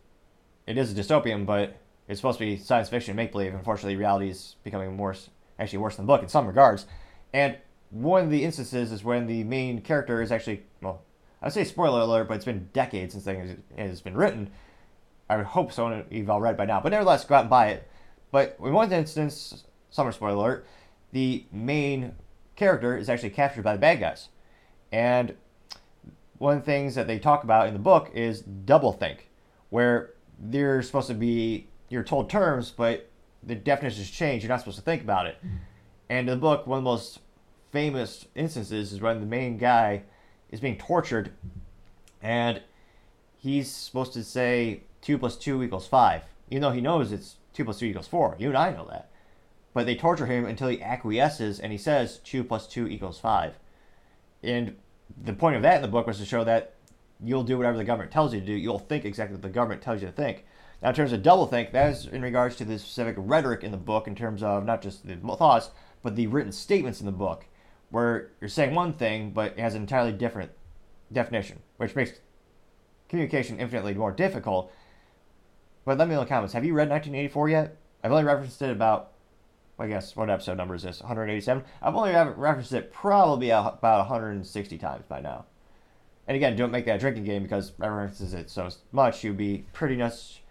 it 0.67 0.77
is 0.79 0.93
a 0.93 1.01
dystopian, 1.01 1.47
but 1.47 1.77
it's 2.09 2.19
supposed 2.19 2.39
to 2.39 2.45
be 2.45 2.57
science 2.57 2.89
fiction, 2.89 3.15
make 3.15 3.33
believe. 3.33 3.55
Unfortunately, 3.55 3.97
reality 3.97 4.31
is 4.31 4.57
becoming 4.65 4.97
worse, 4.97 5.31
actually 5.59 5.79
worse 5.79 5.97
than 5.97 6.07
the 6.07 6.13
book 6.13 6.23
in 6.23 6.29
some 6.29 6.47
regards. 6.47 6.87
And 7.33 7.57
one 7.91 8.25
of 8.25 8.31
the 8.31 8.45
instances 8.45 8.91
is 8.91 9.05
when 9.05 9.27
the 9.27 9.45
main 9.45 9.81
character 9.81 10.23
is 10.23 10.33
actually, 10.33 10.63
well, 10.81 11.03
I 11.43 11.49
say 11.49 11.65
spoiler 11.65 12.01
alert, 12.01 12.29
but 12.29 12.35
it's 12.35 12.45
been 12.45 12.69
decades 12.73 13.15
since 13.15 13.27
it 13.27 13.59
has 13.77 14.01
been 14.01 14.17
written. 14.17 14.51
I 15.29 15.43
hope 15.43 15.73
some 15.73 15.93
of 15.93 16.13
you've 16.13 16.31
all 16.31 16.41
read 16.41 16.57
by 16.57 16.67
now, 16.67 16.81
but 16.81 16.91
nevertheless, 16.91 17.25
go 17.25 17.35
out 17.35 17.43
and 17.43 17.51
buy 17.51 17.69
it. 17.69 17.89
But 18.31 18.57
in 18.63 18.73
one 18.73 18.93
instance, 18.93 19.65
summer 19.91 20.13
spoiler 20.13 20.35
alert, 20.35 20.67
the 21.13 21.45
main 21.51 22.15
character 22.55 22.97
is 22.97 23.09
actually 23.09 23.31
captured 23.31 23.65
by 23.65 23.73
the 23.73 23.79
bad 23.79 24.01
guys. 24.01 24.29
And 24.93 25.35
one 26.39 26.59
of 26.59 26.65
the 26.65 26.67
things 26.67 26.95
that 26.95 27.07
they 27.07 27.19
talk 27.19 27.45
about 27.45 27.67
in 27.67 27.73
the 27.73 27.81
book 27.81 28.11
is 28.15 28.43
double 28.43 28.93
think, 28.93 29.29
where 29.71 30.11
they're 30.39 30.83
supposed 30.83 31.09
to 31.09 31.15
be, 31.15 31.69
you're 31.89 32.03
told 32.03 32.31
terms, 32.31 32.71
but 32.71 33.09
the 33.43 33.55
definitions 33.55 34.11
change. 34.11 34.43
You're 34.43 34.49
not 34.49 34.61
supposed 34.61 34.79
to 34.79 34.85
think 34.85 35.03
about 35.03 35.27
it. 35.27 35.39
Mm. 35.45 35.51
And 36.09 36.19
in 36.29 36.35
the 36.35 36.41
book, 36.41 36.67
one 36.67 36.79
of 36.79 36.85
the 36.85 36.91
most 36.91 37.21
famous 37.73 38.27
instances 38.35 38.93
is 38.93 39.01
when 39.01 39.21
the 39.21 39.27
main 39.27 39.57
guy 39.57 40.03
is 40.53 40.61
being 40.61 40.77
tortured, 40.77 41.33
and 42.23 42.63
he's 43.37 43.69
supposed 43.69 44.13
to 44.13 44.23
say 44.23 44.83
two 45.01 45.19
plus 45.19 45.37
two 45.37 45.63
equals 45.63 45.89
five, 45.89 46.23
even 46.51 46.63
though 46.63 46.71
he 46.71 46.81
knows 46.81 47.11
it's 47.11 47.37
two 47.53 47.65
plus 47.65 47.81
two 47.81 47.87
equals 47.87 48.07
four. 48.07 48.37
You 48.39 48.49
and 48.49 48.57
I 48.57 48.71
know 48.71 48.87
that. 48.89 49.11
But 49.75 49.87
they 49.87 49.97
torture 49.97 50.27
him 50.27 50.45
until 50.45 50.69
he 50.69 50.83
acquiesces 50.83 51.59
and 51.59 51.73
he 51.73 51.79
says 51.79 52.19
two 52.19 52.45
plus 52.45 52.67
two 52.69 52.87
equals 52.87 53.19
five. 53.19 53.55
And 54.43 54.77
the 55.25 55.33
point 55.33 55.57
of 55.57 55.63
that 55.63 55.77
in 55.77 55.83
the 55.83 55.89
book 55.89 56.07
was 56.07 56.19
to 56.19 56.27
show 56.27 56.45
that 56.45 56.75
you'll 57.25 57.45
do 57.45 57.57
whatever 57.57 57.79
the 57.79 57.85
government 57.85 58.13
tells 58.13 58.35
you 58.35 58.41
to 58.41 58.47
do. 58.47 58.53
You'll 58.53 58.79
think 58.79 59.05
exactly 59.05 59.35
what 59.35 59.43
the 59.43 59.49
government 59.49 59.83
tells 59.83 60.03
you 60.03 60.09
to 60.09 60.13
think. 60.13 60.45
Now, 60.83 60.91
in 60.91 60.95
terms 60.95 61.13
of 61.13 61.23
double 61.23 61.47
think, 61.47 61.73
that 61.73 61.91
is 61.91 62.07
in 62.07 62.23
regards 62.23 62.57
to 62.57 62.65
the 62.65 62.79
specific 62.79 63.15
rhetoric 63.17 63.63
in 63.63 63.71
the 63.71 63.77
book, 63.77 64.09
in 64.09 64.17
terms 64.17 64.43
of 64.43 64.65
not 64.65 64.83
just 64.83 65.07
the 65.07 65.17
thoughts, 65.17 65.71
but 66.03 66.17
the 66.17 66.27
written 66.27 66.53
statements 66.53 67.01
in 67.01 67.07
the 67.07 67.13
book 67.13 67.47
where 67.93 68.31
you're 68.41 68.49
saying 68.49 68.75
one 68.75 68.95
thing 68.95 69.31
but 69.31 69.53
it 69.53 69.61
has 69.61 69.77
an 69.77 69.83
entirely 69.83 70.13
different 70.13 70.51
definition, 71.13 71.61
which 71.77 71.95
makes 71.95 72.13
communication 73.09 73.61
infinitely 73.61 73.95
more 73.95 74.11
difficult. 74.11 74.73
But 75.85 75.99
let 75.99 76.09
me 76.09 76.15
know 76.15 76.23
in 76.23 76.27
the 76.27 76.29
comments. 76.29 76.55
Have 76.55 76.65
you 76.65 76.75
read 76.75 76.89
1984 76.89 77.49
yet? 77.51 77.77
I've 78.03 78.11
only 78.11 78.25
referenced 78.25 78.63
it 78.63 78.71
about, 78.71 79.13
I 79.79 79.87
guess, 79.87 80.17
what 80.17 80.31
episode 80.31 80.57
number 80.57 80.75
is 80.75 80.83
this? 80.83 81.01
187? 81.01 81.63
I've 81.83 81.95
only 81.95 82.13
referenced 82.13 82.73
it 82.73 82.93
probably 82.93 83.51
about 83.51 83.83
160 83.83 84.79
times 84.79 85.05
by 85.09 85.21
now. 85.21 85.45
And 86.27 86.37
again, 86.37 86.57
don't 86.57 86.71
make 86.71 86.87
that 86.87 86.97
a 86.97 86.99
drinking 86.99 87.25
game 87.25 87.43
because 87.43 87.73
I 87.81 87.89
references 87.89 88.33
it 88.33 88.49
so 88.49 88.69
much, 88.93 89.23
you'd 89.23 89.37
be 89.37 89.67
pretty 89.73 89.97
much 89.97 90.43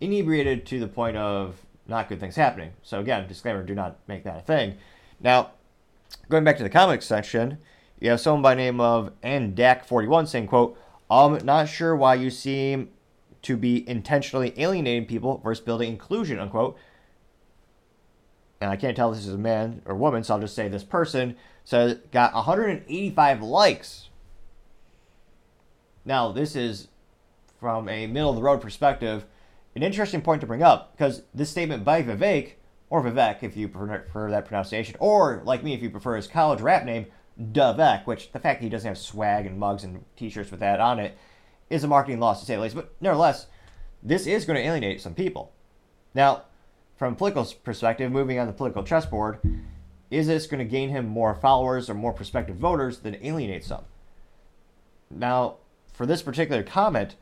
inebriated 0.00 0.66
to 0.66 0.78
the 0.78 0.86
point 0.88 1.16
of 1.16 1.56
not 1.88 2.08
good 2.08 2.20
things 2.20 2.36
happening. 2.36 2.72
So 2.82 3.00
again, 3.00 3.26
disclaimer: 3.26 3.62
do 3.62 3.74
not 3.74 3.98
make 4.06 4.24
that 4.24 4.38
a 4.38 4.42
thing. 4.42 4.76
Now, 5.20 5.52
going 6.28 6.44
back 6.44 6.56
to 6.58 6.62
the 6.62 6.70
comics 6.70 7.06
section, 7.06 7.58
you 8.00 8.10
have 8.10 8.20
someone 8.20 8.42
by 8.42 8.54
the 8.54 8.62
name 8.62 8.80
of 8.80 9.12
Andak41 9.22 10.26
saying, 10.26 10.46
"quote 10.46 10.78
I'm 11.10 11.44
not 11.44 11.68
sure 11.68 11.94
why 11.94 12.14
you 12.14 12.30
seem 12.30 12.90
to 13.42 13.56
be 13.56 13.88
intentionally 13.88 14.54
alienating 14.56 15.06
people 15.06 15.38
versus 15.44 15.64
building 15.64 15.90
inclusion." 15.90 16.38
Unquote. 16.38 16.76
And 18.60 18.70
I 18.70 18.76
can't 18.76 18.96
tell 18.96 19.10
if 19.10 19.16
this 19.16 19.26
is 19.26 19.34
a 19.34 19.38
man 19.38 19.82
or 19.84 19.94
woman, 19.94 20.24
so 20.24 20.34
I'll 20.34 20.40
just 20.40 20.54
say 20.54 20.68
this 20.68 20.84
person 20.84 21.36
says 21.64 21.98
got 22.12 22.34
185 22.34 23.42
likes. 23.42 24.08
Now, 26.04 26.32
this 26.32 26.54
is 26.54 26.88
from 27.60 27.88
a 27.88 28.06
middle 28.06 28.30
of 28.30 28.36
the 28.36 28.42
road 28.42 28.60
perspective 28.60 29.26
an 29.74 29.82
interesting 29.82 30.22
point 30.22 30.40
to 30.40 30.46
bring 30.46 30.62
up 30.62 30.92
because 30.92 31.22
this 31.34 31.50
statement 31.50 31.84
by 31.84 32.02
Vivek, 32.02 32.52
or 32.94 33.02
Vivek 33.02 33.42
if 33.42 33.56
you 33.56 33.66
prefer 33.66 34.30
that 34.30 34.44
pronunciation, 34.44 34.94
or 35.00 35.42
like 35.44 35.64
me 35.64 35.74
if 35.74 35.82
you 35.82 35.90
prefer 35.90 36.14
his 36.14 36.28
college 36.28 36.60
rap 36.60 36.84
name, 36.84 37.06
Davek, 37.40 38.06
which 38.06 38.30
the 38.30 38.38
fact 38.38 38.60
that 38.60 38.64
he 38.64 38.70
doesn't 38.70 38.86
have 38.86 38.96
swag 38.96 39.46
and 39.46 39.58
mugs 39.58 39.82
and 39.82 40.04
t 40.16 40.30
shirts 40.30 40.52
with 40.52 40.60
that 40.60 40.78
on 40.78 41.00
it 41.00 41.18
is 41.68 41.82
a 41.82 41.88
marketing 41.88 42.20
loss 42.20 42.38
to 42.38 42.46
say 42.46 42.54
the 42.54 42.62
least. 42.62 42.76
But 42.76 42.94
nevertheless, 43.00 43.48
this 44.00 44.28
is 44.28 44.44
going 44.44 44.62
to 44.62 44.64
alienate 44.64 45.00
some 45.00 45.12
people. 45.12 45.52
Now, 46.14 46.44
from 46.96 47.14
a 47.14 47.16
political 47.16 47.44
perspective, 47.64 48.12
moving 48.12 48.38
on 48.38 48.46
the 48.46 48.52
political 48.52 48.84
chessboard, 48.84 49.40
is 50.12 50.28
this 50.28 50.46
going 50.46 50.64
to 50.64 50.64
gain 50.64 50.90
him 50.90 51.04
more 51.04 51.34
followers 51.34 51.90
or 51.90 51.94
more 51.94 52.12
prospective 52.12 52.54
voters 52.54 53.00
than 53.00 53.16
alienate 53.26 53.64
some? 53.64 53.86
Now, 55.10 55.56
for 55.92 56.06
this 56.06 56.22
particular 56.22 56.62
comment, 56.62 57.16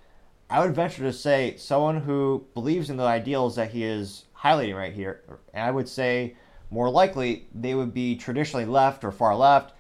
I 0.51 0.61
would 0.61 0.75
venture 0.75 1.05
to 1.05 1.15
say 1.15 1.57
someone 1.57 2.03
who 2.03 2.45
believes 2.53 2.91
in 2.91 2.99
the 2.99 3.05
ideals 3.05 3.57
that 3.57 3.71
he 3.71 3.85
is 3.85 4.27
highlighting 4.43 4.77
right 4.77 4.93
here, 4.93 5.23
and 5.55 5.65
I 5.65 5.71
would 5.71 5.89
say 5.89 6.37
more 6.71 6.91
likely 6.91 7.47
they 7.55 7.75
would 7.75 7.93
be 7.93 8.17
traditionally 8.17 8.65
left 8.65 9.05
or 9.05 9.13
far 9.13 9.37
left. 9.37 9.75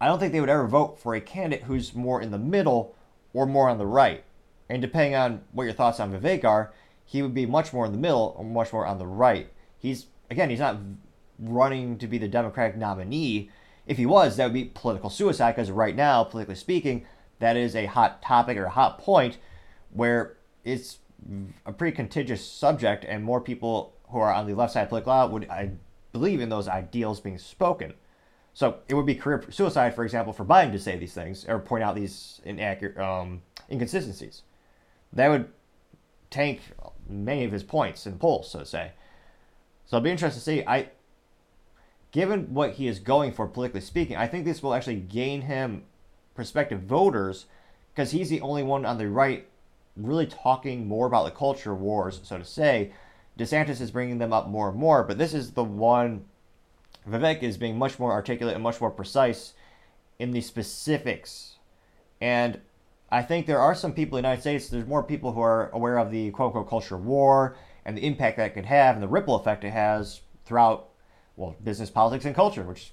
I 0.00 0.06
don't 0.06 0.18
think 0.18 0.32
they 0.32 0.40
would 0.40 0.50
ever 0.50 0.66
vote 0.66 0.98
for 0.98 1.14
a 1.14 1.20
candidate 1.20 1.64
who's 1.64 1.94
more 1.94 2.20
in 2.20 2.30
the 2.30 2.38
middle 2.38 2.94
or 3.32 3.46
more 3.46 3.68
on 3.68 3.78
the 3.78 3.86
right. 3.86 4.24
And 4.68 4.82
depending 4.82 5.14
on 5.14 5.42
what 5.52 5.64
your 5.64 5.72
thoughts 5.72 6.00
on 6.00 6.12
Vivek 6.12 6.44
are, 6.44 6.72
he 7.04 7.22
would 7.22 7.34
be 7.34 7.46
much 7.46 7.72
more 7.72 7.86
in 7.86 7.92
the 7.92 7.98
middle 7.98 8.34
or 8.36 8.44
much 8.44 8.72
more 8.72 8.86
on 8.86 8.98
the 8.98 9.06
right. 9.06 9.48
He's 9.78 10.06
again, 10.30 10.50
he's 10.50 10.58
not 10.58 10.78
running 11.38 11.98
to 11.98 12.06
be 12.06 12.18
the 12.18 12.28
Democratic 12.28 12.76
nominee. 12.76 13.50
If 13.86 13.96
he 13.98 14.06
was, 14.06 14.36
that 14.36 14.46
would 14.46 14.54
be 14.54 14.64
political 14.64 15.10
suicide 15.10 15.52
because 15.52 15.70
right 15.70 15.94
now, 15.94 16.24
politically 16.24 16.56
speaking, 16.56 17.06
that 17.38 17.56
is 17.56 17.76
a 17.76 17.86
hot 17.86 18.22
topic 18.22 18.56
or 18.56 18.64
a 18.64 18.70
hot 18.70 18.98
point 18.98 19.38
where 19.92 20.36
it's 20.64 20.98
a 21.64 21.72
pretty 21.72 21.94
contentious 21.94 22.46
subject, 22.46 23.04
and 23.04 23.24
more 23.24 23.40
people 23.40 23.94
who 24.08 24.18
are 24.18 24.32
on 24.32 24.46
the 24.46 24.54
left 24.54 24.72
side 24.72 24.82
of 24.82 24.88
political 24.88 25.28
would, 25.28 25.48
I 25.48 25.72
believe, 26.12 26.40
in 26.40 26.48
those 26.48 26.68
ideals 26.68 27.20
being 27.20 27.38
spoken. 27.38 27.94
So 28.54 28.78
it 28.88 28.94
would 28.94 29.06
be 29.06 29.14
career 29.14 29.44
suicide, 29.50 29.94
for 29.94 30.04
example, 30.04 30.32
for 30.32 30.44
Biden 30.44 30.72
to 30.72 30.78
say 30.78 30.96
these 30.96 31.12
things 31.12 31.44
or 31.46 31.58
point 31.58 31.84
out 31.84 31.94
these 31.94 32.40
inaccurate 32.44 32.96
um, 32.96 33.42
inconsistencies. 33.70 34.42
That 35.12 35.28
would 35.28 35.48
tank 36.30 36.60
many 37.08 37.44
of 37.44 37.52
his 37.52 37.62
points 37.62 38.06
in 38.06 38.18
polls, 38.18 38.50
so 38.50 38.60
to 38.60 38.66
say. 38.66 38.92
So 39.84 39.96
I'll 39.96 40.02
be 40.02 40.10
interested 40.10 40.40
to 40.40 40.44
see. 40.44 40.64
I, 40.66 40.88
given 42.12 42.54
what 42.54 42.72
he 42.74 42.88
is 42.88 42.98
going 42.98 43.32
for 43.32 43.46
politically 43.46 43.82
speaking, 43.82 44.16
I 44.16 44.26
think 44.26 44.44
this 44.44 44.62
will 44.62 44.74
actually 44.74 44.96
gain 44.96 45.42
him 45.42 45.84
prospective 46.34 46.80
voters 46.80 47.46
because 47.94 48.12
he's 48.12 48.30
the 48.30 48.40
only 48.40 48.62
one 48.62 48.86
on 48.86 48.98
the 48.98 49.08
right 49.08 49.46
really 49.96 50.26
talking 50.26 50.86
more 50.86 51.06
about 51.06 51.24
the 51.24 51.30
culture 51.30 51.74
wars, 51.74 52.20
so 52.22 52.38
to 52.38 52.44
say. 52.44 52.92
DeSantis 53.38 53.80
is 53.80 53.90
bringing 53.90 54.18
them 54.18 54.32
up 54.32 54.48
more 54.48 54.70
and 54.70 54.78
more, 54.78 55.02
but 55.02 55.18
this 55.18 55.34
is 55.34 55.52
the 55.52 55.64
one. 55.64 56.24
Vivek 57.08 57.42
is 57.42 57.56
being 57.56 57.78
much 57.78 57.98
more 57.98 58.12
articulate 58.12 58.54
and 58.54 58.62
much 58.62 58.80
more 58.80 58.90
precise 58.90 59.52
in 60.18 60.32
the 60.32 60.40
specifics. 60.40 61.56
And 62.20 62.60
I 63.10 63.22
think 63.22 63.46
there 63.46 63.60
are 63.60 63.74
some 63.74 63.92
people 63.92 64.18
in 64.18 64.22
the 64.22 64.28
United 64.28 64.40
States, 64.40 64.68
there's 64.68 64.86
more 64.86 65.02
people 65.02 65.32
who 65.32 65.40
are 65.40 65.70
aware 65.70 65.98
of 65.98 66.10
the 66.10 66.30
quote 66.30 66.48
unquote 66.48 66.68
culture 66.68 66.96
war 66.96 67.56
and 67.84 67.96
the 67.96 68.06
impact 68.06 68.38
that 68.38 68.46
it 68.46 68.54
could 68.54 68.64
have 68.64 68.96
and 68.96 69.02
the 69.02 69.08
ripple 69.08 69.36
effect 69.36 69.64
it 69.64 69.70
has 69.70 70.22
throughout, 70.44 70.88
well, 71.36 71.54
business, 71.62 71.90
politics, 71.90 72.24
and 72.24 72.34
culture, 72.34 72.62
which 72.62 72.92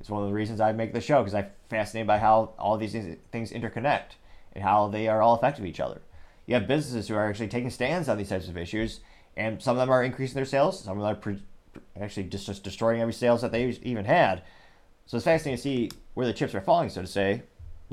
is 0.00 0.10
one 0.10 0.22
of 0.22 0.28
the 0.28 0.34
reasons 0.34 0.60
I 0.60 0.72
make 0.72 0.92
the 0.92 1.00
show 1.00 1.20
because 1.20 1.34
I'm 1.34 1.46
fascinated 1.68 2.06
by 2.06 2.18
how 2.18 2.54
all 2.58 2.76
these 2.78 2.96
things 3.30 3.52
interconnect 3.52 4.16
and 4.54 4.64
how 4.64 4.88
they 4.88 5.06
are 5.08 5.22
all 5.22 5.34
affected 5.34 5.66
each 5.66 5.78
other 5.78 6.00
you 6.48 6.54
have 6.54 6.66
businesses 6.66 7.06
who 7.06 7.14
are 7.14 7.28
actually 7.28 7.48
taking 7.48 7.68
stands 7.68 8.08
on 8.08 8.16
these 8.16 8.30
types 8.30 8.48
of 8.48 8.56
issues, 8.56 9.00
and 9.36 9.62
some 9.62 9.76
of 9.76 9.80
them 9.80 9.90
are 9.90 10.02
increasing 10.02 10.34
their 10.34 10.46
sales. 10.46 10.82
Some 10.82 10.98
of 10.98 11.02
them 11.02 11.12
are 11.12 11.14
pre- 11.14 11.42
actually 12.00 12.24
just, 12.24 12.46
just 12.46 12.64
destroying 12.64 13.02
every 13.02 13.12
sales 13.12 13.42
that 13.42 13.52
they 13.52 13.68
even 13.82 14.06
had. 14.06 14.42
So 15.04 15.18
it's 15.18 15.24
fascinating 15.24 15.58
to 15.58 15.62
see 15.62 15.90
where 16.14 16.26
the 16.26 16.32
chips 16.32 16.54
are 16.54 16.62
falling, 16.62 16.88
so 16.88 17.02
to 17.02 17.06
say. 17.06 17.32
A 17.32 17.42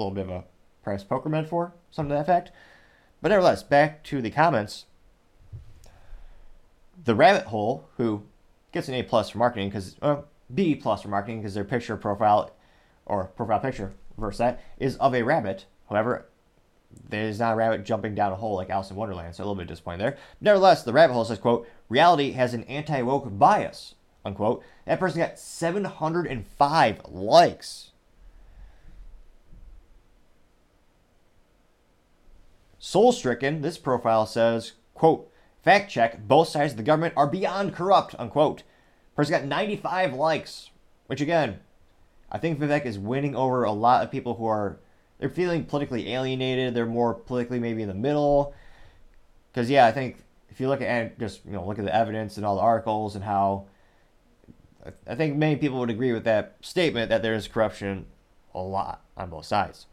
little 0.02 0.12
bit 0.12 0.24
of 0.24 0.30
a 0.30 0.46
press 0.84 1.04
poker 1.04 1.28
metaphor, 1.28 1.74
something 1.92 2.12
to 2.12 2.16
that 2.16 2.22
effect. 2.22 2.52
But 3.22 3.30
nevertheless, 3.30 3.62
back 3.62 4.04
to 4.06 4.22
the 4.22 4.32
comments. 4.32 4.86
The 7.04 7.14
rabbit 7.14 7.48
hole, 7.48 7.90
who 7.98 8.24
gets 8.72 8.88
an 8.88 8.94
A 8.94 9.04
plus 9.04 9.32
for 9.32 9.38
marketing 9.38 9.68
because 9.68 9.98
B 10.54 10.76
plus 10.76 11.02
for 11.02 11.10
marketing 11.10 11.42
because 11.42 11.56
their 11.56 11.66
picture 11.66 11.98
profile 11.98 12.52
or 13.06 13.26
profile 13.26 13.60
picture 13.60 13.94
versus 14.18 14.40
that 14.40 14.64
is 14.80 14.96
of 14.96 15.14
a 15.14 15.24
rabbit. 15.24 15.66
However, 15.90 16.30
there's 17.10 17.40
not 17.40 17.54
a 17.54 17.56
rabbit 17.56 17.84
jumping 17.84 18.16
down 18.16 18.32
a 18.32 18.36
hole 18.36 18.56
like 18.56 18.70
Alice 18.70 18.90
in 18.90 18.96
Wonderland, 18.96 19.36
so 19.36 19.44
a 19.44 19.46
little 19.46 19.56
bit 19.56 19.68
disappointed 19.68 20.02
there. 20.02 20.18
Nevertheless, 20.42 20.84
the 20.84 20.94
rabbit 20.94 21.14
hole 21.14 21.26
says, 21.26 21.40
quote, 21.40 21.68
reality 21.90 22.32
has 22.32 22.54
an 22.54 22.64
anti-woke 22.64 23.38
bias, 23.38 23.96
unquote. 24.24 24.64
That 24.86 25.00
person 25.00 25.20
got 25.20 25.40
705 25.40 27.02
likes. 27.06 27.92
Soul 32.78 33.12
stricken, 33.12 33.62
this 33.62 33.78
profile 33.78 34.26
says, 34.26 34.74
quote, 34.94 35.32
fact 35.64 35.92
check, 35.92 36.28
both 36.28 36.50
sides 36.50 36.74
of 36.74 36.78
the 36.78 36.84
government 36.84 37.16
are 37.18 37.28
beyond 37.28 37.74
corrupt, 37.74 38.14
unquote. 38.20 38.64
Person 39.16 39.32
got 39.32 39.46
95 39.46 40.14
likes, 40.14 40.70
which 41.08 41.22
again, 41.22 41.60
I 42.32 42.38
think 42.38 42.60
Vivek 42.60 42.86
is 42.86 43.00
winning 43.00 43.36
over 43.36 43.64
a 43.64 43.72
lot 43.72 44.04
of 44.04 44.12
people 44.12 44.36
who 44.36 44.46
are 44.46 44.78
they're 45.20 45.30
feeling 45.30 45.66
politically 45.66 46.12
alienated. 46.14 46.74
They're 46.74 46.86
more 46.86 47.14
politically 47.14 47.60
maybe 47.60 47.82
in 47.82 47.88
the 47.88 47.94
middle. 47.94 48.54
Because 49.52 49.70
yeah, 49.70 49.86
I 49.86 49.92
think 49.92 50.18
if 50.50 50.60
you 50.60 50.68
look 50.68 50.82
at 50.82 51.20
just 51.20 51.46
you 51.46 51.54
know 51.54 51.66
look 51.66 51.80
at 51.80 51.86
the 51.86 51.96
evidence 51.96 52.38
and 52.38 52.46
all 52.46 52.56
the 52.56 52.62
articles 52.62 53.16
and 53.16 53.24
how 53.24 53.66
I 55.08 55.16
think 55.16 55.36
many 55.36 55.56
people 55.56 55.80
would 55.80 55.90
agree 55.90 56.12
with 56.12 56.24
that 56.26 56.56
statement 56.62 57.10
that 57.10 57.22
there 57.22 57.34
is 57.34 57.48
corruption 57.48 58.06
a 58.54 58.60
lot 58.60 59.02
on 59.18 59.30
both 59.30 59.46
sides. 59.46 59.88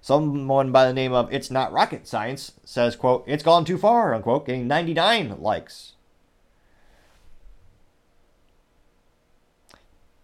Someone 0.00 0.70
by 0.70 0.86
the 0.86 0.92
name 0.92 1.12
of 1.12 1.32
It's 1.32 1.50
Not 1.50 1.72
Rocket 1.72 2.06
Science 2.06 2.52
says, 2.64 2.94
quote, 2.94 3.24
It's 3.26 3.42
gone 3.42 3.64
too 3.64 3.78
far, 3.78 4.14
unquote, 4.14 4.46
getting 4.46 4.68
99 4.68 5.40
likes. 5.40 5.94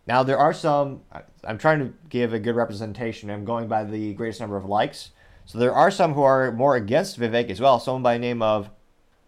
Now, 0.06 0.22
there 0.22 0.38
are 0.38 0.52
some, 0.52 1.00
I'm 1.46 1.58
trying 1.58 1.80
to 1.80 1.92
give 2.08 2.32
a 2.32 2.38
good 2.38 2.56
representation. 2.56 3.30
I'm 3.30 3.44
going 3.44 3.68
by 3.68 3.84
the 3.84 4.14
greatest 4.14 4.40
number 4.40 4.56
of 4.56 4.64
likes. 4.64 5.10
So 5.46 5.58
there 5.58 5.74
are 5.74 5.90
some 5.90 6.14
who 6.14 6.22
are 6.22 6.52
more 6.52 6.76
against 6.76 7.18
Vivek 7.18 7.50
as 7.50 7.60
well. 7.60 7.78
Someone 7.78 8.02
by 8.02 8.14
the 8.14 8.20
name 8.20 8.42
of, 8.42 8.70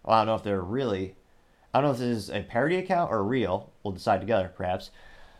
well, 0.03 0.15
I 0.15 0.19
don't 0.19 0.27
know 0.27 0.35
if 0.35 0.43
they're 0.43 0.61
really, 0.61 1.15
I 1.73 1.79
don't 1.79 1.89
know 1.89 1.93
if 1.93 1.99
this 1.99 2.17
is 2.17 2.29
a 2.29 2.41
parody 2.41 2.77
account 2.77 3.11
or 3.11 3.23
real. 3.23 3.71
We'll 3.83 3.93
decide 3.93 4.21
together, 4.21 4.51
perhaps. 4.55 4.89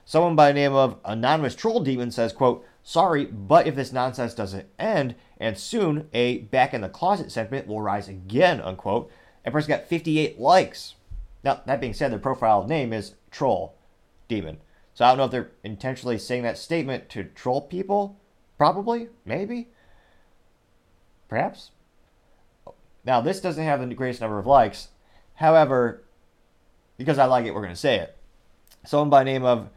Someone 0.06 0.36
by 0.36 0.50
the 0.50 0.54
name 0.54 0.74
of 0.74 0.98
Anonymous 1.04 1.56
Troll 1.56 1.82
Demon 1.82 2.12
says, 2.12 2.32
quote, 2.32 2.66
Sorry, 2.84 3.26
but 3.26 3.68
if 3.68 3.76
this 3.76 3.92
nonsense 3.92 4.34
doesn't 4.34 4.70
end, 4.80 5.16
and 5.40 5.58
soon 5.58 6.08
a 6.14 6.38
back 6.38 6.74
in 6.74 6.80
the 6.80 6.88
closet 6.88 7.32
sentiment 7.32 7.68
will 7.68 7.82
rise 7.82 8.08
again, 8.08 8.62
unquote. 8.62 9.12
And 9.44 9.52
person 9.52 9.70
got 9.70 9.88
58 9.88 10.40
likes. 10.40 10.96
Now, 11.44 11.62
that 11.66 11.82
being 11.82 11.94
said, 11.94 12.12
their 12.12 12.20
profile 12.20 12.66
name 12.66 12.94
is 12.94 13.16
Troll 13.32 13.76
Demon. 14.28 14.60
So 14.98 15.06
I 15.06 15.10
don't 15.10 15.20
know 15.20 15.26
if 15.26 15.32
they're 15.32 15.52
intentionally 15.64 16.18
saying 16.18 16.42
that 16.42 16.58
statement 16.58 17.08
to 17.10 17.24
troll 17.24 17.62
people. 17.62 18.20
Probably, 18.58 19.10
maybe, 19.26 19.68
perhaps. 21.30 21.70
Now 23.06 23.22
this 23.22 23.40
doesn't 23.40 23.64
have 23.64 23.88
the 23.88 23.94
greatest 23.94 24.22
number 24.22 24.40
of 24.40 24.48
likes. 24.48 24.88
However, 25.36 26.02
because 26.98 27.20
I 27.20 27.26
like 27.26 27.46
it, 27.46 27.54
we're 27.54 27.62
going 27.62 27.76
to 27.76 27.80
say 27.80 28.00
it. 28.00 28.18
Someone 28.88 29.12
by 29.12 29.24
name 29.24 29.44
of 29.44 29.70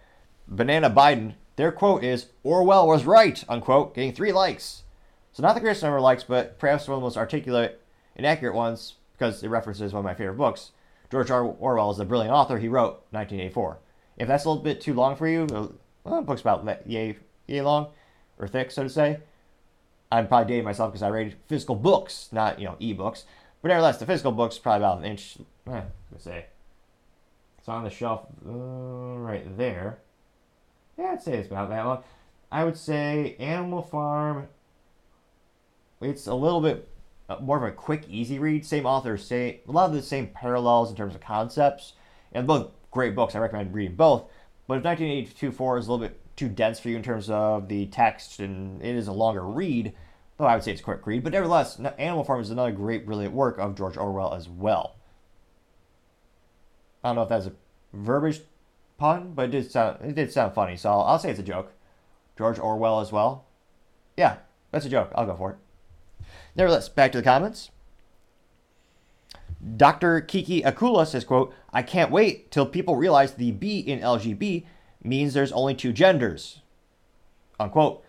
Banana 0.48 0.88
Biden, 0.88 1.34
their 1.56 1.70
quote 1.70 2.02
is 2.02 2.28
"Orwell 2.42 2.88
was 2.88 3.04
right," 3.04 3.44
unquote, 3.46 3.94
getting 3.94 4.14
three 4.14 4.32
likes. 4.32 4.84
So 5.32 5.42
not 5.42 5.54
the 5.54 5.60
greatest 5.60 5.82
number 5.82 5.98
of 5.98 6.02
likes, 6.02 6.24
but 6.24 6.58
perhaps 6.58 6.88
one 6.88 6.94
of 6.94 7.02
the 7.02 7.04
most 7.04 7.18
articulate 7.18 7.82
and 8.16 8.24
accurate 8.24 8.54
ones 8.54 8.94
because 9.12 9.42
it 9.42 9.48
references 9.48 9.92
one 9.92 10.00
of 10.00 10.04
my 10.06 10.14
favorite 10.14 10.38
books. 10.38 10.70
George 11.10 11.30
R. 11.30 11.44
Orwell 11.44 11.90
is 11.90 11.98
a 11.98 12.06
brilliant 12.06 12.32
author. 12.32 12.58
He 12.58 12.68
wrote 12.68 13.04
1984. 13.10 13.80
If 14.20 14.28
that's 14.28 14.44
a 14.44 14.50
little 14.50 14.62
bit 14.62 14.82
too 14.82 14.92
long 14.92 15.16
for 15.16 15.26
you, 15.26 15.46
well, 15.50 15.72
the 16.04 16.20
book's 16.20 16.42
about 16.42 16.86
yay, 16.86 17.16
yay 17.46 17.62
long 17.62 17.88
or 18.38 18.46
thick, 18.46 18.70
so 18.70 18.82
to 18.82 18.88
say. 18.90 19.18
I'm 20.12 20.28
probably 20.28 20.52
dating 20.52 20.66
myself 20.66 20.92
because 20.92 21.02
I 21.02 21.08
read 21.08 21.36
physical 21.48 21.74
books, 21.74 22.28
not 22.30 22.58
you 22.58 22.66
know 22.66 22.76
ebooks. 22.82 23.24
But 23.62 23.68
nevertheless, 23.68 23.96
the 23.96 24.04
physical 24.04 24.32
book's 24.32 24.58
probably 24.58 24.84
about 24.84 24.98
an 24.98 25.04
inch. 25.06 25.38
Eh, 25.66 25.70
gonna 25.70 25.88
say. 26.18 26.44
It's 27.58 27.68
on 27.68 27.82
the 27.82 27.88
shelf 27.88 28.26
uh, 28.46 28.50
right 28.50 29.56
there. 29.56 30.00
Yeah, 30.98 31.12
I'd 31.12 31.22
say 31.22 31.38
it's 31.38 31.48
about 31.48 31.70
that 31.70 31.86
long. 31.86 32.04
I 32.52 32.64
would 32.64 32.76
say 32.76 33.36
Animal 33.38 33.80
Farm. 33.80 34.48
It's 36.02 36.26
a 36.26 36.34
little 36.34 36.60
bit 36.60 36.86
uh, 37.30 37.38
more 37.40 37.56
of 37.56 37.62
a 37.62 37.72
quick, 37.72 38.04
easy 38.06 38.38
read. 38.38 38.66
Same 38.66 38.84
author, 38.84 39.16
say 39.16 39.60
a 39.66 39.72
lot 39.72 39.88
of 39.88 39.94
the 39.94 40.02
same 40.02 40.26
parallels 40.26 40.90
in 40.90 40.96
terms 40.96 41.14
of 41.14 41.22
concepts, 41.22 41.94
and 42.32 42.46
both 42.46 42.70
great 42.91 43.14
books. 43.14 43.34
I 43.34 43.38
recommend 43.38 43.74
reading 43.74 43.97
both. 43.97 44.22
But 44.66 44.78
if 44.78 44.84
1982 44.84 45.53
4 45.53 45.78
is 45.78 45.86
a 45.86 45.93
little 45.93 46.07
bit 46.07 46.20
too 46.36 46.49
dense 46.49 46.78
for 46.78 46.88
you 46.88 46.97
in 46.97 47.03
terms 47.03 47.28
of 47.28 47.68
the 47.68 47.86
text, 47.86 48.41
and 48.41 48.80
it 48.82 48.95
is 48.95 49.09
a 49.09 49.12
longer 49.12 49.45
read, 49.45 49.93
though 50.38 50.47
I 50.47 50.55
would 50.55 50.64
say 50.64 50.72
it's 50.72 50.80
a 50.80 50.84
quick 50.84 51.07
read. 51.07 51.24
But 51.24 51.32
nevertheless, 51.32 51.78
Animal 51.99 52.24
Farm 52.24 52.41
is 52.41 52.51
another 52.51 52.72
great, 52.72 53.05
brilliant 53.05 53.34
work 53.34 53.59
of 53.59 53.76
George 53.76 53.97
Orwell 53.97 54.34
as 54.34 54.49
well. 54.49 54.97
I 57.03 57.09
don't 57.09 57.16
know 57.16 57.22
if 57.22 57.28
that's 57.28 57.47
a 57.47 57.53
verbiage 57.93 58.43
pun, 58.99 59.32
but 59.34 59.47
it 59.47 59.51
did 59.51 59.70
sound 59.70 59.99
it 60.03 60.14
did 60.14 60.32
sound 60.32 60.55
funny, 60.55 60.76
so 60.76 60.91
I'll, 60.91 61.03
I'll 61.03 61.18
say 61.18 61.30
it's 61.30 61.41
a 61.41 61.43
joke. 61.45 61.72
George 62.38 62.59
Orwell 62.59 63.01
as 63.01 63.12
well. 63.12 63.45
Yeah, 64.16 64.36
that's 64.70 64.86
a 64.86 64.91
joke. 64.91 65.11
I'll 65.14 65.26
go 65.26 65.36
for 65.36 65.51
it. 65.51 66.26
Nevertheless, 66.57 66.88
back 66.88 67.12
to 67.12 67.18
the 67.18 67.24
comments. 67.24 67.70
Dr. 69.76 70.20
Kiki 70.22 70.62
Akula 70.62 71.06
says, 71.06 71.24
quote, 71.24 71.52
I 71.72 71.82
can't 71.82 72.11
wait 72.11 72.50
till 72.50 72.66
people 72.66 72.96
realize 72.96 73.34
the 73.34 73.52
B 73.52 73.78
in 73.78 74.00
LGB 74.00 74.64
means 75.02 75.34
there's 75.34 75.52
only 75.52 75.74
two 75.74 75.92
genders. 75.92 76.61
Unquote. 77.58 78.04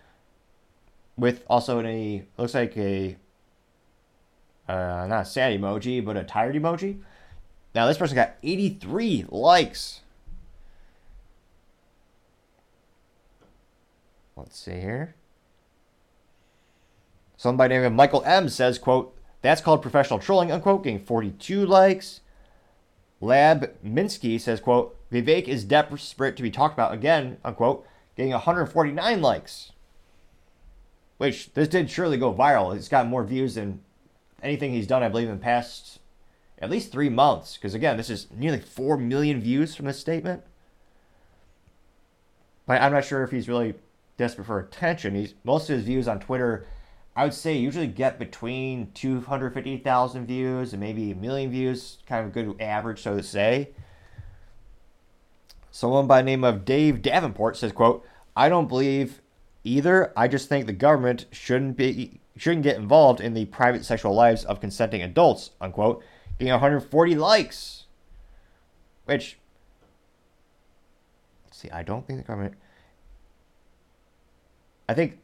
With 1.16 1.44
also 1.48 1.80
a, 1.80 2.24
looks 2.38 2.54
like 2.54 2.76
a, 2.76 3.16
uh, 4.66 5.06
not 5.08 5.22
a 5.22 5.24
sad 5.26 5.58
emoji, 5.58 6.02
but 6.02 6.16
a 6.16 6.24
tired 6.24 6.54
emoji. 6.54 7.00
Now, 7.74 7.86
this 7.86 7.98
person 7.98 8.16
got 8.16 8.34
83 8.42 9.26
likes. 9.28 10.00
Let's 14.36 14.58
see 14.58 14.72
here. 14.72 15.14
Somebody 17.36 17.68
by 17.68 17.68
the 17.68 17.82
name 17.82 17.92
of 17.92 17.96
Michael 17.96 18.22
M 18.24 18.48
says, 18.48 18.78
quote, 18.78 19.16
that's 19.42 19.60
called 19.60 19.82
professional 19.82 20.20
trolling, 20.20 20.52
unquote, 20.52 20.84
getting 20.84 21.04
42 21.04 21.66
likes. 21.66 22.20
Lab 23.20 23.72
Minsky 23.84 24.40
says, 24.40 24.60
quote, 24.60 24.96
Vivek 25.10 25.46
is 25.46 25.64
desperate 25.64 26.36
to 26.36 26.42
be 26.42 26.50
talked 26.50 26.74
about 26.74 26.94
again, 26.94 27.36
unquote, 27.44 27.86
getting 28.16 28.32
149 28.32 29.20
likes. 29.20 29.72
Which, 31.18 31.52
this 31.54 31.68
did 31.68 31.90
surely 31.90 32.16
go 32.16 32.32
viral. 32.32 32.74
It's 32.74 32.88
got 32.88 33.06
more 33.06 33.22
views 33.22 33.54
than 33.56 33.80
anything 34.42 34.72
he's 34.72 34.86
done, 34.86 35.02
I 35.02 35.08
believe, 35.08 35.28
in 35.28 35.34
the 35.34 35.42
past 35.42 35.98
at 36.58 36.70
least 36.70 36.90
three 36.90 37.08
months. 37.08 37.56
Because, 37.56 37.74
again, 37.74 37.96
this 37.96 38.10
is 38.10 38.28
nearly 38.34 38.60
4 38.60 38.96
million 38.96 39.40
views 39.40 39.74
from 39.74 39.86
this 39.86 40.00
statement. 40.00 40.42
But 42.66 42.80
I'm 42.80 42.92
not 42.92 43.04
sure 43.04 43.22
if 43.22 43.30
he's 43.30 43.48
really 43.48 43.74
desperate 44.16 44.46
for 44.46 44.58
attention. 44.58 45.14
He's 45.14 45.34
Most 45.44 45.68
of 45.68 45.76
his 45.76 45.84
views 45.84 46.08
on 46.08 46.20
Twitter 46.20 46.66
I 47.14 47.24
would 47.24 47.34
say 47.34 47.56
usually 47.56 47.86
get 47.86 48.18
between 48.18 48.90
250,000 48.94 50.26
views 50.26 50.72
and 50.72 50.80
maybe 50.80 51.10
a 51.10 51.14
million 51.14 51.50
views, 51.50 51.98
kind 52.06 52.24
of 52.24 52.30
a 52.30 52.32
good 52.32 52.60
average, 52.60 53.02
so 53.02 53.16
to 53.16 53.22
say. 53.22 53.70
Someone 55.70 56.06
by 56.06 56.22
the 56.22 56.26
name 56.26 56.44
of 56.44 56.64
Dave 56.64 57.02
Davenport 57.02 57.56
says, 57.56 57.72
quote, 57.72 58.06
I 58.34 58.48
don't 58.48 58.68
believe 58.68 59.20
either. 59.64 60.12
I 60.16 60.28
just 60.28 60.48
think 60.48 60.66
the 60.66 60.72
government 60.72 61.26
shouldn't 61.30 61.76
be 61.76 62.20
shouldn't 62.36 62.62
get 62.62 62.76
involved 62.76 63.20
in 63.20 63.34
the 63.34 63.44
private 63.46 63.84
sexual 63.84 64.14
lives 64.14 64.44
of 64.44 64.60
consenting 64.60 65.02
adults, 65.02 65.50
unquote. 65.60 66.02
Getting 66.38 66.52
140 66.52 67.14
likes. 67.14 67.84
Which 69.04 69.38
let's 71.44 71.58
see, 71.58 71.70
I 71.70 71.82
don't 71.82 72.06
think 72.06 72.20
the 72.20 72.24
government 72.24 72.54
I 74.88 74.94
think 74.94 75.18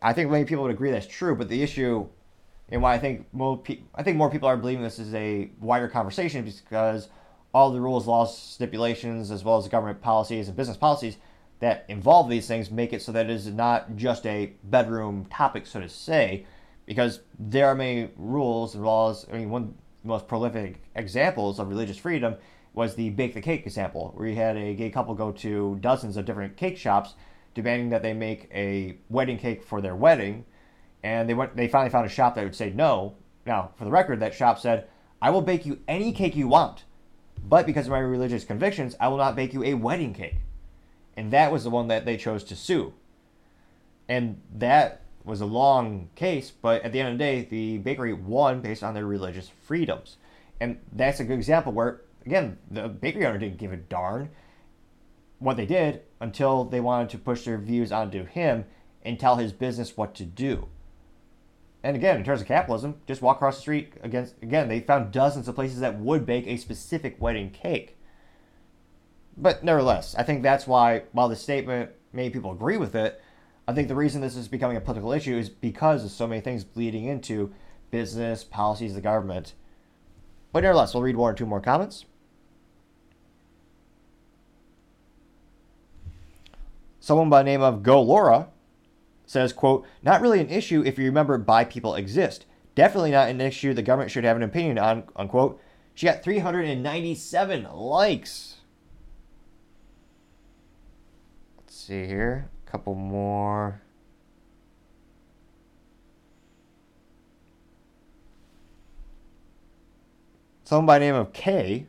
I 0.00 0.12
think 0.12 0.30
many 0.30 0.44
people 0.44 0.64
would 0.64 0.72
agree 0.72 0.90
that's 0.90 1.06
true, 1.06 1.34
but 1.34 1.48
the 1.48 1.62
issue 1.62 2.06
and 2.70 2.82
why 2.82 2.94
I 2.94 2.98
think 2.98 3.26
more 3.32 3.56
pe- 3.56 3.80
I 3.94 4.02
think 4.02 4.16
more 4.16 4.30
people 4.30 4.48
are 4.48 4.56
believing 4.56 4.82
this 4.82 4.98
is 4.98 5.14
a 5.14 5.50
wider 5.60 5.88
conversation 5.88 6.44
because 6.44 7.08
all 7.54 7.70
the 7.70 7.80
rules, 7.80 8.06
laws, 8.06 8.36
stipulations, 8.36 9.30
as 9.30 9.42
well 9.42 9.56
as 9.56 9.68
government 9.68 10.02
policies 10.02 10.48
and 10.48 10.56
business 10.56 10.76
policies 10.76 11.16
that 11.60 11.84
involve 11.88 12.28
these 12.28 12.46
things 12.46 12.70
make 12.70 12.92
it 12.92 13.02
so 13.02 13.10
that 13.12 13.26
it 13.26 13.32
is 13.32 13.46
not 13.48 13.96
just 13.96 14.26
a 14.26 14.52
bedroom 14.64 15.26
topic, 15.30 15.66
so 15.66 15.80
to 15.80 15.88
say, 15.88 16.44
because 16.86 17.20
there 17.38 17.66
are 17.66 17.74
many 17.74 18.10
rules 18.16 18.74
and 18.74 18.84
laws. 18.84 19.26
I 19.32 19.38
mean, 19.38 19.50
one 19.50 19.62
of 19.62 19.68
the 20.02 20.08
most 20.08 20.28
prolific 20.28 20.82
examples 20.94 21.58
of 21.58 21.68
religious 21.68 21.96
freedom 21.96 22.36
was 22.74 22.94
the 22.94 23.10
bake 23.10 23.34
the 23.34 23.40
cake 23.40 23.66
example, 23.66 24.12
where 24.14 24.28
you 24.28 24.36
had 24.36 24.56
a 24.56 24.74
gay 24.74 24.90
couple 24.90 25.14
go 25.14 25.32
to 25.32 25.78
dozens 25.80 26.16
of 26.16 26.26
different 26.26 26.56
cake 26.56 26.76
shops 26.76 27.14
demanding 27.58 27.90
that 27.90 28.02
they 28.02 28.14
make 28.14 28.48
a 28.54 28.96
wedding 29.10 29.36
cake 29.36 29.64
for 29.64 29.80
their 29.80 29.96
wedding, 29.96 30.44
and 31.02 31.28
they 31.28 31.34
went. 31.34 31.56
They 31.56 31.66
finally 31.66 31.90
found 31.90 32.06
a 32.06 32.08
shop 32.08 32.36
that 32.36 32.44
would 32.44 32.54
say 32.54 32.70
no. 32.70 33.16
Now, 33.44 33.72
for 33.76 33.84
the 33.84 33.90
record, 33.90 34.20
that 34.20 34.32
shop 34.32 34.60
said, 34.60 34.86
"I 35.20 35.30
will 35.30 35.42
bake 35.42 35.66
you 35.66 35.80
any 35.88 36.12
cake 36.12 36.36
you 36.36 36.46
want, 36.46 36.84
but 37.42 37.66
because 37.66 37.86
of 37.86 37.90
my 37.90 37.98
religious 37.98 38.44
convictions, 38.44 38.94
I 39.00 39.08
will 39.08 39.16
not 39.16 39.34
bake 39.34 39.52
you 39.52 39.64
a 39.64 39.74
wedding 39.74 40.14
cake." 40.14 40.36
And 41.16 41.32
that 41.32 41.50
was 41.50 41.64
the 41.64 41.70
one 41.70 41.88
that 41.88 42.04
they 42.04 42.16
chose 42.16 42.44
to 42.44 42.54
sue. 42.54 42.94
And 44.08 44.40
that 44.54 45.02
was 45.24 45.40
a 45.40 45.46
long 45.46 46.10
case, 46.14 46.52
but 46.52 46.82
at 46.82 46.92
the 46.92 47.00
end 47.00 47.08
of 47.10 47.18
the 47.18 47.24
day, 47.24 47.42
the 47.42 47.78
bakery 47.78 48.12
won 48.12 48.60
based 48.60 48.84
on 48.84 48.94
their 48.94 49.04
religious 49.04 49.48
freedoms. 49.48 50.16
And 50.60 50.78
that's 50.92 51.18
a 51.18 51.24
good 51.24 51.34
example 51.34 51.72
where, 51.72 52.02
again, 52.24 52.58
the 52.70 52.88
bakery 52.88 53.26
owner 53.26 53.38
didn't 53.38 53.58
give 53.58 53.72
a 53.72 53.76
darn 53.76 54.30
what 55.40 55.56
they 55.56 55.66
did 55.66 56.02
until 56.20 56.64
they 56.64 56.80
wanted 56.80 57.10
to 57.10 57.18
push 57.18 57.44
their 57.44 57.58
views 57.58 57.92
onto 57.92 58.24
him 58.24 58.64
and 59.02 59.18
tell 59.18 59.36
his 59.36 59.52
business 59.52 59.96
what 59.96 60.14
to 60.16 60.24
do. 60.24 60.68
And 61.82 61.96
again, 61.96 62.16
in 62.16 62.24
terms 62.24 62.40
of 62.40 62.46
capitalism, 62.46 62.96
just 63.06 63.22
walk 63.22 63.36
across 63.36 63.56
the 63.56 63.62
street 63.62 63.92
against 64.02 64.34
again, 64.42 64.68
they 64.68 64.80
found 64.80 65.12
dozens 65.12 65.46
of 65.46 65.54
places 65.54 65.80
that 65.80 65.98
would 65.98 66.26
bake 66.26 66.46
a 66.46 66.56
specific 66.56 67.20
wedding 67.20 67.50
cake. 67.50 67.96
But 69.36 69.62
nevertheless, 69.62 70.14
I 70.16 70.24
think 70.24 70.42
that's 70.42 70.66
why 70.66 71.04
while 71.12 71.28
the 71.28 71.36
statement 71.36 71.90
many 72.12 72.30
people 72.30 72.50
agree 72.50 72.76
with 72.76 72.96
it, 72.96 73.22
I 73.68 73.72
think 73.72 73.86
the 73.86 73.94
reason 73.94 74.20
this 74.20 74.34
is 74.34 74.48
becoming 74.48 74.76
a 74.76 74.80
political 74.80 75.12
issue 75.12 75.36
is 75.36 75.48
because 75.48 76.04
of 76.04 76.10
so 76.10 76.26
many 76.26 76.40
things 76.40 76.64
bleeding 76.64 77.04
into 77.04 77.52
business, 77.90 78.42
policies, 78.42 78.92
of 78.92 78.96
the 78.96 79.00
government. 79.02 79.52
But 80.52 80.62
nevertheless, 80.62 80.94
we'll 80.94 81.02
read 81.02 81.16
one 81.16 81.32
or 81.32 81.36
two 81.36 81.46
more 81.46 81.60
comments. 81.60 82.04
Someone 87.00 87.30
by 87.30 87.42
the 87.42 87.50
name 87.50 87.62
of 87.62 87.82
Go 87.82 88.02
Laura 88.02 88.48
says, 89.26 89.52
quote, 89.52 89.86
not 90.02 90.20
really 90.20 90.40
an 90.40 90.50
issue 90.50 90.82
if 90.84 90.98
you 90.98 91.04
remember 91.04 91.38
bi 91.38 91.64
people 91.64 91.94
exist. 91.94 92.46
Definitely 92.74 93.10
not 93.10 93.28
an 93.28 93.40
issue 93.40 93.74
the 93.74 93.82
government 93.82 94.10
should 94.10 94.24
have 94.24 94.36
an 94.36 94.42
opinion 94.42 94.78
on, 94.78 95.04
unquote. 95.16 95.60
She 95.94 96.06
got 96.06 96.22
397 96.22 97.64
likes. 97.72 98.56
Let's 101.56 101.74
see 101.74 102.06
here. 102.06 102.48
A 102.66 102.70
couple 102.70 102.94
more. 102.94 103.82
Someone 110.64 110.86
by 110.86 110.98
the 110.98 111.06
name 111.06 111.14
of 111.14 111.32
K 111.32 111.86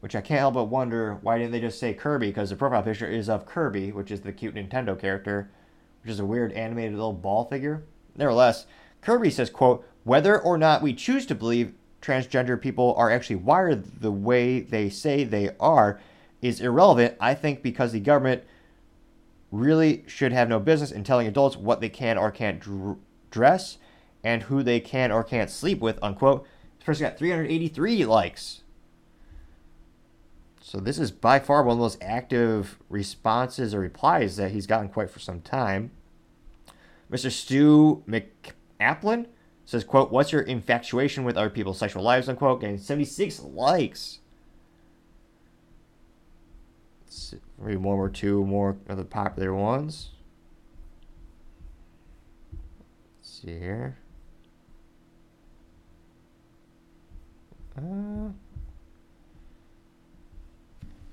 which 0.00 0.16
I 0.16 0.20
can't 0.20 0.40
help 0.40 0.54
but 0.54 0.64
wonder 0.64 1.18
why 1.22 1.38
didn't 1.38 1.52
they 1.52 1.60
just 1.60 1.78
say 1.78 1.94
Kirby? 1.94 2.28
Because 2.28 2.50
the 2.50 2.56
profile 2.56 2.82
picture 2.82 3.06
is 3.06 3.28
of 3.28 3.46
Kirby, 3.46 3.92
which 3.92 4.10
is 4.10 4.22
the 4.22 4.32
cute 4.32 4.54
Nintendo 4.54 4.98
character, 4.98 5.50
which 6.02 6.10
is 6.10 6.20
a 6.20 6.24
weird 6.24 6.52
animated 6.52 6.92
little 6.92 7.12
ball 7.12 7.44
figure. 7.44 7.84
Nevertheless, 8.16 8.66
Kirby 9.02 9.30
says, 9.30 9.50
quote, 9.50 9.86
whether 10.04 10.40
or 10.40 10.56
not 10.58 10.82
we 10.82 10.94
choose 10.94 11.26
to 11.26 11.34
believe 11.34 11.74
transgender 12.00 12.60
people 12.60 12.94
are 12.96 13.10
actually 13.10 13.36
wired 13.36 14.00
the 14.00 14.10
way 14.10 14.60
they 14.60 14.88
say 14.88 15.22
they 15.22 15.50
are 15.60 16.00
is 16.40 16.60
irrelevant, 16.60 17.16
I 17.20 17.34
think, 17.34 17.62
because 17.62 17.92
the 17.92 18.00
government 18.00 18.44
really 19.50 20.04
should 20.06 20.32
have 20.32 20.48
no 20.48 20.58
business 20.58 20.90
in 20.90 21.04
telling 21.04 21.26
adults 21.26 21.56
what 21.56 21.80
they 21.80 21.88
can 21.88 22.16
or 22.16 22.30
can't 22.30 22.60
dr- 22.60 22.96
dress 23.30 23.78
and 24.24 24.44
who 24.44 24.62
they 24.62 24.80
can 24.80 25.12
or 25.12 25.22
can't 25.24 25.50
sleep 25.50 25.80
with, 25.80 25.98
unquote. 26.02 26.46
This 26.78 26.86
person 26.86 27.06
got 27.06 27.18
383 27.18 28.06
likes. 28.06 28.62
So 30.60 30.78
this 30.78 30.98
is 30.98 31.10
by 31.10 31.38
far 31.38 31.62
one 31.62 31.72
of 31.72 31.78
the 31.78 31.84
most 31.84 32.02
active 32.02 32.78
responses 32.88 33.74
or 33.74 33.80
replies 33.80 34.36
that 34.36 34.52
he's 34.52 34.66
gotten 34.66 34.90
quite 34.90 35.10
for 35.10 35.18
some 35.18 35.40
time. 35.40 35.90
Mr. 37.10 37.30
Stu 37.30 38.04
McAplin 38.06 39.26
says, 39.64 39.84
quote, 39.84 40.12
what's 40.12 40.32
your 40.32 40.42
infatuation 40.42 41.24
with 41.24 41.36
other 41.36 41.50
people's 41.50 41.78
sexual 41.78 42.02
lives, 42.02 42.28
unquote, 42.28 42.62
and 42.62 42.80
76 42.80 43.40
likes. 43.40 44.20
Let's 47.04 47.34
read 47.56 47.78
one 47.78 47.96
or 47.96 48.10
two 48.10 48.44
more 48.44 48.76
of 48.88 48.96
the 48.96 49.04
popular 49.04 49.54
ones. 49.54 50.10
Let's 53.18 53.40
see 53.42 53.58
here. 53.58 53.96
Uh... 57.76 58.32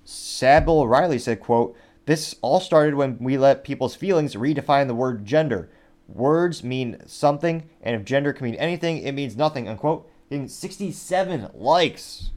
Sabil 0.07 0.89
Riley 0.89 1.19
said, 1.19 1.41
quote, 1.41 1.75
This 2.05 2.37
all 2.41 2.61
started 2.61 2.95
when 2.95 3.17
we 3.19 3.37
let 3.37 3.65
people's 3.65 3.93
feelings 3.93 4.35
redefine 4.35 4.87
the 4.87 4.95
word 4.95 5.25
gender. 5.25 5.69
Words 6.07 6.63
mean 6.63 7.01
something, 7.05 7.69
and 7.81 7.95
if 7.95 8.05
gender 8.05 8.31
can 8.31 8.45
mean 8.45 8.55
anything, 8.55 8.99
it 8.99 9.11
means 9.11 9.35
nothing, 9.35 9.67
unquote. 9.67 10.09
Getting 10.29 10.47
67 10.47 11.49
likes. 11.53 12.31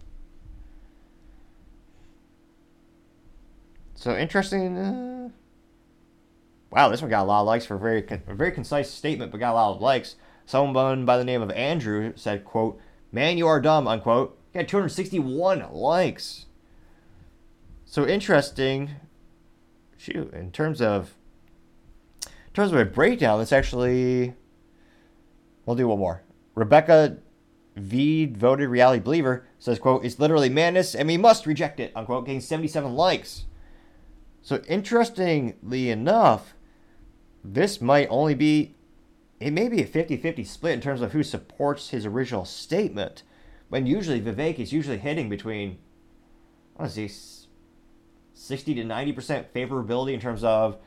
So 3.94 4.16
interesting. 4.16 4.76
Uh, 4.76 5.28
wow, 6.70 6.88
this 6.88 7.00
one 7.00 7.10
got 7.10 7.22
a 7.22 7.28
lot 7.28 7.42
of 7.42 7.46
likes 7.46 7.66
for 7.66 7.76
a 7.76 7.78
very, 7.78 8.04
a 8.26 8.34
very 8.34 8.50
concise 8.50 8.90
statement, 8.90 9.30
but 9.30 9.38
got 9.38 9.52
a 9.52 9.54
lot 9.54 9.76
of 9.76 9.80
likes. 9.80 10.16
Someone 10.44 11.04
by 11.04 11.16
the 11.16 11.24
name 11.24 11.42
of 11.42 11.52
Andrew 11.52 12.12
said, 12.16 12.44
quote, 12.44 12.80
Man, 13.12 13.38
you 13.38 13.46
are 13.46 13.60
dumb, 13.60 13.86
unquote. 13.86 14.36
Got 14.52 14.66
261 14.66 15.72
likes. 15.72 16.46
So 17.90 18.06
interesting. 18.06 18.90
Shoot, 19.96 20.32
in 20.32 20.52
terms 20.52 20.80
of 20.80 21.14
in 22.24 22.52
terms 22.54 22.70
of 22.70 22.78
a 22.78 22.84
breakdown, 22.84 23.40
it's 23.40 23.52
actually 23.52 24.34
we'll 25.66 25.74
do 25.74 25.88
one 25.88 25.98
more. 25.98 26.22
Rebecca 26.54 27.16
V 27.74 28.26
voted 28.26 28.68
reality 28.68 29.02
believer 29.02 29.44
says, 29.58 29.80
quote, 29.80 30.04
it's 30.04 30.20
literally 30.20 30.48
madness 30.48 30.94
and 30.94 31.08
we 31.08 31.16
must 31.16 31.46
reject 31.46 31.80
it, 31.80 31.90
unquote, 31.96 32.26
getting 32.26 32.40
77 32.40 32.94
likes. 32.94 33.46
So 34.40 34.62
interestingly 34.68 35.90
enough, 35.90 36.54
this 37.42 37.80
might 37.80 38.06
only 38.08 38.36
be 38.36 38.76
it 39.40 39.50
may 39.52 39.68
be 39.68 39.82
a 39.82 39.86
50-50 39.86 40.46
split 40.46 40.74
in 40.74 40.80
terms 40.80 41.02
of 41.02 41.10
who 41.10 41.24
supports 41.24 41.90
his 41.90 42.06
original 42.06 42.44
statement. 42.44 43.24
When 43.68 43.84
usually 43.84 44.20
Vivek 44.20 44.60
is 44.60 44.72
usually 44.72 44.98
hitting 44.98 45.28
between 45.28 45.78
I 46.76 46.82
want 46.82 46.92
to 46.94 47.08
say 47.08 47.39
60 48.40 48.74
to 48.74 48.84
90% 48.84 49.44
favorability 49.54 50.14
in 50.14 50.20
terms 50.20 50.42
of 50.42 50.78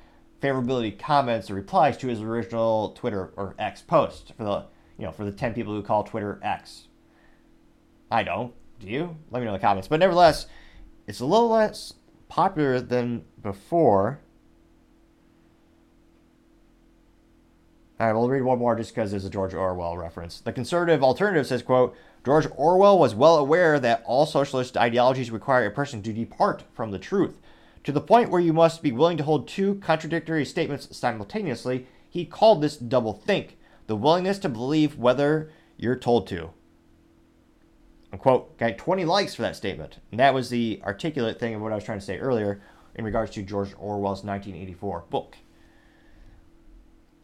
favorability 0.42 0.98
comments 0.98 1.52
or 1.52 1.54
replies 1.54 1.96
to 1.98 2.08
his 2.08 2.20
original 2.20 2.90
Twitter 2.94 3.32
or 3.38 3.56
X 3.60 3.82
post 3.82 4.34
for 4.36 4.44
the 4.44 4.66
you 4.98 5.06
know 5.06 5.12
for 5.12 5.24
the 5.24 5.32
10 5.32 5.54
people 5.54 5.74
who 5.74 5.84
call 5.84 6.04
Twitter 6.04 6.40
X. 6.42 6.88
I 8.12 8.24
don't. 8.24 8.54
Do 8.80 8.88
you? 8.88 9.16
Let 9.30 9.40
me 9.40 9.46
know 9.46 9.54
in 9.54 9.60
the 9.60 9.66
comments. 9.66 9.88
But 9.88 10.00
nevertheless, 10.00 10.48
it's 11.08 11.20
a 11.20 11.26
little 11.26 11.50
less 11.50 11.94
popular 12.28 12.82
than 12.82 13.24
before. 13.42 14.20
All 18.00 18.08
right, 18.08 18.14
we'll 18.14 18.30
read 18.30 18.42
one 18.42 18.60
more 18.60 18.76
just 18.76 18.94
because 18.94 19.12
there's 19.12 19.26
a 19.26 19.30
George 19.30 19.54
Orwell 19.54 19.96
reference. 19.96 20.42
The 20.42 20.52
conservative 20.52 21.04
alternative 21.04 21.46
says, 21.46 21.62
quote, 21.62 21.96
George 22.26 22.48
Orwell 22.56 22.98
was 22.98 23.14
well 23.14 23.38
aware 23.38 23.80
that 23.80 24.04
all 24.06 24.26
socialist 24.26 24.76
ideologies 24.76 25.30
require 25.30 25.68
a 25.68 25.72
person 25.72 26.02
to 26.02 26.12
depart 26.12 26.64
from 26.74 26.92
the 26.92 27.00
truth. 27.00 27.38
To 27.84 27.92
the 27.92 28.02
point 28.02 28.30
where 28.30 28.42
you 28.42 28.54
must 28.54 28.82
be 28.82 28.92
willing 28.92 29.18
to 29.18 29.24
hold 29.24 29.48
two 29.48 29.76
contradictory 29.76 30.46
statements 30.46 30.96
simultaneously, 30.96 31.88
he 32.10 32.26
called 32.26 32.62
this 32.62 32.78
double 32.78 33.14
think, 33.14 33.58
the 33.88 33.96
willingness 33.96 34.40
to 34.40 34.50
believe 34.50 34.98
whether 34.98 35.52
you're 35.78 35.98
told 35.98 36.28
to. 36.28 36.52
Unquote. 38.14 38.58
Got 38.58 38.78
20 38.78 39.06
likes 39.06 39.36
for 39.36 39.42
that 39.42 39.56
statement. 39.56 39.98
And 40.12 40.20
that 40.20 40.34
was 40.34 40.50
the 40.50 40.82
articulate 40.86 41.40
thing 41.40 41.56
of 41.56 41.62
what 41.62 41.72
I 41.72 41.76
was 41.76 41.84
trying 41.84 42.00
to 42.00 42.06
say 42.06 42.20
earlier 42.20 42.62
in 42.96 43.04
regards 43.04 43.32
to 43.32 43.42
George 43.42 43.74
Orwell's 43.78 44.24
1984 44.24 45.06
book. 45.10 45.36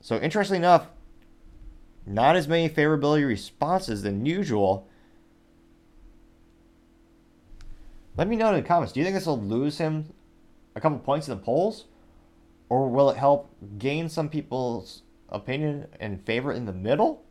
So, 0.01 0.17
interestingly 0.17 0.57
enough, 0.57 0.87
not 2.05 2.35
as 2.35 2.47
many 2.47 2.67
favorability 2.69 3.27
responses 3.27 4.01
than 4.01 4.25
usual. 4.25 4.89
Let 8.17 8.27
me 8.27 8.35
know 8.35 8.49
in 8.49 8.55
the 8.55 8.67
comments. 8.67 8.91
Do 8.91 8.99
you 8.99 9.05
think 9.05 9.15
this 9.15 9.27
will 9.27 9.39
lose 9.39 9.77
him 9.77 10.11
a 10.79 10.81
couple 10.81 10.99
points 10.99 11.27
in 11.27 11.37
the 11.37 11.43
polls? 11.43 11.85
Or 12.69 12.89
will 12.89 13.09
it 13.09 13.17
help 13.17 13.49
gain 13.77 14.09
some 14.09 14.29
people's 14.29 15.03
opinion 15.29 15.87
and 15.99 16.23
favor 16.25 16.51
in 16.51 16.65
the 16.65 16.73
middle? 16.73 17.23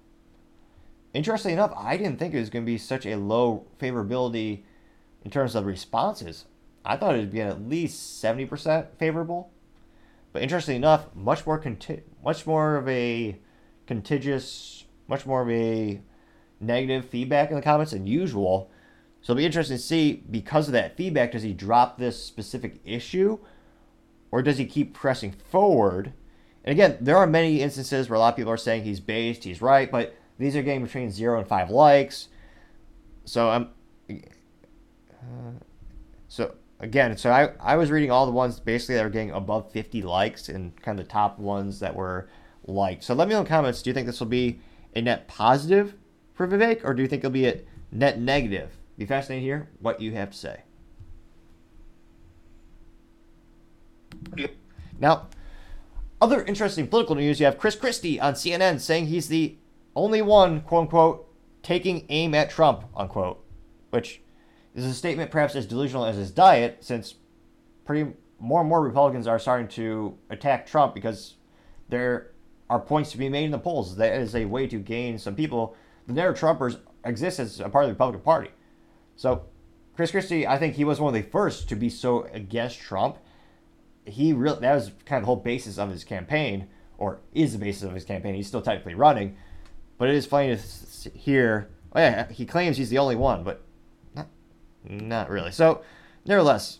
Interestingly 1.15 1.55
enough, 1.55 1.73
I 1.77 1.97
didn't 1.97 2.19
think 2.19 2.35
it 2.35 2.41
was 2.41 2.51
going 2.51 2.65
to 2.65 2.71
be 2.71 2.79
such 2.79 3.07
a 3.07 3.17
low 3.17 3.67
favorability 3.81 4.63
in 5.25 5.31
terms 5.31 5.55
of 5.55 5.67
responses. 5.67 6.45
I 6.85 6.97
thought 6.97 7.15
it 7.15 7.19
would 7.19 7.33
be 7.33 7.41
at 7.41 7.69
least 7.69 8.23
70% 8.23 8.89
favorable. 8.99 9.51
But 10.33 10.43
interestingly 10.43 10.77
enough, 10.77 11.07
much 11.15 11.47
more 11.47 11.59
conti- 11.59 12.03
much 12.23 12.47
more 12.47 12.77
of 12.77 12.89
a 12.89 13.39
contiguous, 13.87 14.85
much 15.07 15.25
more 15.25 15.43
of 15.43 15.51
a 15.51 16.01
negative 16.61 17.07
feedback 17.07 17.51
in 17.51 17.57
the 17.57 17.63
comments 17.63 17.93
than 17.93 18.07
usual. 18.07 18.71
So 19.29 19.33
it'll 19.33 19.41
be 19.41 19.45
interesting 19.45 19.77
to 19.77 19.83
see 19.83 20.25
because 20.31 20.69
of 20.69 20.73
that 20.73 20.97
feedback, 20.97 21.33
does 21.33 21.43
he 21.43 21.53
drop 21.53 21.99
this 21.99 22.25
specific 22.25 22.81
issue 22.83 23.39
or 24.31 24.41
does 24.41 24.57
he 24.57 24.65
keep 24.65 24.95
pressing 24.95 25.33
forward? 25.33 26.15
And 26.65 26.73
again, 26.73 26.97
there 26.99 27.19
are 27.19 27.27
many 27.27 27.61
instances 27.61 28.09
where 28.09 28.17
a 28.17 28.21
lot 28.21 28.31
of 28.31 28.37
people 28.37 28.51
are 28.51 28.57
saying 28.57 28.85
he's 28.85 29.01
based, 29.01 29.45
he's 29.45 29.61
right, 29.61 29.91
but 29.91 30.17
these 30.39 30.57
are 30.57 30.63
getting 30.63 30.83
between 30.83 31.11
zero 31.11 31.39
and 31.39 31.47
five 31.47 31.69
likes. 31.69 32.29
So 33.27 33.51
I'm. 33.51 33.69
Uh, 34.11 35.59
so 36.29 36.55
again, 36.81 37.15
so 37.19 37.31
I, 37.31 37.51
I 37.61 37.77
was 37.77 37.91
reading 37.91 38.11
all 38.11 38.25
the 38.25 38.33
ones 38.33 38.59
basically 38.59 38.95
that 38.95 39.05
were 39.05 39.11
getting 39.11 39.33
above 39.33 39.71
50 39.73 40.01
likes 40.01 40.49
and 40.49 40.75
kind 40.81 40.99
of 40.99 41.05
the 41.05 41.13
top 41.13 41.39
ones 41.39 41.81
that 41.81 41.95
were 41.95 42.31
liked. 42.65 43.05
So 43.05 43.13
let 43.13 43.29
me 43.29 43.35
know 43.35 43.41
in 43.41 43.45
the 43.45 43.51
comments. 43.51 43.83
Do 43.83 43.91
you 43.91 43.95
think 43.95 44.07
this 44.07 44.21
will 44.21 44.27
be 44.27 44.61
a 44.97 45.03
net 45.03 45.29
positive 45.29 45.97
for 46.33 46.49
Vivek, 46.49 46.83
or 46.83 46.95
do 46.95 47.03
you 47.03 47.09
think 47.09 47.21
it'll 47.21 47.31
be 47.31 47.47
a 47.47 47.61
net 47.93 48.19
negative? 48.19 48.78
Be 48.99 49.07
fascinating 49.07 49.45
to 49.45 49.47
hear 49.47 49.69
what 49.81 50.01
you 50.01 50.13
have 50.13 50.31
to 50.33 50.37
say. 50.37 50.63
Now, 54.99 55.29
other 56.21 56.43
interesting 56.43 56.89
political 56.89 57.15
news. 57.15 57.39
You 57.39 57.47
have 57.47 57.59
Chris 57.59 57.77
Christie 57.77 58.21
on 58.21 58.35
CNN 58.35 58.81
saying 58.81 59.07
he's 59.07 59.29
the 59.29 59.57
only 59.95 60.21
one, 60.21 60.63
quote 60.63 60.83
unquote, 60.83 61.33
taking 61.63 62.07
aim 62.09 62.35
at 62.35 62.51
Trump, 62.51 62.85
unquote, 62.97 63.45
which 63.91 64.21
is 64.75 64.85
a 64.85 64.93
statement 64.93 65.31
perhaps 65.31 65.55
as 65.55 65.67
delusional 65.67 66.05
as 66.05 66.17
his 66.17 66.33
diet, 66.33 66.79
since 66.81 67.15
pretty 67.85 68.13
more 68.41 68.61
and 68.61 68.69
more 68.69 68.83
Republicans 68.83 69.29
are 69.29 69.39
starting 69.39 69.69
to 69.69 70.19
attack 70.31 70.67
Trump 70.67 70.95
because 70.95 71.35
there 71.89 72.33
are 72.69 72.81
points 72.81 73.13
to 73.13 73.19
be 73.19 73.29
made 73.29 73.45
in 73.45 73.51
the 73.53 73.59
polls. 73.59 73.97
That 73.97 74.15
is 74.15 74.35
a 74.35 74.45
way 74.45 74.67
to 74.67 74.79
gain 74.79 75.19
some 75.19 75.37
people. 75.37 75.77
The 76.09 76.13
Nero 76.13 76.33
Trumpers 76.33 76.81
exist 77.05 77.39
as 77.39 77.61
a 77.61 77.69
part 77.69 77.85
of 77.85 77.91
the 77.91 77.95
Republican 77.95 78.23
Party. 78.23 78.51
So, 79.19 79.47
Chris 79.97 80.13
Christie, 80.13 80.47
I 80.47 80.59
think 80.59 80.77
he 80.77 80.85
was 80.85 81.01
one 81.01 81.15
of 81.15 81.21
the 81.21 81.29
first 81.29 81.69
to 81.71 81.77
be 81.77 81.91
so 81.91 82.23
against 82.33 82.79
Trump. 82.79 83.19
He 84.07 84.33
really 84.33 84.61
that 84.61 84.75
was 84.75 84.93
kind 85.05 85.19
of 85.19 85.23
the 85.23 85.27
whole 85.27 85.37
basis 85.37 85.77
of 85.77 85.91
his 85.91 86.05
campaign, 86.05 86.69
or 86.99 87.19
is 87.35 87.53
the 87.53 87.59
basis 87.59 87.83
of 87.83 87.93
his 87.93 88.05
campaign. 88.05 88.37
He's 88.37 88.47
still 88.47 88.63
technically 88.63 88.95
running, 88.95 89.37
but 89.99 90.09
it 90.09 90.15
is 90.15 90.25
funny 90.25 90.57
to 90.57 91.11
hear. 91.11 91.69
Oh 91.93 91.99
yeah, 91.99 92.31
he 92.31 92.47
claims 92.47 92.77
he's 92.77 92.91
the 92.91 92.99
only 92.99 93.17
one, 93.17 93.43
but 93.43 93.61
not, 94.15 94.29
not 94.85 95.29
really. 95.31 95.51
So, 95.51 95.83
nevertheless, 96.25 96.79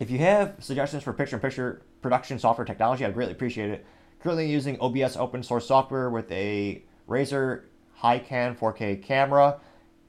if 0.00 0.10
you 0.10 0.18
have 0.18 0.56
suggestions 0.58 1.04
for 1.04 1.12
picture-in-picture 1.12 1.80
production 2.02 2.40
software 2.40 2.64
technology, 2.64 3.04
I'd 3.04 3.14
greatly 3.14 3.34
appreciate 3.34 3.70
it. 3.70 3.86
Currently 4.18 4.50
using 4.50 4.80
OBS 4.80 5.16
open 5.16 5.44
source 5.44 5.68
software 5.68 6.10
with 6.10 6.30
a 6.32 6.82
Razer 7.08 7.66
HiCam 8.02 8.58
4K 8.58 9.00
camera, 9.00 9.60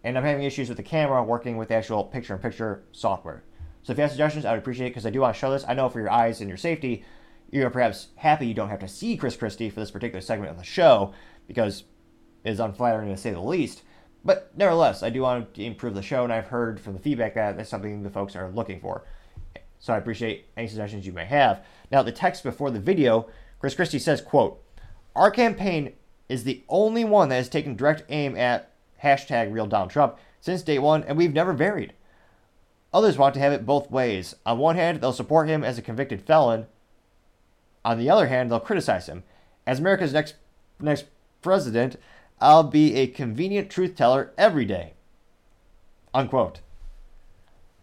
and 0.08 0.18
I'm 0.18 0.24
having 0.24 0.44
issues 0.44 0.70
with 0.70 0.78
the 0.78 0.84
camera 0.84 1.22
working 1.22 1.58
with 1.58 1.68
the 1.68 1.76
actual 1.76 2.06
picture-in-picture 2.06 2.84
software. 2.94 3.44
So 3.84 3.92
if 3.92 3.98
you 3.98 4.04
have 4.04 4.12
suggestions, 4.12 4.46
I 4.46 4.52
would 4.52 4.60
appreciate 4.60 4.88
it 4.88 4.90
because 4.92 5.06
I 5.06 5.10
do 5.10 5.20
want 5.20 5.36
to 5.36 5.40
show 5.40 5.52
this. 5.52 5.66
I 5.68 5.74
know 5.74 5.90
for 5.90 6.00
your 6.00 6.10
eyes 6.10 6.40
and 6.40 6.48
your 6.48 6.58
safety, 6.58 7.04
you're 7.52 7.70
perhaps 7.70 8.08
happy 8.16 8.48
you 8.48 8.54
don't 8.54 8.70
have 8.70 8.80
to 8.80 8.88
see 8.88 9.18
Chris 9.18 9.36
Christie 9.36 9.70
for 9.70 9.82
this 9.82 9.92
particular 9.92 10.22
segment 10.22 10.52
of 10.52 10.58
the 10.58 10.64
show 10.64 11.14
because 11.46 11.84
it 12.46 12.52
is 12.52 12.62
unflattering 12.62 13.10
to 13.10 13.18
say 13.18 13.32
the 13.32 13.42
least. 13.42 13.84
But 14.24 14.52
nevertheless, 14.56 15.04
I 15.04 15.10
do 15.10 15.24
want 15.24 15.54
to 15.56 15.64
improve 15.64 15.94
the 15.94 16.02
show, 16.02 16.24
and 16.24 16.32
I've 16.32 16.48
heard 16.48 16.80
from 16.80 16.94
the 16.94 17.00
feedback 17.00 17.36
that 17.36 17.58
that's 17.58 17.70
something 17.70 18.04
the 18.04 18.10
folks 18.10 18.36
are 18.36 18.50
looking 18.50 18.80
for. 18.80 19.04
So 19.80 19.94
I 19.94 19.98
appreciate 19.98 20.46
any 20.56 20.70
suggestions 20.70 21.06
you 21.06 21.12
may 21.12 21.26
have. 21.26 21.66
Now, 21.92 22.02
the 22.02 22.14
text 22.14 22.44
before 22.44 22.72
the 22.72 22.80
video, 22.80 23.28
Chris 23.60 23.76
Christie 23.76 24.00
says, 24.00 24.22
quote, 24.22 24.64
Our 25.18 25.32
campaign 25.32 25.94
is 26.30 26.46
the 26.46 26.64
only 26.70 27.04
one 27.04 27.28
that 27.30 27.36
has 27.36 27.50
taken 27.50 27.76
direct 27.76 28.04
aim 28.10 28.38
at 28.38 28.72
hashtag 29.04 29.52
real 29.52 29.68
Donald 29.68 29.90
Trump 29.90 30.18
since 30.40 30.62
day 30.62 30.80
one, 30.80 31.04
and 31.04 31.18
we've 31.18 31.34
never 31.34 31.54
varied. 31.54 31.94
Others 32.94 33.18
want 33.18 33.34
to 33.34 33.40
have 33.40 33.54
it 33.54 33.66
both 33.66 33.92
ways. 33.92 34.36
On 34.46 34.58
one 34.58 34.76
hand, 34.76 35.02
they'll 35.02 35.14
support 35.14 35.48
him 35.48 35.64
as 35.64 35.78
a 35.78 35.82
convicted 35.82 36.22
felon. 36.22 36.68
On 37.84 37.98
the 37.98 38.10
other 38.10 38.28
hand, 38.28 38.50
they'll 38.50 38.60
criticize 38.60 39.08
him. 39.08 39.24
As 39.66 39.80
America's 39.80 40.14
next 40.14 40.36
next 40.80 41.06
president, 41.42 41.98
I'll 42.40 42.64
be 42.64 42.96
a 42.96 43.08
convenient 43.08 43.70
truth 43.70 43.96
teller 43.96 44.32
every 44.38 44.66
day. 44.66 44.94
Unquote. 46.14 46.62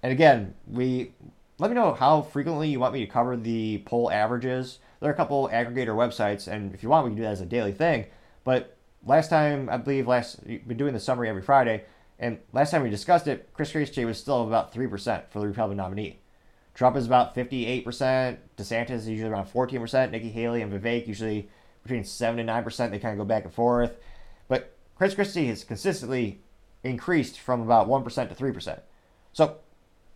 And 0.03 0.13
again, 0.13 0.55
we 0.67 1.13
let 1.59 1.71
me 1.71 1.75
know 1.75 1.95
how 1.95 2.23
frequently 2.23 2.69
you 2.69 2.81
want 2.81 2.95
me 2.95 3.01
to 3.01 3.11
cover 3.11 3.37
the 3.37 3.83
poll 3.87 4.11
averages. 4.11 4.79
There 5.01 5.09
are 5.11 5.13
a 5.13 5.17
couple 5.17 5.49
aggregator 5.53 5.95
websites, 5.95 6.49
and 6.49 6.75
if 6.75 6.83
you 6.83 6.89
want, 6.89 7.05
we 7.05 7.11
can 7.11 7.17
do 7.17 7.23
that 7.23 7.33
as 7.33 7.41
a 7.41 7.47
daily 7.47 7.73
thing. 7.73 8.07
But 8.43 8.74
last 9.07 9.29
time, 9.29 9.69
I 9.71 9.77
believe 9.77 10.07
last, 10.07 10.41
you've 10.47 10.67
been 10.67 10.77
doing 10.77 10.95
the 10.95 11.01
summary 11.01 11.29
every 11.29 11.43
Friday, 11.43 11.85
And 12.19 12.39
last 12.53 12.71
time 12.71 12.83
we 12.83 12.91
discussed 12.91 13.27
it, 13.27 13.51
Chris 13.55 13.73
Christie 13.73 14.05
was 14.05 14.19
still 14.19 14.47
about 14.47 14.73
3% 14.73 15.25
for 15.31 15.41
the 15.41 15.47
Republican 15.47 15.79
nominee. 15.79 16.21
Trump 16.75 16.97
is 16.97 17.07
about 17.07 17.35
58%. 17.35 17.85
DeSantis 18.57 18.91
is 18.91 19.09
usually 19.09 19.31
around 19.31 19.47
14%. 19.47 20.11
Nikki 20.11 20.31
Haley 20.31 20.63
and 20.63 20.73
Vivek 20.73 21.07
usually 21.07 21.49
between 21.83 22.05
7 22.05 22.39
and 22.39 22.49
9%. 22.49 22.91
They 22.91 22.99
kind 22.99 23.13
of 23.13 23.19
go 23.19 23.25
back 23.25 23.45
and 23.45 23.53
forth. 23.53 23.97
But 24.49 24.77
Chris 24.97 25.15
Christie 25.15 25.47
has 25.47 25.65
consistently 25.65 26.41
increased 26.83 27.39
from 27.41 27.63
about 27.63 27.89
1% 27.89 28.29
to 28.29 28.35
3%. 28.35 28.81
So 29.33 29.57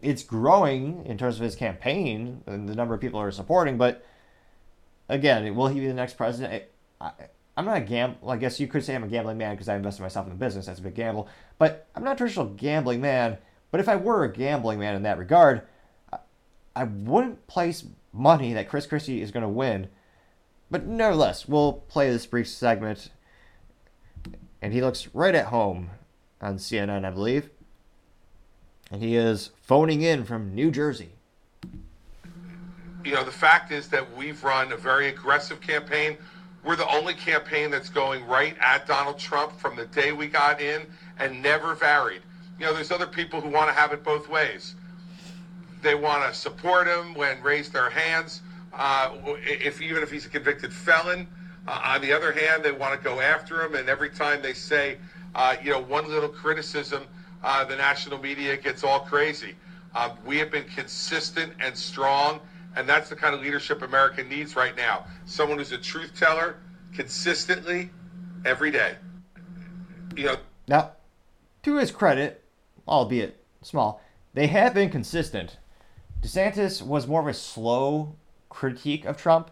it's 0.01 0.23
growing 0.23 1.05
in 1.07 1.19
terms 1.19 1.37
of 1.37 1.43
his 1.43 1.57
campaign 1.57 2.43
and 2.47 2.69
the 2.69 2.75
number 2.75 2.95
of 2.95 3.01
people 3.01 3.21
are 3.21 3.31
supporting. 3.31 3.77
But 3.77 4.05
again, 5.09 5.55
will 5.55 5.69
he 5.69 5.81
be 5.81 5.89
the 5.89 5.95
next 5.95 6.17
president? 6.17 6.65
I, 7.01 7.13
I'm 7.59 7.65
not 7.65 7.77
a 7.77 7.81
gamble. 7.81 8.31
I 8.31 8.37
guess 8.37 8.61
you 8.61 8.69
could 8.69 8.85
say 8.85 8.95
I'm 8.95 9.03
a 9.03 9.09
gambling 9.09 9.37
man 9.37 9.57
because 9.57 9.69
I 9.69 9.75
invested 9.75 10.03
myself 10.03 10.27
in 10.27 10.33
the 10.33 10.39
business. 10.39 10.67
That's 10.67 10.79
a 10.79 10.83
big 10.83 10.95
gamble. 10.95 11.27
But 11.59 11.89
I'm 11.97 12.05
not 12.05 12.13
a 12.13 12.17
traditional 12.17 12.47
gambling 12.47 13.01
man. 13.01 13.37
But 13.73 13.81
if 13.81 13.89
I 13.89 13.97
were 13.97 14.23
a 14.23 14.33
gambling 14.33 14.79
man 14.79 14.95
in 14.95 15.03
that 15.03 15.19
regard, 15.19 15.63
I, 16.13 16.19
I 16.77 16.85
wouldn't 16.85 17.49
place 17.49 17.85
money 18.13 18.53
that 18.53 18.69
Chris 18.69 18.87
Christie 18.87 19.21
is 19.21 19.33
going 19.33 19.43
to 19.43 19.49
win. 19.49 19.89
But 20.71 20.87
nevertheless, 20.87 21.49
we'll 21.49 21.73
play 21.73 22.09
this 22.13 22.27
brief 22.27 22.47
segment. 22.47 23.11
And 24.63 24.73
he 24.73 24.81
looks 24.81 25.09
right 25.13 25.35
at 25.35 25.47
home 25.47 25.91
on 26.41 26.59
CNN, 26.59 27.05
I 27.05 27.11
believe. 27.11 27.51
And 28.93 29.03
he 29.03 29.17
is 29.17 29.51
phoning 29.63 30.03
in 30.03 30.25
from 30.25 30.55
New 30.55 30.71
Jersey. 30.71 31.11
You 33.05 33.15
know, 33.15 33.25
the 33.25 33.33
fact 33.33 33.73
is 33.73 33.89
that 33.89 34.17
we've 34.17 34.45
run 34.45 34.71
a 34.71 34.77
very 34.77 35.09
aggressive 35.09 35.61
campaign. 35.61 36.19
We're 36.65 36.77
the 36.77 36.89
only 36.89 37.15
campaign 37.15 37.71
that's 37.71 37.89
going 37.89 38.27
right 38.27 38.57
at 38.61 38.87
Donald 38.87 39.19
Trump 39.19 39.53
from 39.59 39.77
the 39.77 39.87
day 39.87 40.13
we 40.13 40.27
got 40.27 40.61
in 40.61 40.87
and 41.19 41.43
never 41.43 41.75
varied. 41.75 42.23
You 42.59 42.67
know, 42.67 42.75
there's 42.75 42.91
other 42.91 43.07
people 43.07 43.41
who 43.41 43.49
want 43.49 43.69
to 43.69 43.75
have 43.75 43.93
it 43.93 44.03
both 44.03 44.29
ways. 44.29 44.75
They 45.83 45.95
want 45.95 46.31
to 46.31 46.39
support 46.39 46.89
him 46.89 47.15
when 47.15 47.41
raise 47.43 47.71
their 47.71 47.89
hands, 47.89 48.43
uh, 48.73 49.15
if 49.39 49.81
even 49.81 50.03
if 50.03 50.11
he's 50.11 50.27
a 50.27 50.29
convicted 50.29 50.73
felon. 50.73 51.29
Uh, 51.69 51.81
on 51.85 52.01
the 52.01 52.13
other 52.13 52.33
hand, 52.33 52.65
they 52.65 52.73
want 52.73 52.99
to 52.99 53.05
go 53.05 53.21
after 53.21 53.63
him, 53.63 53.75
and 53.75 53.89
every 53.89 54.11
time 54.11 54.43
they 54.43 54.55
say, 54.55 54.99
uh, 55.35 55.55
you 55.63 55.71
know, 55.71 55.79
one 55.79 56.09
little 56.09 56.29
criticism, 56.29 57.05
uh, 57.45 57.65
the 57.65 57.77
national 57.77 58.19
media 58.19 58.57
gets 58.57 58.83
all 58.83 59.01
crazy. 59.01 59.55
Uh, 59.95 60.11
we 60.25 60.39
have 60.39 60.51
been 60.51 60.65
consistent 60.65 61.53
and 61.61 61.77
strong, 61.77 62.41
and 62.79 62.89
that's 62.89 63.09
the 63.09 63.17
kind 63.17 63.35
of 63.35 63.41
leadership 63.41 63.83
America 63.83 64.23
needs 64.23 64.55
right 64.55 64.77
now. 64.77 65.05
Someone 65.27 65.59
who's 65.59 65.73
a 65.73 65.79
truth 65.79 66.13
teller 66.17 66.61
consistently 66.95 67.91
every 68.45 68.71
day. 68.71 68.95
You 70.17 70.27
know. 70.27 70.37
Now, 70.69 70.93
to 71.65 71.77
his 71.77 71.91
credit, 71.91 72.45
albeit 72.87 73.45
small, 73.63 74.01
they 74.33 74.47
have 74.47 74.75
been 74.75 74.91
consistent. 74.91 75.59
DeSantis 76.23 76.81
was 76.81 77.09
more 77.09 77.21
of 77.21 77.27
a 77.27 77.35
slow 77.35 78.15
critique 78.49 79.05
of 79.05 79.17
Trump. 79.17 79.51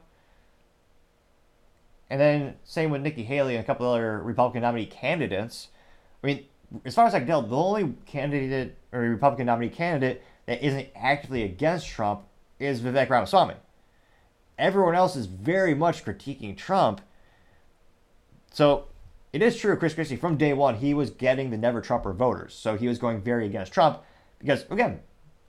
And 2.09 2.21
then 2.21 2.55
same 2.63 2.91
with 2.91 3.03
Nikki 3.03 3.25
Haley 3.25 3.57
and 3.57 3.65
a 3.65 3.67
couple 3.67 3.91
other 3.91 4.23
Republican 4.23 4.63
nominee 4.63 4.87
candidates. 4.87 5.69
I 6.23 6.29
mean, 6.29 6.45
as 6.85 6.95
far 6.95 7.07
as 7.07 7.15
I 7.15 7.19
can 7.19 7.27
tell, 7.27 7.43
the 7.43 7.57
only 7.57 7.95
candidate 8.07 8.77
or 8.93 9.01
Republican 9.01 9.47
nominee 9.47 9.69
candidate 9.69 10.23
that 10.47 10.65
isn't 10.65 10.89
actively 10.95 11.43
against 11.43 11.89
Trump 11.89 12.23
is 12.59 12.81
Vivek 12.81 13.09
Ramaswamy. 13.09 13.55
Everyone 14.59 14.95
else 14.95 15.17
is 15.17 15.27
very 15.27 15.75
much 15.75 16.05
critiquing 16.05 16.57
Trump. 16.57 17.01
So 18.53 18.87
it 19.33 19.43
is 19.43 19.57
true, 19.57 19.77
Chris 19.77 19.95
Christie, 19.95 20.17
from 20.17 20.37
day 20.37 20.53
one, 20.53 20.77
he 20.77 20.95
was 20.95 21.11
getting 21.11 21.51
the 21.51 21.59
never 21.59 21.81
Trumper 21.81 22.13
voters. 22.13 22.55
So 22.55 22.77
he 22.77 22.89
was 22.89 22.99
going 22.99 23.21
very 23.21 23.47
against 23.47 23.73
Trump 23.73 24.03
because, 24.39 24.65
again, 24.71 25.01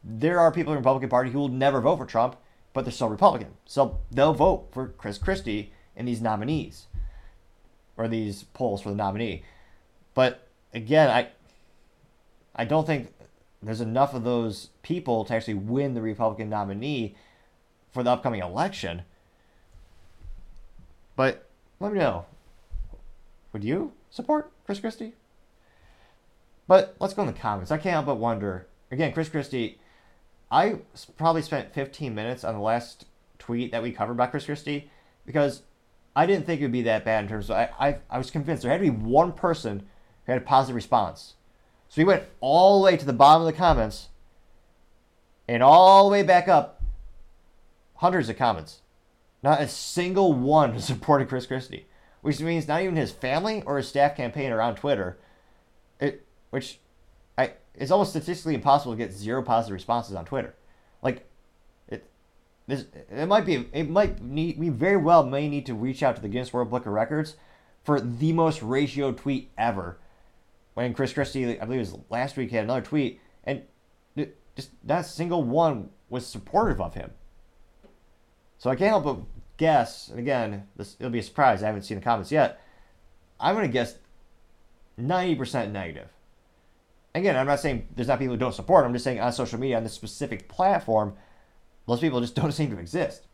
there 0.04 0.40
are 0.40 0.52
people 0.52 0.74
in 0.74 0.76
the 0.76 0.82
Republican 0.82 1.10
Party 1.10 1.32
who 1.32 1.40
will 1.40 1.48
never 1.48 1.82
vote 1.82 1.98
for 1.98 2.06
Trump, 2.06 2.36
but 2.74 2.84
they're 2.84 2.92
still 2.92 3.10
Republican. 3.10 3.54
So 3.66 4.00
they'll 4.12 4.34
vote 4.34 4.70
for 4.72 4.90
Chris 4.90 5.18
Christie 5.18 5.72
in 5.96 6.06
these 6.06 6.22
nominees 6.22 6.88
or 7.96 8.08
these 8.08 8.44
polls 8.44 8.82
for 8.82 8.90
the 8.90 8.96
nominee. 8.96 9.44
But 10.14 10.48
again, 10.74 11.10
I 11.10 11.30
I 12.56 12.66
don't 12.66 12.86
think 12.86 13.14
there's 13.62 13.82
enough 13.82 14.14
of 14.14 14.24
those 14.24 14.70
people 14.84 15.26
to 15.26 15.34
actually 15.34 15.56
win 15.56 15.94
the 15.94 16.02
Republican 16.02 16.50
nominee 16.50 17.16
for 17.92 18.04
the 18.04 18.12
upcoming 18.12 18.42
election. 18.42 19.04
But 21.16 21.48
let 21.80 21.92
me 21.92 22.00
know. 22.00 22.26
Would 23.54 23.64
you 23.64 23.94
support 24.10 24.52
Chris 24.66 24.80
Christie? 24.80 25.14
But 26.68 26.96
let's 27.00 27.14
go 27.14 27.24
in 27.24 27.28
the 27.28 27.34
comments. 27.34 27.72
I 27.72 27.78
can't 27.78 27.94
help 27.94 28.06
but 28.06 28.18
wonder. 28.18 28.68
Again, 28.92 29.14
Chris 29.14 29.30
Christie, 29.30 29.80
I 30.52 30.80
probably 31.18 31.42
spent 31.42 31.74
15 31.74 32.14
minutes 32.14 32.44
on 32.44 32.54
the 32.54 32.62
last 32.62 33.06
tweet 33.40 33.72
that 33.72 33.82
we 33.82 33.92
covered 33.92 34.14
about 34.14 34.32
Chris 34.32 34.46
Christie 34.46 34.90
because 35.26 35.64
I 36.16 36.26
didn't 36.26 36.46
think 36.46 36.62
it 36.62 36.66
would 36.66 36.72
be 36.72 36.84
that 36.84 37.06
bad 37.06 37.24
in 37.24 37.30
terms 37.30 37.50
of 37.50 37.58
I, 37.58 37.70
I, 37.80 37.98
I 38.10 38.18
was 38.18 38.32
convinced 38.32 38.64
there 38.64 38.72
had 38.72 38.78
to 38.80 38.84
be 38.84 38.90
one 38.90 39.32
person 39.32 39.88
who 40.26 40.32
had 40.32 40.42
a 40.42 40.46
positive 40.46 40.76
response. 40.76 41.36
So 41.98 42.02
he 42.02 42.06
went 42.06 42.26
all 42.42 42.78
the 42.78 42.86
way 42.86 42.96
to 42.96 43.06
the 43.08 43.12
bottom 43.12 43.42
of 43.42 43.48
the 43.48 43.58
comments 43.58 44.10
and 45.48 45.64
all 45.64 46.08
the 46.08 46.12
way 46.12 46.22
back 46.22 46.48
up, 46.48 46.80
hundreds 47.96 48.30
of 48.30 48.38
comments. 48.38 48.82
Not 49.42 49.62
a 49.62 49.68
single 49.68 50.32
one 50.32 50.80
supported 50.80 51.28
Chris 51.28 51.48
Christie, 51.48 51.88
which 52.22 52.40
means 52.40 52.68
not 52.68 52.84
even 52.84 52.98
his 52.98 53.10
family 53.12 53.64
or 53.66 53.78
his 53.78 53.88
staff 53.88 54.16
campaign 54.16 54.52
around 54.52 54.76
Twitter, 54.76 55.18
it, 56.00 56.24
which 56.52 56.78
I, 57.36 57.54
it's 57.74 57.90
almost 57.90 58.12
statistically 58.12 58.54
impossible 58.54 58.94
to 58.94 58.98
get 59.00 59.12
zero 59.12 59.42
positive 59.42 59.74
responses 59.74 60.14
on 60.14 60.26
Twitter. 60.26 60.54
Like, 61.02 61.28
it, 61.88 62.08
this, 62.68 62.86
it 63.10 63.26
might 63.26 63.48
be, 63.48 63.70
it 63.74 63.90
might 63.90 64.22
need, 64.22 64.60
we 64.60 64.70
very 64.70 64.98
well 64.98 65.26
may 65.26 65.50
need 65.50 65.66
to 65.66 65.74
reach 65.74 66.04
out 66.04 66.16
to 66.18 66.22
the 66.22 66.30
Guinness 66.30 66.54
World 66.54 66.70
Book 66.70 66.86
of 66.86 66.94
Records 66.94 67.38
for 67.84 68.00
the 68.00 68.34
most 68.34 68.62
ratio 68.62 69.14
tweet 69.14 69.50
ever 69.58 69.98
when 70.78 70.94
Chris 70.94 71.12
Christie, 71.12 71.60
I 71.60 71.66
believe 71.66 71.80
it 71.80 71.92
was 71.92 71.98
last 72.12 72.38
week, 72.38 72.52
had 72.52 72.66
another 72.66 72.86
tweet, 72.86 73.20
and 73.44 73.64
just 74.56 74.70
not 74.84 75.00
a 75.00 75.04
single 75.04 75.42
one 75.42 75.90
was 76.08 76.24
supportive 76.24 76.80
of 76.80 76.94
him. 76.94 77.10
So 78.60 78.70
I 78.70 78.76
can't 78.76 78.90
help 78.90 79.04
but 79.04 79.18
guess, 79.58 80.10
and 80.10 80.20
again, 80.20 80.68
this 80.76 80.96
it'll 81.00 81.12
be 81.12 81.18
a 81.18 81.24
surprise. 81.24 81.64
I 81.64 81.66
haven't 81.66 81.82
seen 81.82 81.98
the 81.98 82.04
comments 82.04 82.32
yet. 82.32 82.62
I'm 83.40 83.56
gonna 83.56 83.70
guess 83.70 83.96
90% 85.02 85.72
negative. 85.72 86.10
Again, 87.16 87.36
I'm 87.36 87.48
not 87.48 87.60
saying 87.60 87.88
there's 87.96 88.08
not 88.08 88.20
people 88.20 88.36
who 88.36 88.40
don't 88.40 88.54
support. 88.54 88.86
I'm 88.86 88.94
just 88.94 89.04
saying 89.04 89.20
on 89.20 89.34
social 89.34 89.60
media, 89.60 89.78
on 89.78 89.84
this 89.84 89.94
specific 89.94 90.48
platform, 90.48 91.16
most 91.88 92.02
people 92.02 92.22
just 92.22 92.36
don't 92.40 92.52
seem 92.52 92.70
to 92.70 92.78
exist. 92.78 93.26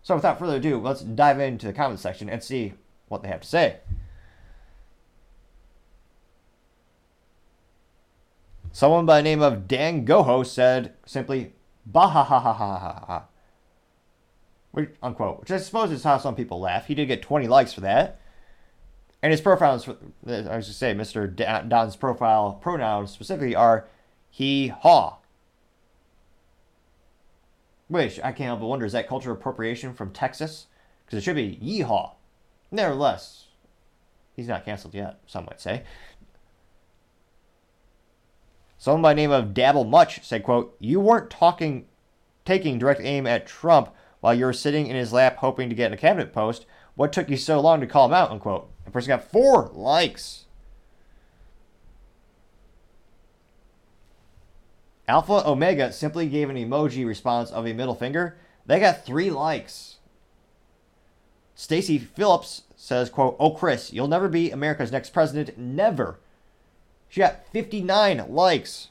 So 0.00 0.14
without 0.14 0.38
further 0.38 0.56
ado, 0.56 0.78
let's 0.78 1.02
dive 1.02 1.38
into 1.38 1.66
the 1.66 1.74
comment 1.74 2.00
section 2.00 2.30
and 2.30 2.42
see 2.42 2.72
what 3.08 3.22
they 3.22 3.28
have 3.28 3.42
to 3.42 3.46
say. 3.46 3.80
Someone 8.76 9.06
by 9.06 9.16
the 9.16 9.22
name 9.22 9.40
of 9.40 9.66
Dan 9.66 10.04
Goho 10.04 10.44
said 10.44 10.92
simply, 11.06 11.54
bah 11.86 12.08
ha 12.08 12.22
ha 12.22 12.38
ha 12.38 12.52
ha 12.52 12.78
ha 12.78 13.04
ha. 13.06 13.24
Which, 14.72 14.90
unquote. 15.02 15.40
Which 15.40 15.50
I 15.50 15.56
suppose 15.56 15.90
is 15.90 16.04
how 16.04 16.18
some 16.18 16.34
people 16.34 16.60
laugh. 16.60 16.84
He 16.84 16.94
did 16.94 17.06
get 17.06 17.22
20 17.22 17.48
likes 17.48 17.72
for 17.72 17.80
that. 17.80 18.20
And 19.22 19.30
his 19.30 19.40
profiles, 19.40 19.88
I 19.88 20.56
was 20.56 20.66
to 20.66 20.74
say, 20.74 20.94
Mr. 20.94 21.34
Don's 21.66 21.96
profile 21.96 22.52
pronouns 22.60 23.12
specifically 23.12 23.54
are 23.54 23.86
he, 24.28 24.68
haw. 24.68 25.20
Which 27.88 28.20
I 28.20 28.32
can't 28.32 28.48
help 28.48 28.60
but 28.60 28.66
wonder 28.66 28.84
is 28.84 28.92
that 28.92 29.08
cultural 29.08 29.36
appropriation 29.36 29.94
from 29.94 30.12
Texas? 30.12 30.66
Because 31.06 31.20
it 31.20 31.22
should 31.22 31.36
be 31.36 31.58
yeehaw. 31.62 32.10
Nevertheless, 32.70 33.46
he's 34.34 34.48
not 34.48 34.66
canceled 34.66 34.92
yet, 34.92 35.20
some 35.26 35.46
might 35.46 35.62
say. 35.62 35.82
Someone 38.86 39.02
by 39.02 39.14
the 39.14 39.20
name 39.20 39.32
of 39.32 39.52
Dabble 39.52 39.82
Much 39.82 40.24
said, 40.24 40.44
quote, 40.44 40.76
You 40.78 41.00
weren't 41.00 41.28
talking 41.28 41.86
taking 42.44 42.78
direct 42.78 43.00
aim 43.00 43.26
at 43.26 43.44
Trump 43.44 43.92
while 44.20 44.32
you 44.32 44.44
were 44.44 44.52
sitting 44.52 44.86
in 44.86 44.94
his 44.94 45.12
lap 45.12 45.38
hoping 45.38 45.68
to 45.68 45.74
get 45.74 45.92
a 45.92 45.96
cabinet 45.96 46.32
post. 46.32 46.66
What 46.94 47.12
took 47.12 47.28
you 47.28 47.36
so 47.36 47.58
long 47.58 47.80
to 47.80 47.88
call 47.88 48.06
him 48.06 48.14
out? 48.14 48.30
Unquote. 48.30 48.70
The 48.84 48.92
person 48.92 49.08
got 49.08 49.28
four 49.28 49.72
likes. 49.74 50.44
Alpha 55.08 55.42
Omega 55.44 55.92
simply 55.92 56.28
gave 56.28 56.48
an 56.48 56.54
emoji 56.54 57.04
response 57.04 57.50
of 57.50 57.66
a 57.66 57.72
middle 57.72 57.96
finger. 57.96 58.36
They 58.66 58.78
got 58.78 59.04
three 59.04 59.30
likes. 59.30 59.96
Stacy 61.56 61.98
Phillips 61.98 62.62
says, 62.76 63.10
quote, 63.10 63.34
Oh 63.40 63.50
Chris, 63.50 63.92
you'll 63.92 64.06
never 64.06 64.28
be 64.28 64.52
America's 64.52 64.92
next 64.92 65.10
president. 65.10 65.58
Never. 65.58 66.20
She 67.08 67.20
got 67.20 67.46
59 67.52 68.26
likes. 68.28 68.88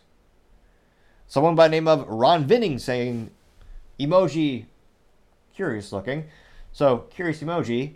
Someone 1.28 1.55
by 1.55 1.68
the 1.68 1.72
name 1.72 1.88
of 1.88 2.07
Ron 2.07 2.45
Vinning 2.45 2.80
saying, 2.80 3.32
emoji, 3.99 4.66
curious 5.53 5.91
looking. 5.91 6.26
So, 6.72 6.99
curious 7.09 7.41
emoji. 7.41 7.95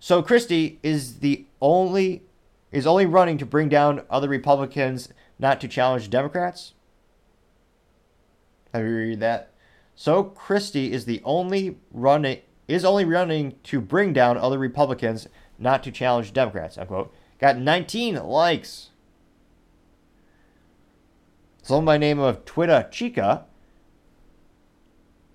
So, 0.00 0.22
Christie 0.22 0.78
is 0.82 1.18
the 1.18 1.46
only 1.60 2.22
is 2.70 2.86
only 2.86 3.06
running 3.06 3.38
to 3.38 3.46
bring 3.46 3.68
down 3.68 4.02
other 4.10 4.28
Republicans 4.28 5.08
not 5.38 5.60
to 5.60 5.68
challenge 5.68 6.10
Democrats. 6.10 6.74
Have 8.74 8.84
you 8.84 8.94
read 8.94 9.20
that. 9.20 9.52
So 9.94 10.24
Christie 10.24 10.92
is 10.92 11.06
the 11.06 11.20
only 11.24 11.78
running 11.90 12.40
is 12.68 12.84
only 12.84 13.04
running 13.04 13.54
to 13.64 13.80
bring 13.80 14.12
down 14.12 14.36
other 14.36 14.58
Republicans, 14.58 15.26
not 15.58 15.82
to 15.84 15.90
challenge 15.90 16.32
Democrats. 16.32 16.76
Unquote. 16.76 17.12
Got 17.40 17.56
19 17.56 18.16
likes. 18.16 18.90
Someone 21.68 21.84
by 21.84 21.98
name 21.98 22.18
of 22.18 22.46
Twitter 22.46 22.88
Chica, 22.90 23.44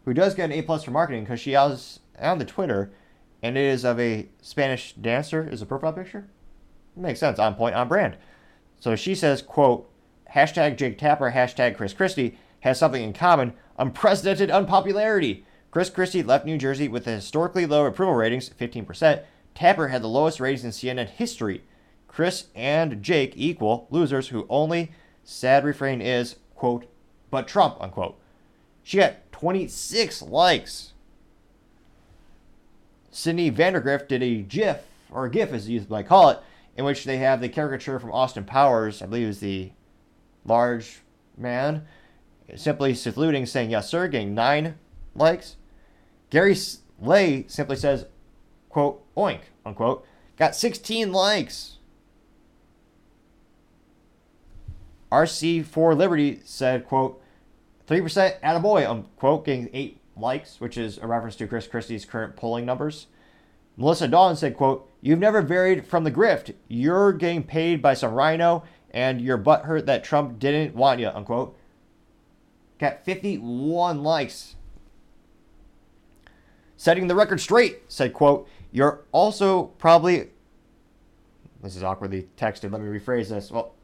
who 0.04 0.16
does 0.16 0.34
get 0.34 0.46
an 0.46 0.52
A 0.52 0.64
plus 0.64 0.84
for 0.84 0.90
marketing 0.90 1.26
because 1.26 1.40
she 1.40 1.52
has 1.52 2.00
on 2.20 2.40
the 2.40 2.44
Twitter, 2.44 2.92
and 3.44 3.56
it 3.56 3.64
is 3.64 3.86
of 3.86 4.00
a 4.00 4.30
Spanish 4.42 4.94
dancer. 4.94 5.48
Is 5.48 5.62
a 5.62 5.68
profile 5.68 5.94
picture? 5.94 6.28
makes 6.96 7.20
sense. 7.20 7.38
On 7.38 7.54
point, 7.54 7.76
on 7.76 7.88
brand. 7.88 8.18
So 8.80 8.96
she 8.96 9.14
says, 9.14 9.44
"quote 9.44 9.88
Hashtag 10.34 10.76
Jake 10.76 10.98
Tapper, 10.98 11.34
hashtag 11.34 11.78
Chris 11.78 11.94
Christie 11.94 12.40
has 12.62 12.80
something 12.80 13.04
in 13.04 13.14
common: 13.14 13.54
unprecedented 13.78 14.50
unpopularity." 14.50 15.46
Chris 15.70 15.92
Christie 15.92 16.24
left 16.24 16.48
New 16.48 16.58
Jersey 16.58 16.88
with 16.88 17.06
historically 17.06 17.68
low 17.68 17.86
approval 17.86 18.16
ratings, 18.16 18.50
15%. 18.50 19.22
Tapper 19.54 19.90
had 19.90 20.02
the 20.02 20.08
lowest 20.08 20.40
ratings 20.40 20.66
in 20.66 20.72
CNN 20.72 21.10
history. 21.10 21.62
Chris 22.08 22.48
and 22.56 23.04
Jake 23.04 23.34
equal 23.36 23.86
losers 23.92 24.30
who 24.30 24.48
only 24.50 24.92
sad 25.24 25.64
refrain 25.64 26.02
is, 26.02 26.36
quote, 26.56 26.86
but 27.32 27.48
Trump, 27.48 27.78
unquote. 27.80 28.20
She 28.84 28.98
got 28.98 29.32
26 29.32 30.22
likes. 30.24 30.94
Sydney 33.12 33.52
Vandergrift 33.52 34.08
did 34.08 34.24
a 34.24 34.42
GIF, 34.42 34.82
or 35.12 35.26
a 35.26 35.32
GIF 35.32 35.52
as 35.52 35.70
you 35.70 35.86
might 35.90 36.08
call 36.08 36.30
it, 36.30 36.40
in 36.76 36.86
which 36.86 37.06
they 37.06 37.18
have 37.18 37.42
the 37.42 37.50
caricature 37.50 38.00
from 38.00 38.12
Austin 38.12 38.44
Powers, 38.44 39.02
I 39.02 39.06
believe 39.06 39.28
is 39.28 39.40
the 39.40 39.72
large 40.46 41.02
man, 41.38 41.86
simply 42.56 42.94
saluting, 42.94 43.46
saying 43.46 43.70
yes, 43.70 43.90
sir, 43.90 44.08
getting 44.08 44.34
nine 44.34 44.76
likes. 45.16 45.58
Gary 46.30 46.58
Lay 47.00 47.46
simply 47.48 47.76
says, 47.76 48.08
quote, 48.70 49.04
oink, 49.16 49.42
unquote, 49.66 50.06
got 50.38 50.56
16 50.56 51.12
likes. 51.12 51.73
RC4 55.14 55.96
Liberty 55.96 56.40
said, 56.44 56.88
quote, 56.88 57.22
3% 57.88 58.40
attaboy, 58.42 58.90
unquote, 58.90 59.46
getting 59.46 59.70
8 59.72 60.02
likes, 60.18 60.60
which 60.60 60.76
is 60.76 60.98
a 60.98 61.06
reference 61.06 61.36
to 61.36 61.48
Chris 61.48 61.68
Christie's 61.68 62.04
current 62.04 62.36
polling 62.36 62.66
numbers. 62.66 63.06
Melissa 63.78 64.08
Dawn 64.08 64.36
said, 64.36 64.58
quote, 64.58 64.90
You've 65.02 65.20
never 65.20 65.44
varied 65.44 65.86
from 65.86 66.04
the 66.04 66.12
grift. 66.12 66.56
You're 66.68 67.14
getting 67.14 67.44
paid 67.44 67.80
by 67.80 67.94
some 67.94 68.14
rhino, 68.14 68.64
and 68.90 69.22
you're 69.22 69.38
butthurt 69.38 69.86
that 69.86 70.04
Trump 70.04 70.40
didn't 70.40 70.76
want 70.76 71.00
you, 71.00 71.10
unquote. 71.10 71.56
Got 72.80 73.06
51 73.06 74.02
likes. 74.02 74.56
Setting 76.76 77.08
the 77.08 77.16
record 77.16 77.40
straight, 77.40 77.82
said, 77.88 78.14
quote, 78.14 78.48
You're 78.72 79.02
also 79.12 79.66
probably. 79.78 80.30
This 81.62 81.76
is 81.76 81.84
awkwardly 81.84 82.30
texted. 82.36 82.72
Let 82.72 82.82
me 82.82 83.00
rephrase 83.00 83.30
this. 83.30 83.52
Well, 83.52 83.76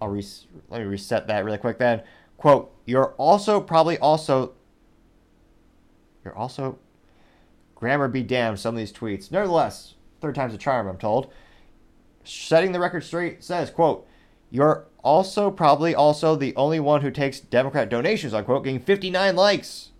I'll 0.00 0.12
let 0.12 0.80
me 0.80 0.84
reset 0.84 1.26
that 1.26 1.44
really 1.44 1.58
quick 1.58 1.78
then. 1.78 2.02
Quote, 2.36 2.74
You're 2.84 3.12
also 3.14 3.60
probably 3.60 3.98
also. 3.98 4.52
You're 6.24 6.36
also. 6.36 6.78
Grammar 7.74 8.08
be 8.08 8.22
damned, 8.22 8.58
some 8.58 8.74
of 8.74 8.78
these 8.78 8.92
tweets. 8.92 9.30
Nevertheless, 9.30 9.94
third 10.20 10.34
time's 10.34 10.54
a 10.54 10.58
charm, 10.58 10.88
I'm 10.88 10.96
told. 10.96 11.30
Setting 12.24 12.72
the 12.72 12.80
record 12.80 13.04
straight 13.04 13.44
says, 13.44 13.70
quote, 13.70 14.06
You're 14.50 14.86
also 15.04 15.50
probably 15.50 15.94
also 15.94 16.34
the 16.34 16.56
only 16.56 16.80
one 16.80 17.02
who 17.02 17.10
takes 17.10 17.38
Democrat 17.38 17.88
donations, 17.88 18.34
unquote, 18.34 18.64
getting 18.64 18.80
59 18.80 19.36
likes. 19.36 19.90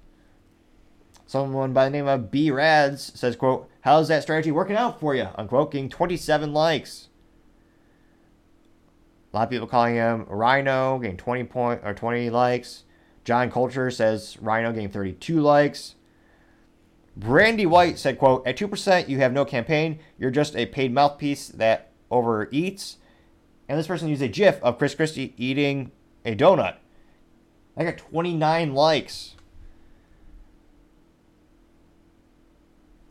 Someone 1.26 1.72
by 1.72 1.84
the 1.84 1.90
name 1.90 2.06
of 2.06 2.30
B 2.30 2.50
Rads 2.50 3.12
says, 3.14 3.36
quote, 3.36 3.68
How's 3.82 4.08
that 4.08 4.22
strategy 4.22 4.50
working 4.50 4.76
out 4.76 4.98
for 4.98 5.14
you? 5.14 5.28
Unquote, 5.36 5.72
getting 5.72 5.88
27 5.88 6.52
likes. 6.52 7.08
A 9.36 9.40
lot 9.40 9.42
of 9.44 9.50
people 9.50 9.66
calling 9.66 9.96
him 9.96 10.24
Rhino, 10.30 10.98
getting 10.98 11.18
20 11.18 11.44
point 11.44 11.82
or 11.84 11.92
20 11.92 12.30
likes. 12.30 12.84
John 13.22 13.50
Culture 13.50 13.90
says 13.90 14.38
Rhino 14.40 14.72
getting 14.72 14.88
32 14.88 15.42
likes. 15.42 15.94
Brandy 17.14 17.66
White 17.66 17.98
said, 17.98 18.18
quote, 18.18 18.46
At 18.46 18.56
2%, 18.56 19.10
you 19.10 19.18
have 19.18 19.34
no 19.34 19.44
campaign. 19.44 19.98
You're 20.18 20.30
just 20.30 20.56
a 20.56 20.64
paid 20.64 20.90
mouthpiece 20.90 21.48
that 21.48 21.92
overeats. 22.10 22.96
And 23.68 23.78
this 23.78 23.88
person 23.88 24.08
used 24.08 24.22
a 24.22 24.28
GIF 24.28 24.58
of 24.62 24.78
Chris 24.78 24.94
Christie 24.94 25.34
eating 25.36 25.92
a 26.24 26.34
donut. 26.34 26.76
I 27.76 27.84
got 27.84 27.98
29 27.98 28.72
likes. 28.72 29.34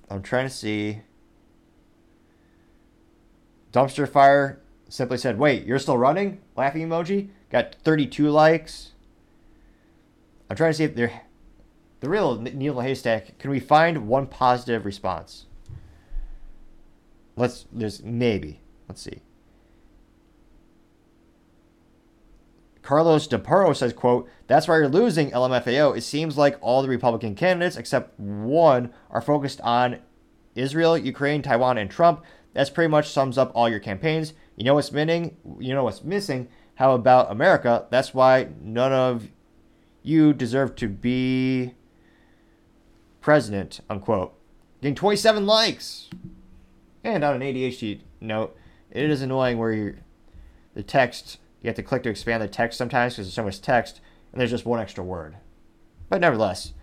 I'm 0.09 0.23
trying 0.23 0.47
to 0.47 0.53
see. 0.55 1.01
Dumpster 3.71 4.09
Fire 4.09 4.59
simply 4.95 5.17
said, 5.17 5.37
Wait, 5.37 5.65
you're 5.65 5.79
still 5.79 5.97
running? 5.97 6.41
Laughing 6.55 6.87
emoji. 6.87 7.29
Got 7.51 7.75
32 7.83 8.29
likes. 8.29 8.91
I'm 10.49 10.55
trying 10.55 10.71
to 10.71 10.77
see 10.77 10.83
if 10.83 10.95
the 10.95 12.09
real 12.09 12.39
needle 12.39 12.81
haystack. 12.81 13.37
Can 13.39 13.49
we 13.49 13.59
find 13.59 14.07
one 14.07 14.27
positive 14.27 14.85
response? 14.85 15.45
Let's 17.35 17.65
there's 17.71 18.03
maybe. 18.03 18.61
Let's 18.87 19.01
see. 19.01 19.21
Carlos 22.85 23.27
DeParo 23.27 23.75
says, 23.75 23.93
quote, 23.93 24.29
That's 24.45 24.67
why 24.67 24.77
you're 24.77 24.87
losing 24.87 25.31
LMFAO. 25.31 25.97
It 25.97 26.01
seems 26.01 26.37
like 26.37 26.57
all 26.61 26.83
the 26.83 26.87
Republican 26.87 27.33
candidates, 27.33 27.77
except 27.77 28.19
one, 28.19 28.93
are 29.09 29.21
focused 29.21 29.59
on 29.61 29.97
Israel, 30.53 30.95
Ukraine, 30.95 31.41
Taiwan, 31.41 31.79
and 31.79 31.89
Trump. 31.89 32.23
That's 32.53 32.69
pretty 32.69 32.89
much 32.89 33.09
sums 33.09 33.39
up 33.39 33.51
all 33.55 33.67
your 33.67 33.79
campaigns. 33.79 34.33
You 34.55 34.63
know 34.63 34.75
what's 34.75 34.91
missing? 34.91 35.37
You 35.59 35.73
know 35.73 35.83
what's 35.83 36.03
missing? 36.03 36.47
How 36.75 36.93
about 36.93 37.31
America? 37.31 37.85
That's 37.89 38.13
why 38.13 38.49
none 38.61 38.91
of 38.91 39.29
you 40.03 40.33
deserve 40.33 40.75
to 40.77 40.87
be 40.87 41.73
president, 43.21 43.79
unquote. 43.89 44.33
Getting 44.81 44.95
27 44.95 45.45
likes. 45.45 46.09
And 47.03 47.23
on 47.23 47.35
an 47.35 47.41
ADHD 47.41 48.01
note, 48.21 48.55
it 48.91 49.09
is 49.09 49.21
annoying 49.21 49.57
where 49.57 49.71
you 49.71 49.97
the 50.73 50.83
text, 50.83 51.39
you 51.61 51.67
have 51.67 51.75
to 51.75 51.83
click 51.83 52.03
to 52.03 52.09
expand 52.09 52.43
the 52.43 52.47
text 52.47 52.77
sometimes 52.77 53.13
because 53.13 53.27
there's 53.27 53.33
so 53.33 53.43
much 53.43 53.61
text, 53.61 54.01
and 54.31 54.39
there's 54.39 54.51
just 54.51 54.65
one 54.65 54.79
extra 54.79 55.03
word. 55.03 55.37
But 56.09 56.21
nevertheless, 56.21 56.73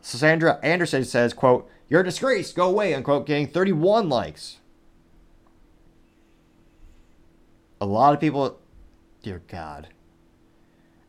Sandra 0.00 0.58
Anderson 0.62 1.04
says, 1.04 1.32
quote, 1.32 1.70
You're 1.88 2.00
a 2.00 2.04
disgrace, 2.04 2.52
go 2.52 2.68
away, 2.68 2.94
unquote, 2.94 3.26
getting 3.26 3.46
31 3.46 4.08
likes. 4.08 4.58
A 7.82 7.84
lot 7.84 8.14
of 8.14 8.20
people, 8.20 8.60
dear 9.24 9.42
God. 9.48 9.88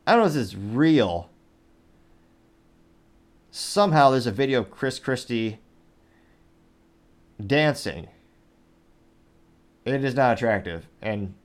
I 0.07 0.13
don't 0.13 0.21
know 0.21 0.25
if 0.25 0.33
this 0.33 0.47
is 0.47 0.55
real, 0.55 1.29
somehow 3.51 4.09
there's 4.09 4.25
a 4.25 4.31
video 4.31 4.61
of 4.61 4.71
Chris 4.71 4.97
Christie 4.97 5.59
dancing. 7.39 8.07
It 9.85 10.03
is 10.03 10.15
not 10.15 10.35
attractive, 10.35 10.87
and 10.99 11.35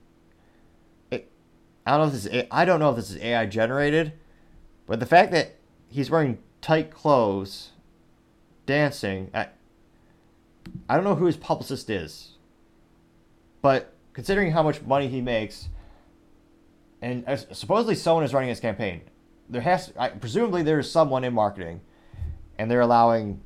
it, 1.11 1.31
I 1.85 1.91
don't 1.91 1.99
know 1.99 2.07
if 2.07 2.13
this 2.13 2.25
is 2.25 2.43
I 2.49 2.65
don't 2.65 2.79
know 2.79 2.89
if 2.89 2.95
this 2.95 3.11
is 3.11 3.17
AI 3.17 3.45
generated, 3.45 4.13
but 4.87 4.99
the 4.99 5.05
fact 5.05 5.31
that 5.33 5.57
he's 5.89 6.09
wearing 6.09 6.39
tight 6.59 6.89
clothes, 6.89 7.73
dancing, 8.65 9.29
I, 9.35 9.49
I 10.89 10.95
don't 10.95 11.03
know 11.03 11.13
who 11.13 11.27
his 11.27 11.37
publicist 11.37 11.87
is, 11.87 12.31
but 13.61 13.93
considering 14.19 14.51
how 14.51 14.61
much 14.61 14.81
money 14.81 15.07
he 15.07 15.21
makes, 15.21 15.69
and 17.01 17.23
supposedly 17.53 17.95
someone 17.95 18.25
is 18.25 18.33
running 18.33 18.49
his 18.49 18.59
campaign, 18.59 18.99
there 19.47 19.61
has 19.61 19.93
I, 19.97 20.09
presumably 20.09 20.61
there 20.61 20.77
is 20.77 20.91
someone 20.91 21.23
in 21.23 21.33
marketing 21.33 21.79
and 22.57 22.69
they're 22.69 22.81
allowing. 22.81 23.39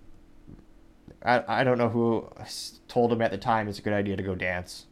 I, 1.23 1.43
I 1.59 1.63
don't 1.63 1.77
know 1.77 1.89
who 1.89 2.27
told 2.87 3.11
him 3.11 3.21
at 3.21 3.29
the 3.29 3.37
time 3.37 3.67
it's 3.67 3.77
a 3.77 3.83
good 3.83 3.93
idea 3.93 4.15
to 4.15 4.23
go 4.23 4.33
dance. 4.33 4.87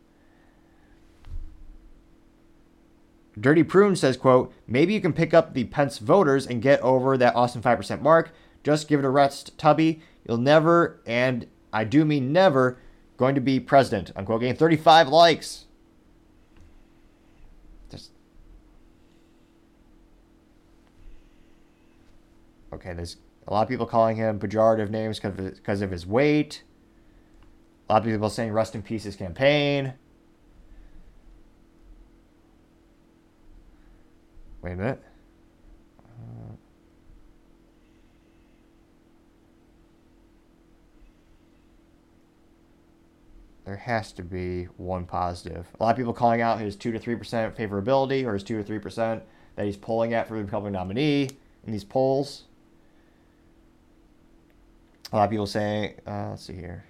Dirty 3.40 3.64
Prune 3.64 3.96
says, 3.96 4.18
quote, 4.18 4.54
maybe 4.68 4.94
you 4.94 5.02
can 5.02 5.14
pick 5.14 5.34
up 5.34 5.56
the 5.56 5.64
Pence 5.64 5.98
voters 5.98 6.46
and 6.46 6.62
get 6.62 6.80
over 6.82 7.18
that 7.18 7.36
Austin 7.36 7.64
5% 7.64 8.02
mark. 8.04 8.34
Just 8.64 8.88
give 8.88 9.00
it 9.00 9.06
a 9.06 9.10
rest, 9.10 9.58
Tubby. 9.58 10.04
You'll 10.28 10.38
never, 10.38 11.02
and 11.08 11.48
I 11.74 11.86
do 11.86 12.06
mean 12.06 12.32
never, 12.32 12.78
going 13.18 13.34
to 13.34 13.42
be 13.42 13.60
president. 13.60 14.12
Unquote. 14.16 14.42
Getting 14.42 14.56
35 14.56 15.08
likes. 15.08 15.66
Okay, 22.74 22.93
there's 22.93 23.17
a 23.47 23.53
lot 23.53 23.63
of 23.63 23.69
people 23.69 23.86
calling 23.86 24.15
him 24.15 24.39
pejorative 24.39 24.89
names 24.89 25.19
because 25.19 25.82
of 25.82 25.91
his 25.91 26.05
weight. 26.05 26.63
A 27.89 27.93
lot 27.93 27.99
of 27.99 28.05
people 28.05 28.30
saying 28.30 28.51
rest 28.51 28.76
in 28.76 28.82
peace 28.82 29.03
his 29.03 29.15
campaign. 29.15 29.93
Wait 34.61 34.74
a 34.74 34.76
minute. 34.76 35.03
Uh, 35.99 36.53
there 43.65 43.76
has 43.76 44.13
to 44.13 44.24
be 44.24 44.65
one 44.78 45.05
positive. 45.05 45.67
A 45.80 45.84
lot 45.84 45.89
of 45.89 45.97
people 45.97 46.13
calling 46.13 46.41
out 46.41 46.59
his 46.59 46.76
2 46.76 46.91
to 46.91 46.99
3% 46.99 47.55
favorability 47.55 48.24
or 48.24 48.34
his 48.34 48.43
2 48.43 48.63
to 48.63 48.80
3% 48.80 49.22
that 49.55 49.65
he's 49.65 49.78
polling 49.78 50.13
at 50.13 50.28
for 50.28 50.36
the 50.36 50.43
Republican 50.43 50.74
nominee 50.74 51.30
in 51.65 51.74
these 51.74 51.84
polls. 51.84 52.43
A 55.12 55.18
lot 55.18 55.26
of 55.26 55.30
people 55.30 55.45
say, 55.45 55.95
uh, 56.07 56.30
let's 56.30 56.43
see 56.43 56.53
here. 56.53 56.86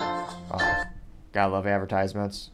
Oh, 0.00 0.84
gotta 1.32 1.52
love 1.52 1.66
advertisements. 1.66 2.50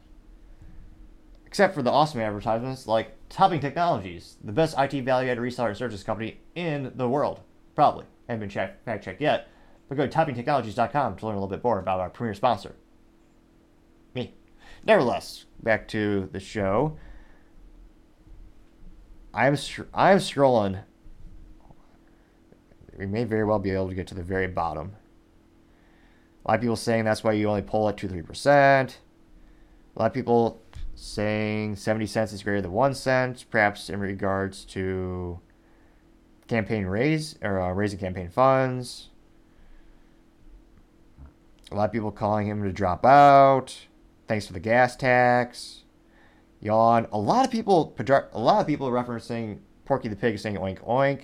Except 1.46 1.74
for 1.74 1.82
the 1.82 1.90
awesome 1.90 2.20
advertisements 2.20 2.86
like 2.86 3.14
Topping 3.28 3.60
Technologies, 3.60 4.36
the 4.42 4.52
best 4.52 4.74
IT 4.78 5.02
value 5.02 5.30
added 5.30 5.40
reseller 5.42 5.68
and 5.68 5.76
services 5.76 6.02
company 6.02 6.40
in 6.54 6.92
the 6.94 7.08
world. 7.08 7.40
Probably. 7.74 8.06
Haven't 8.28 8.40
been 8.40 8.48
check- 8.48 8.84
fact 8.84 9.04
checked 9.04 9.20
yet. 9.20 9.48
But 9.88 9.96
go 9.96 10.06
to 10.06 10.16
toppingtechnologies.com 10.16 11.16
to 11.16 11.26
learn 11.26 11.34
a 11.34 11.38
little 11.38 11.48
bit 11.48 11.64
more 11.64 11.78
about 11.78 12.00
our 12.00 12.08
premier 12.08 12.34
sponsor. 12.34 12.76
Me. 14.14 14.32
Nevertheless, 14.84 15.46
back 15.62 15.88
to 15.88 16.28
the 16.32 16.40
show. 16.40 16.96
I'm 19.34 19.56
I'm 19.92 20.18
scrolling. 20.18 20.84
We 23.00 23.06
may 23.06 23.24
very 23.24 23.44
well 23.44 23.58
be 23.58 23.70
able 23.70 23.88
to 23.88 23.94
get 23.94 24.06
to 24.08 24.14
the 24.14 24.22
very 24.22 24.46
bottom. 24.46 24.92
A 26.44 26.50
lot 26.50 26.54
of 26.56 26.60
people 26.60 26.76
saying 26.76 27.06
that's 27.06 27.24
why 27.24 27.32
you 27.32 27.48
only 27.48 27.62
pull 27.62 27.88
at 27.88 27.96
two 27.96 28.08
three 28.08 28.20
percent. 28.20 28.98
A 29.96 29.98
lot 29.98 30.06
of 30.06 30.12
people 30.12 30.60
saying 30.94 31.76
seventy 31.76 32.06
cents 32.06 32.34
is 32.34 32.42
greater 32.42 32.60
than 32.60 32.72
one 32.72 32.92
cent, 32.92 33.46
perhaps 33.50 33.88
in 33.88 34.00
regards 34.00 34.66
to 34.66 35.40
campaign 36.46 36.84
raise 36.84 37.38
or 37.40 37.58
uh, 37.58 37.72
raising 37.72 37.98
campaign 37.98 38.28
funds. 38.28 39.08
A 41.72 41.74
lot 41.74 41.86
of 41.86 41.92
people 41.92 42.10
calling 42.10 42.48
him 42.48 42.62
to 42.64 42.72
drop 42.72 43.06
out. 43.06 43.86
Thanks 44.28 44.46
for 44.46 44.52
the 44.52 44.60
gas 44.60 44.94
tax. 44.94 45.84
Yawn. 46.60 47.06
A 47.12 47.18
lot 47.18 47.46
of 47.46 47.50
people. 47.50 47.96
A 47.98 48.38
lot 48.38 48.60
of 48.60 48.66
people 48.66 48.90
referencing 48.90 49.60
Porky 49.86 50.08
the 50.08 50.16
Pig 50.16 50.38
saying 50.38 50.56
oink 50.56 50.84
oink. 50.84 51.22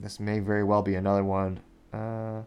This 0.00 0.20
may 0.20 0.38
very 0.38 0.64
well 0.64 0.82
be 0.82 0.94
another 0.94 1.24
one. 1.24 1.60
Uh, 1.92 1.96
a 1.96 2.44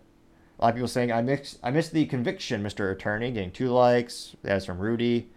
lot 0.59 0.69
of 0.69 0.75
people 0.75 0.87
saying 0.87 1.11
I 1.11 1.21
miss 1.21 1.57
I 1.63 1.71
missed 1.71 1.91
the 1.91 2.05
conviction, 2.05 2.63
Mr. 2.63 2.91
Attorney, 2.91 3.31
getting 3.31 3.51
two 3.51 3.69
likes. 3.69 4.35
That's 4.43 4.65
from 4.65 4.79
Rudy. 4.79 5.29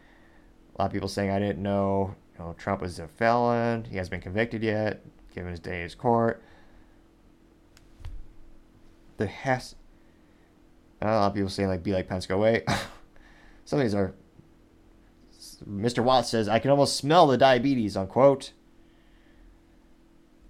A 0.77 0.83
lot 0.83 0.87
of 0.87 0.93
people 0.93 1.09
saying 1.09 1.31
I 1.31 1.39
didn't 1.39 1.63
know, 1.63 2.15
you 2.35 2.45
know 2.45 2.55
Trump 2.59 2.83
was 2.83 2.99
a 2.99 3.09
felon. 3.09 3.85
He 3.85 3.97
hasn't 3.97 4.11
been 4.11 4.21
convicted 4.21 4.63
yet, 4.63 5.05
given 5.35 5.51
his 5.51 5.61
day 5.61 5.77
in 5.77 5.83
his 5.83 5.95
court. 5.95 6.43
The 9.17 9.27
has 9.27 9.75
a 11.01 11.07
lot 11.07 11.29
of 11.29 11.35
people 11.35 11.51
saying 11.51 11.69
like 11.69 11.83
be 11.83 11.93
like 11.93 12.09
Pence 12.09 12.27
go 12.27 12.37
away. 12.37 12.65
Some 13.65 13.81
of 13.81 13.85
these 13.85 13.95
are 13.95 14.15
Mr. 15.69 16.03
Watts 16.05 16.29
says 16.29 16.49
I 16.49 16.59
can 16.59 16.71
almost 16.71 16.97
smell 16.97 17.27
the 17.27 17.39
diabetes 17.39 17.97
unquote. 17.97 18.53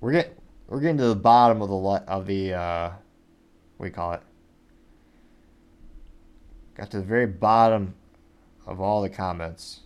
We're 0.00 0.12
getting 0.12 0.32
we're 0.74 0.80
getting 0.80 0.98
to 0.98 1.06
the 1.06 1.14
bottom 1.14 1.62
of 1.62 1.68
the 1.68 1.76
of 2.12 2.26
the 2.26 2.52
uh, 2.52 2.90
what 3.76 3.86
do 3.86 3.92
call 3.92 4.12
it? 4.14 4.20
Got 6.74 6.90
to 6.90 6.96
the 6.96 7.04
very 7.04 7.26
bottom 7.26 7.94
of 8.66 8.80
all 8.80 9.00
the 9.00 9.08
comments. 9.08 9.82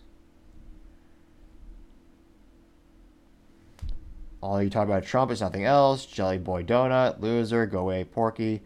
All 4.41 4.63
you 4.63 4.71
talk 4.71 4.87
about 4.87 5.03
Trump 5.03 5.29
is 5.29 5.41
nothing 5.41 5.63
else. 5.63 6.07
Jelly 6.07 6.39
boy 6.39 6.63
donut, 6.63 7.21
loser, 7.21 7.67
go 7.67 7.79
away, 7.81 8.03
Porky. 8.03 8.61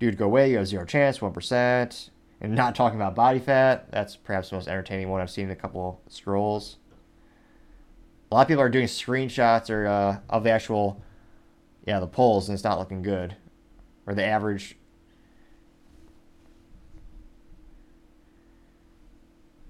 Dude, 0.00 0.16
go 0.16 0.24
away, 0.24 0.50
you 0.50 0.56
have 0.56 0.66
zero 0.66 0.84
chance, 0.84 1.20
1%. 1.20 2.10
And 2.40 2.54
not 2.56 2.74
talking 2.74 2.98
about 2.98 3.14
body 3.14 3.38
fat. 3.38 3.88
That's 3.92 4.16
perhaps 4.16 4.50
the 4.50 4.56
most 4.56 4.66
entertaining 4.66 5.10
one 5.10 5.20
I've 5.20 5.30
seen 5.30 5.44
in 5.44 5.52
a 5.52 5.56
couple 5.56 6.00
scrolls. 6.08 6.78
A 8.32 8.34
lot 8.34 8.42
of 8.42 8.48
people 8.48 8.62
are 8.62 8.68
doing 8.68 8.86
screenshots 8.86 9.70
or 9.70 9.86
uh, 9.86 10.18
of 10.28 10.42
the 10.42 10.50
actual, 10.50 11.00
yeah, 11.86 12.00
the 12.00 12.06
polls, 12.06 12.48
and 12.48 12.54
it's 12.54 12.64
not 12.64 12.78
looking 12.78 13.02
good. 13.02 13.36
Or 14.06 14.14
the 14.14 14.24
average. 14.24 14.76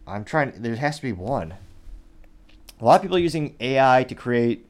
I'm 0.07 0.25
trying. 0.25 0.63
There 0.63 0.77
has 0.77 0.97
to 0.97 1.03
be 1.03 1.13
one. 1.13 1.55
A 2.81 2.85
lot 2.85 2.97
of 2.97 3.03
people 3.03 3.19
using 3.19 3.57
AI 3.61 4.05
to 4.05 4.15
create 4.15 4.67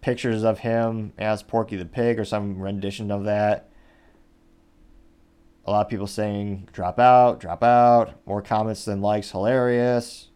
pictures 0.00 0.42
of 0.42 0.58
him 0.58 1.12
as 1.16 1.42
Porky 1.42 1.76
the 1.76 1.86
Pig 1.86 2.18
or 2.18 2.24
some 2.24 2.60
rendition 2.60 3.10
of 3.10 3.24
that. 3.24 3.70
A 5.64 5.70
lot 5.70 5.86
of 5.86 5.88
people 5.88 6.08
saying 6.08 6.68
drop 6.72 6.98
out, 6.98 7.40
drop 7.40 7.62
out. 7.62 8.14
More 8.26 8.42
comments 8.42 8.84
than 8.84 9.00
likes, 9.00 9.30
hilarious. 9.30 10.28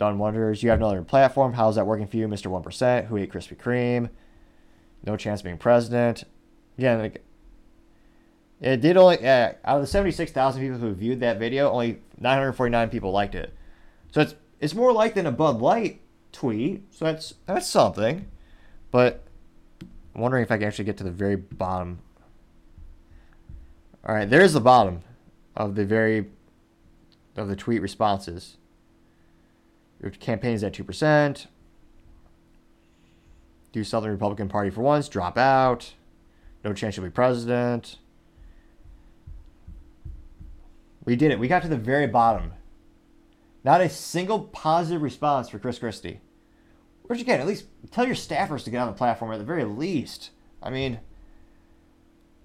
Is 0.00 0.06
done 0.06 0.18
wonders. 0.18 0.62
You 0.62 0.70
have 0.70 0.78
another 0.78 1.02
platform. 1.02 1.52
How's 1.52 1.74
that 1.74 1.86
working 1.86 2.06
for 2.06 2.16
you, 2.16 2.26
Mr. 2.26 2.46
1%? 2.46 3.06
Who 3.08 3.18
ate 3.18 3.30
Krispy 3.30 3.54
Kreme? 3.54 4.08
No 5.04 5.14
chance 5.14 5.40
of 5.40 5.44
being 5.44 5.58
president. 5.58 6.24
Again, 6.78 7.00
like, 7.00 7.22
it 8.62 8.80
did 8.80 8.96
only, 8.96 9.18
uh, 9.18 9.52
out 9.62 9.76
of 9.76 9.82
the 9.82 9.86
76,000 9.86 10.62
people 10.62 10.78
who 10.78 10.94
viewed 10.94 11.20
that 11.20 11.38
video, 11.38 11.70
only 11.70 12.00
949 12.18 12.88
people 12.88 13.12
liked 13.12 13.34
it. 13.34 13.52
So 14.12 14.22
it's 14.22 14.34
it's 14.58 14.74
more 14.74 14.90
like 14.90 15.12
than 15.12 15.26
a 15.26 15.32
Bud 15.32 15.60
Light 15.60 16.00
tweet. 16.32 16.82
So 16.94 17.04
that's 17.04 17.34
that's 17.44 17.66
something. 17.66 18.26
But 18.90 19.22
I'm 20.14 20.22
wondering 20.22 20.42
if 20.42 20.50
I 20.50 20.56
can 20.56 20.66
actually 20.66 20.86
get 20.86 20.96
to 20.96 21.04
the 21.04 21.10
very 21.10 21.36
bottom. 21.36 21.98
All 24.06 24.14
right, 24.14 24.28
there's 24.28 24.54
the 24.54 24.60
bottom 24.60 25.02
of 25.54 25.74
the 25.74 25.84
very 25.84 26.30
of 27.36 27.48
the 27.48 27.56
tweet 27.56 27.82
responses. 27.82 28.56
Your 30.00 30.10
campaign 30.10 30.54
is 30.54 30.64
at 30.64 30.74
two 30.74 30.84
percent. 30.84 31.46
Do 33.72 33.84
Southern 33.84 34.10
Republican 34.10 34.48
Party 34.48 34.70
for 34.70 34.82
once. 34.82 35.08
Drop 35.08 35.38
out. 35.38 35.94
No 36.64 36.72
chance 36.72 36.96
you'll 36.96 37.06
be 37.06 37.10
president. 37.10 37.98
We 41.04 41.16
did 41.16 41.30
it. 41.30 41.38
We 41.38 41.48
got 41.48 41.62
to 41.62 41.68
the 41.68 41.76
very 41.76 42.06
bottom. 42.06 42.52
Not 43.64 43.80
a 43.80 43.88
single 43.88 44.40
positive 44.40 45.02
response 45.02 45.48
for 45.48 45.58
Chris 45.58 45.78
Christie. 45.78 46.20
You 47.08 47.24
get? 47.24 47.40
At 47.40 47.46
least 47.46 47.66
tell 47.90 48.06
your 48.06 48.14
staffers 48.14 48.62
to 48.64 48.70
get 48.70 48.80
on 48.80 48.86
the 48.86 48.92
platform 48.92 49.32
at 49.32 49.38
the 49.38 49.44
very 49.44 49.64
least. 49.64 50.30
I 50.62 50.70
mean, 50.70 51.00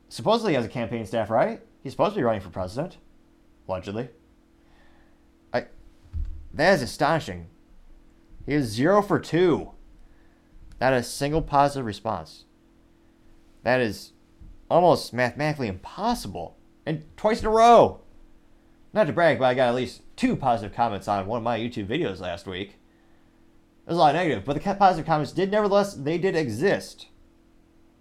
supposedly 0.10 0.54
he 0.54 0.56
has 0.56 0.66
a 0.66 0.70
campaign 0.70 1.06
staff, 1.06 1.30
right? 1.30 1.62
He's 1.84 1.94
supposed 1.94 2.16
to 2.16 2.20
be 2.20 2.24
running 2.24 2.42
for 2.42 2.50
president, 2.50 2.98
allegedly. 3.68 4.10
That 6.56 6.74
is 6.74 6.82
astonishing. 6.82 7.48
He 8.46 8.54
is 8.54 8.68
zero 8.68 9.02
for 9.02 9.20
two. 9.20 9.72
Not 10.80 10.94
a 10.94 11.04
single 11.04 11.42
positive 11.42 11.86
response. 11.86 12.46
That 13.64 13.82
is 13.82 14.14
almost 14.70 15.14
mathematically 15.14 15.68
impossible. 15.68 16.58
And 16.86 17.04
twice 17.18 17.42
in 17.42 17.48
a 17.48 17.50
row. 17.50 18.02
Not 18.94 19.08
to 19.08 19.14
brag, 19.14 19.40
but 19.40 19.46
I 19.46 19.54
got 19.54 19.68
at 19.68 19.76
least 19.76 20.04
two 20.16 20.38
positive 20.38 20.76
comments 20.76 21.08
on 21.08 21.28
one 21.28 21.38
of 21.38 21.44
my 21.44 21.60
YouTube 21.60 21.88
videos 21.88 22.22
last 22.22 22.48
week. 22.48 22.78
There's 23.86 23.98
a 23.98 24.00
lot 24.00 24.16
of 24.16 24.22
negative, 24.22 24.46
but 24.46 24.54
the 24.54 24.76
positive 24.76 25.06
comments 25.06 25.34
did 25.34 25.52
nevertheless, 25.52 25.94
they 25.94 26.18
did 26.18 26.36
exist. 26.36 27.08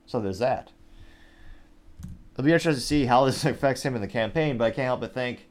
So 0.06 0.20
there's 0.20 0.38
that. 0.38 0.70
It'll 2.32 2.44
be 2.44 2.52
interesting 2.52 2.74
to 2.74 2.80
see 2.80 3.06
how 3.06 3.24
this 3.24 3.44
affects 3.44 3.82
him 3.82 3.96
in 3.96 4.00
the 4.00 4.08
campaign, 4.08 4.56
but 4.56 4.64
I 4.64 4.70
can't 4.70 4.86
help 4.86 5.00
but 5.00 5.12
think 5.12 5.48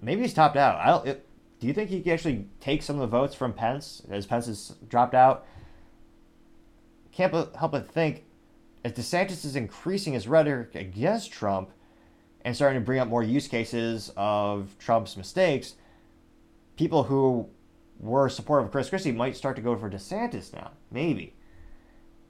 maybe 0.00 0.22
he's 0.22 0.34
topped 0.34 0.56
out. 0.56 0.76
I 0.76 0.86
don't. 0.86 1.06
It, 1.06 1.26
do 1.60 1.66
you 1.66 1.72
think 1.72 1.90
he 1.90 2.00
can 2.00 2.12
actually 2.12 2.46
take 2.60 2.82
some 2.82 2.96
of 2.96 3.02
the 3.02 3.18
votes 3.18 3.34
from 3.34 3.52
Pence 3.52 4.02
as 4.10 4.26
Pence 4.26 4.46
has 4.46 4.74
dropped 4.88 5.14
out? 5.14 5.44
Can't 7.12 7.32
help 7.54 7.72
but 7.72 7.88
think 7.88 8.24
as 8.84 8.92
DeSantis 8.92 9.44
is 9.44 9.56
increasing 9.56 10.14
his 10.14 10.26
rhetoric 10.26 10.74
against 10.74 11.32
Trump 11.32 11.70
and 12.44 12.56
starting 12.56 12.80
to 12.80 12.84
bring 12.84 12.98
up 12.98 13.08
more 13.08 13.22
use 13.22 13.46
cases 13.46 14.10
of 14.16 14.74
Trump's 14.78 15.16
mistakes, 15.16 15.74
people 16.76 17.04
who 17.04 17.48
were 17.98 18.28
supportive 18.30 18.66
of 18.66 18.72
Chris 18.72 18.88
Christie 18.88 19.12
might 19.12 19.36
start 19.36 19.56
to 19.56 19.62
go 19.62 19.76
for 19.76 19.90
DeSantis 19.90 20.54
now. 20.54 20.70
Maybe. 20.90 21.34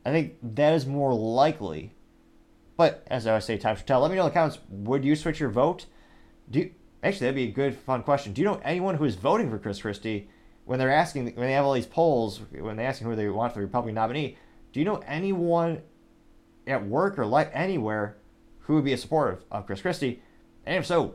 I 0.05 0.11
think 0.11 0.35
that 0.43 0.75
is 0.75 0.87
more 0.87 1.15
likely. 1.15 1.95
But 2.77 3.05
as 3.07 3.27
I 3.27 3.31
always 3.31 3.45
say, 3.45 3.59
time 3.59 3.77
to 3.77 3.85
tell. 3.85 4.01
Let 4.01 4.11
me 4.11 4.17
know 4.17 4.25
in 4.25 4.31
the 4.31 4.35
comments. 4.35 4.59
Would 4.71 5.05
you 5.05 5.15
switch 5.15 5.39
your 5.39 5.51
vote? 5.51 5.87
Do 6.51 6.61
you, 6.61 6.75
actually 7.03 7.27
that'd 7.27 7.35
be 7.35 7.45
a 7.45 7.53
good 7.53 7.75
fun 7.75 8.03
question. 8.03 8.33
Do 8.33 8.41
you 8.41 8.47
know 8.47 8.61
anyone 8.65 8.97
who 8.97 9.05
is 9.05 9.15
voting 9.15 9.51
for 9.51 9.59
Chris 9.59 9.81
Christie 9.81 10.29
when 10.65 10.79
they're 10.79 10.93
asking 10.93 11.35
when 11.35 11.47
they 11.47 11.53
have 11.53 11.65
all 11.65 11.73
these 11.73 11.87
polls 11.87 12.41
when 12.53 12.77
they're 12.77 12.87
asking 12.87 13.07
who 13.09 13.17
they 13.17 13.29
want 13.29 13.53
for 13.53 13.61
the 13.61 13.67
Republican 13.67 13.95
nominee? 13.95 14.37
Do 14.73 14.81
you 14.81 14.87
know 14.87 15.03
anyone 15.07 15.83
at 16.67 16.87
work 16.87 17.19
or 17.19 17.27
life 17.27 17.49
anywhere 17.53 18.17
who 18.61 18.75
would 18.75 18.85
be 18.85 18.93
a 18.93 18.99
supporter 18.99 19.33
of, 19.33 19.45
of 19.51 19.67
Chris 19.67 19.83
Christie? 19.83 20.23
And 20.65 20.77
if 20.77 20.87
so, 20.87 21.15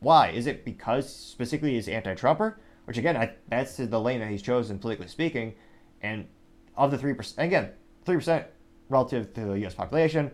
why? 0.00 0.30
Is 0.30 0.46
it 0.46 0.64
because 0.64 1.14
specifically 1.14 1.74
he's 1.74 1.88
anti-Trumper? 1.88 2.58
Which 2.86 2.98
again, 2.98 3.16
I, 3.16 3.32
that's 3.48 3.76
the 3.76 4.00
lane 4.00 4.20
that 4.20 4.30
he's 4.30 4.42
chosen 4.42 4.78
politically 4.78 5.06
speaking. 5.06 5.54
And 6.02 6.26
of 6.76 6.90
the 6.90 6.98
three 6.98 7.14
percent, 7.14 7.46
again, 7.46 7.70
three 8.04 8.16
percent 8.16 8.46
relative 8.88 9.32
to 9.34 9.44
the 9.44 9.58
U.S. 9.60 9.74
population, 9.74 10.30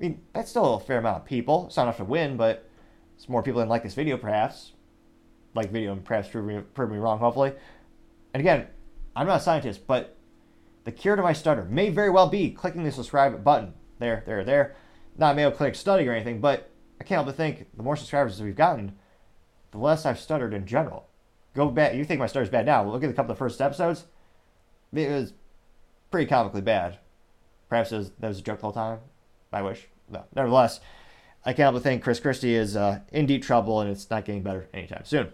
I 0.00 0.02
mean 0.02 0.22
that's 0.32 0.50
still 0.50 0.74
a 0.74 0.80
fair 0.80 0.98
amount 0.98 1.18
of 1.18 1.24
people. 1.24 1.66
It's 1.66 1.76
not 1.76 1.82
enough 1.82 1.96
to 1.98 2.04
win, 2.04 2.36
but 2.36 2.67
it's 3.18 3.28
more 3.28 3.42
people 3.42 3.58
than 3.58 3.68
like 3.68 3.82
this 3.82 3.94
video, 3.94 4.16
perhaps. 4.16 4.72
Like 5.52 5.72
video, 5.72 5.92
and 5.92 6.04
perhaps 6.04 6.28
prove 6.28 6.44
me, 6.44 6.60
prove 6.72 6.90
me 6.90 6.98
wrong, 6.98 7.18
hopefully. 7.18 7.52
And 8.32 8.40
again, 8.40 8.68
I'm 9.16 9.26
not 9.26 9.40
a 9.40 9.42
scientist, 9.42 9.88
but 9.88 10.16
the 10.84 10.92
cure 10.92 11.16
to 11.16 11.22
my 11.22 11.32
stutter 11.32 11.64
may 11.64 11.90
very 11.90 12.10
well 12.10 12.28
be 12.28 12.52
clicking 12.52 12.84
the 12.84 12.92
subscribe 12.92 13.42
button. 13.42 13.74
There, 13.98 14.22
there, 14.24 14.44
there. 14.44 14.76
Not 15.16 15.34
Mayo 15.34 15.50
Clinic 15.50 15.74
study 15.74 16.06
or 16.06 16.12
anything, 16.12 16.40
but 16.40 16.70
I 17.00 17.04
can't 17.04 17.16
help 17.16 17.26
but 17.26 17.34
think 17.34 17.66
the 17.76 17.82
more 17.82 17.96
subscribers 17.96 18.40
we've 18.40 18.54
gotten, 18.54 18.94
the 19.72 19.78
less 19.78 20.06
I've 20.06 20.20
stuttered 20.20 20.54
in 20.54 20.64
general. 20.64 21.08
Go 21.54 21.68
back. 21.70 21.94
You 21.94 22.04
think 22.04 22.20
my 22.20 22.28
stutter's 22.28 22.50
bad 22.50 22.66
now? 22.66 22.88
Look 22.88 23.02
at 23.02 23.10
a 23.10 23.12
couple 23.12 23.32
of 23.32 23.36
the 23.36 23.40
first 23.40 23.60
episodes. 23.60 24.04
It 24.92 25.10
was 25.10 25.32
pretty 26.12 26.28
comically 26.28 26.60
bad. 26.60 26.98
Perhaps 27.68 27.90
was, 27.90 28.12
that 28.20 28.28
was 28.28 28.38
a 28.38 28.42
joke 28.42 28.58
the 28.60 28.66
whole 28.66 28.72
time. 28.72 29.00
I 29.52 29.62
wish. 29.62 29.88
No. 30.08 30.22
Nevertheless, 30.36 30.78
I 31.44 31.52
can't 31.52 31.64
help 31.64 31.74
but 31.74 31.82
think 31.82 32.02
Chris 32.02 32.20
Christie 32.20 32.54
is 32.54 32.76
uh, 32.76 33.00
in 33.12 33.26
deep 33.26 33.42
trouble 33.42 33.80
and 33.80 33.90
it's 33.90 34.10
not 34.10 34.24
getting 34.24 34.42
better 34.42 34.68
anytime 34.74 35.04
soon. 35.04 35.30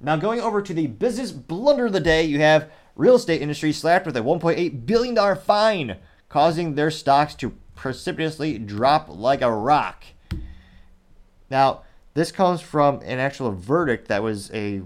Now, 0.00 0.16
going 0.16 0.40
over 0.40 0.60
to 0.60 0.74
the 0.74 0.86
business 0.86 1.32
blunder 1.32 1.86
of 1.86 1.92
the 1.92 2.00
day, 2.00 2.24
you 2.24 2.38
have 2.40 2.70
real 2.96 3.14
estate 3.14 3.40
industry 3.40 3.72
slapped 3.72 4.04
with 4.04 4.16
a 4.16 4.20
$1.8 4.20 4.84
billion 4.86 5.36
fine, 5.36 5.96
causing 6.28 6.74
their 6.74 6.90
stocks 6.90 7.34
to 7.36 7.54
precipitously 7.74 8.58
drop 8.58 9.06
like 9.08 9.40
a 9.40 9.50
rock. 9.50 10.04
Now, 11.50 11.82
this 12.14 12.30
comes 12.32 12.60
from 12.60 12.96
an 13.00 13.18
actual 13.18 13.52
verdict 13.52 14.08
that 14.08 14.22
was 14.22 14.50
a 14.52 14.82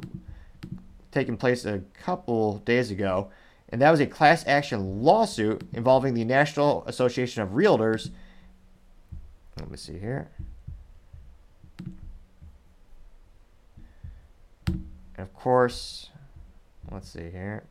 taking 1.11 1.36
place 1.36 1.64
a 1.64 1.82
couple 2.03 2.59
days 2.59 2.90
ago, 2.90 3.30
and 3.70 3.82
that 3.82 3.90
was 3.90 4.01
a 4.01 4.07
class 4.07 4.44
action 4.46 5.03
lawsuit 5.03 5.62
involving 5.72 6.14
the 6.14 6.24
National 6.24 6.84
Association 6.86 7.42
of 7.42 7.51
Realtors. 7.51 8.11
Let 9.59 9.70
me 9.70 9.76
see 9.76 9.98
here. 9.98 10.28
And 14.66 15.26
of 15.26 15.34
course, 15.34 16.11
let's 16.90 17.11
see 17.11 17.30
here. 17.30 17.64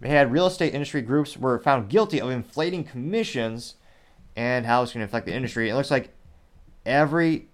They 0.00 0.08
had 0.08 0.32
real 0.32 0.46
estate 0.46 0.74
industry 0.74 1.00
groups 1.00 1.36
were 1.36 1.60
found 1.60 1.88
guilty 1.88 2.20
of 2.20 2.30
inflating 2.30 2.82
commissions 2.82 3.76
and 4.34 4.66
how 4.66 4.82
it's 4.82 4.92
going 4.92 5.06
to 5.06 5.08
affect 5.08 5.26
the 5.26 5.34
industry. 5.34 5.70
It 5.70 5.76
looks 5.76 5.92
like 5.92 6.10
every, 6.84 7.46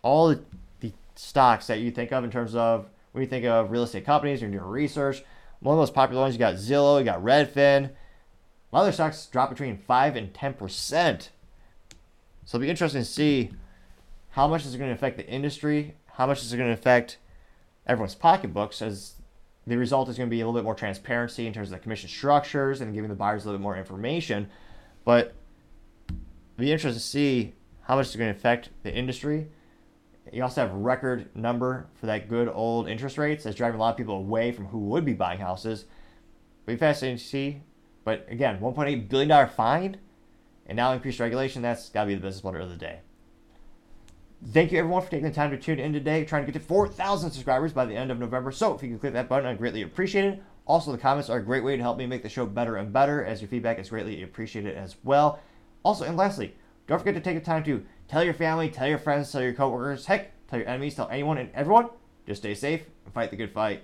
all 0.00 0.28
the, 0.28 0.40
the 0.80 0.92
stocks 1.14 1.66
that 1.66 1.80
you 1.80 1.90
think 1.90 2.10
of 2.10 2.24
in 2.24 2.30
terms 2.30 2.54
of 2.54 2.88
when 3.12 3.22
you 3.22 3.28
think 3.28 3.44
of 3.44 3.70
real 3.70 3.82
estate 3.82 4.06
companies, 4.06 4.40
you're 4.40 4.50
doing 4.50 4.62
research. 4.62 5.22
One 5.60 5.74
of 5.74 5.76
the 5.76 5.82
most 5.82 5.94
popular 5.94 6.22
ones, 6.22 6.34
you 6.34 6.38
got 6.38 6.54
Zillow, 6.54 6.98
you 6.98 7.04
got 7.04 7.22
Redfin. 7.22 7.90
A 7.90 8.76
lot 8.76 8.80
of 8.80 8.86
their 8.86 8.92
stocks 8.92 9.26
drop 9.26 9.50
between 9.50 9.76
5 9.76 10.16
and 10.16 10.32
10%. 10.32 11.28
So 12.44 12.56
it'll 12.56 12.64
be 12.64 12.70
interesting 12.70 13.02
to 13.02 13.06
see 13.06 13.50
how 14.30 14.48
much 14.48 14.64
is 14.64 14.76
going 14.76 14.90
to 14.90 14.94
affect 14.94 15.16
the 15.16 15.26
industry, 15.26 15.94
how 16.06 16.26
much 16.26 16.42
is 16.42 16.52
it 16.52 16.56
going 16.56 16.68
to 16.68 16.74
affect 16.74 17.18
everyone's 17.86 18.14
pocketbooks 18.14 18.82
as 18.82 19.14
the 19.66 19.76
result 19.76 20.08
is 20.08 20.16
going 20.16 20.28
to 20.28 20.30
be 20.30 20.40
a 20.40 20.46
little 20.46 20.58
bit 20.58 20.64
more 20.64 20.74
transparency 20.74 21.46
in 21.46 21.52
terms 21.52 21.68
of 21.68 21.72
the 21.72 21.78
commission 21.78 22.08
structures 22.08 22.80
and 22.80 22.94
giving 22.94 23.10
the 23.10 23.16
buyers 23.16 23.44
a 23.44 23.48
little 23.48 23.58
bit 23.58 23.62
more 23.62 23.76
information. 23.76 24.48
But 25.04 25.34
it'll 26.08 26.60
be 26.60 26.72
interesting 26.72 26.98
to 26.98 27.06
see 27.06 27.54
how 27.82 27.96
much 27.96 28.06
it's 28.06 28.16
going 28.16 28.32
to 28.32 28.36
affect 28.38 28.70
the 28.82 28.94
industry. 28.94 29.48
You 30.32 30.42
also 30.42 30.60
have 30.60 30.72
record 30.72 31.34
number 31.34 31.88
for 31.94 32.06
that 32.06 32.28
good 32.28 32.48
old 32.48 32.88
interest 32.88 33.18
rates 33.18 33.44
that's 33.44 33.56
driving 33.56 33.78
a 33.78 33.82
lot 33.82 33.90
of 33.90 33.96
people 33.96 34.16
away 34.16 34.52
from 34.52 34.66
who 34.66 34.78
would 34.78 35.04
be 35.04 35.12
buying 35.12 35.40
houses. 35.40 35.86
It'll 36.64 36.76
be 36.76 36.78
fascinating 36.78 37.18
to 37.18 37.24
see. 37.24 37.62
But 38.04 38.26
again, 38.30 38.60
$1.8 38.60 39.08
billion 39.08 39.48
fine 39.48 39.98
and 40.70 40.76
now 40.76 40.92
increased 40.92 41.18
regulation, 41.18 41.62
that's 41.62 41.88
got 41.88 42.04
to 42.04 42.06
be 42.06 42.14
the 42.14 42.20
business 42.20 42.42
blunder 42.42 42.60
of 42.60 42.70
the 42.70 42.76
day. 42.76 43.00
Thank 44.52 44.70
you 44.70 44.78
everyone 44.78 45.02
for 45.02 45.10
taking 45.10 45.26
the 45.26 45.34
time 45.34 45.50
to 45.50 45.58
tune 45.58 45.80
in 45.80 45.92
today. 45.92 46.24
Trying 46.24 46.46
to 46.46 46.52
get 46.52 46.58
to 46.60 46.64
4,000 46.64 47.32
subscribers 47.32 47.72
by 47.72 47.84
the 47.84 47.96
end 47.96 48.12
of 48.12 48.20
November. 48.20 48.52
So 48.52 48.72
if 48.72 48.82
you 48.82 48.88
can 48.88 49.00
click 49.00 49.12
that 49.14 49.28
button, 49.28 49.46
I'd 49.46 49.58
greatly 49.58 49.82
appreciate 49.82 50.26
it. 50.26 50.42
Also, 50.66 50.92
the 50.92 50.98
comments 50.98 51.28
are 51.28 51.38
a 51.38 51.44
great 51.44 51.64
way 51.64 51.76
to 51.76 51.82
help 51.82 51.98
me 51.98 52.06
make 52.06 52.22
the 52.22 52.28
show 52.28 52.46
better 52.46 52.76
and 52.76 52.92
better, 52.92 53.24
as 53.24 53.42
your 53.42 53.48
feedback 53.48 53.80
is 53.80 53.90
greatly 53.90 54.22
appreciated 54.22 54.76
as 54.76 54.94
well. 55.02 55.40
Also, 55.82 56.04
and 56.04 56.16
lastly, 56.16 56.54
don't 56.86 57.00
forget 57.00 57.14
to 57.14 57.20
take 57.20 57.36
the 57.36 57.44
time 57.44 57.64
to 57.64 57.84
tell 58.06 58.22
your 58.22 58.32
family, 58.32 58.70
tell 58.70 58.86
your 58.86 58.98
friends, 58.98 59.32
tell 59.32 59.42
your 59.42 59.52
coworkers, 59.52 60.06
heck, 60.06 60.30
tell 60.46 60.60
your 60.60 60.68
enemies, 60.68 60.94
tell 60.94 61.08
anyone 61.08 61.36
and 61.36 61.50
everyone. 61.52 61.88
Just 62.28 62.42
stay 62.42 62.54
safe 62.54 62.82
and 63.04 63.12
fight 63.12 63.30
the 63.30 63.36
good 63.36 63.52
fight. 63.52 63.82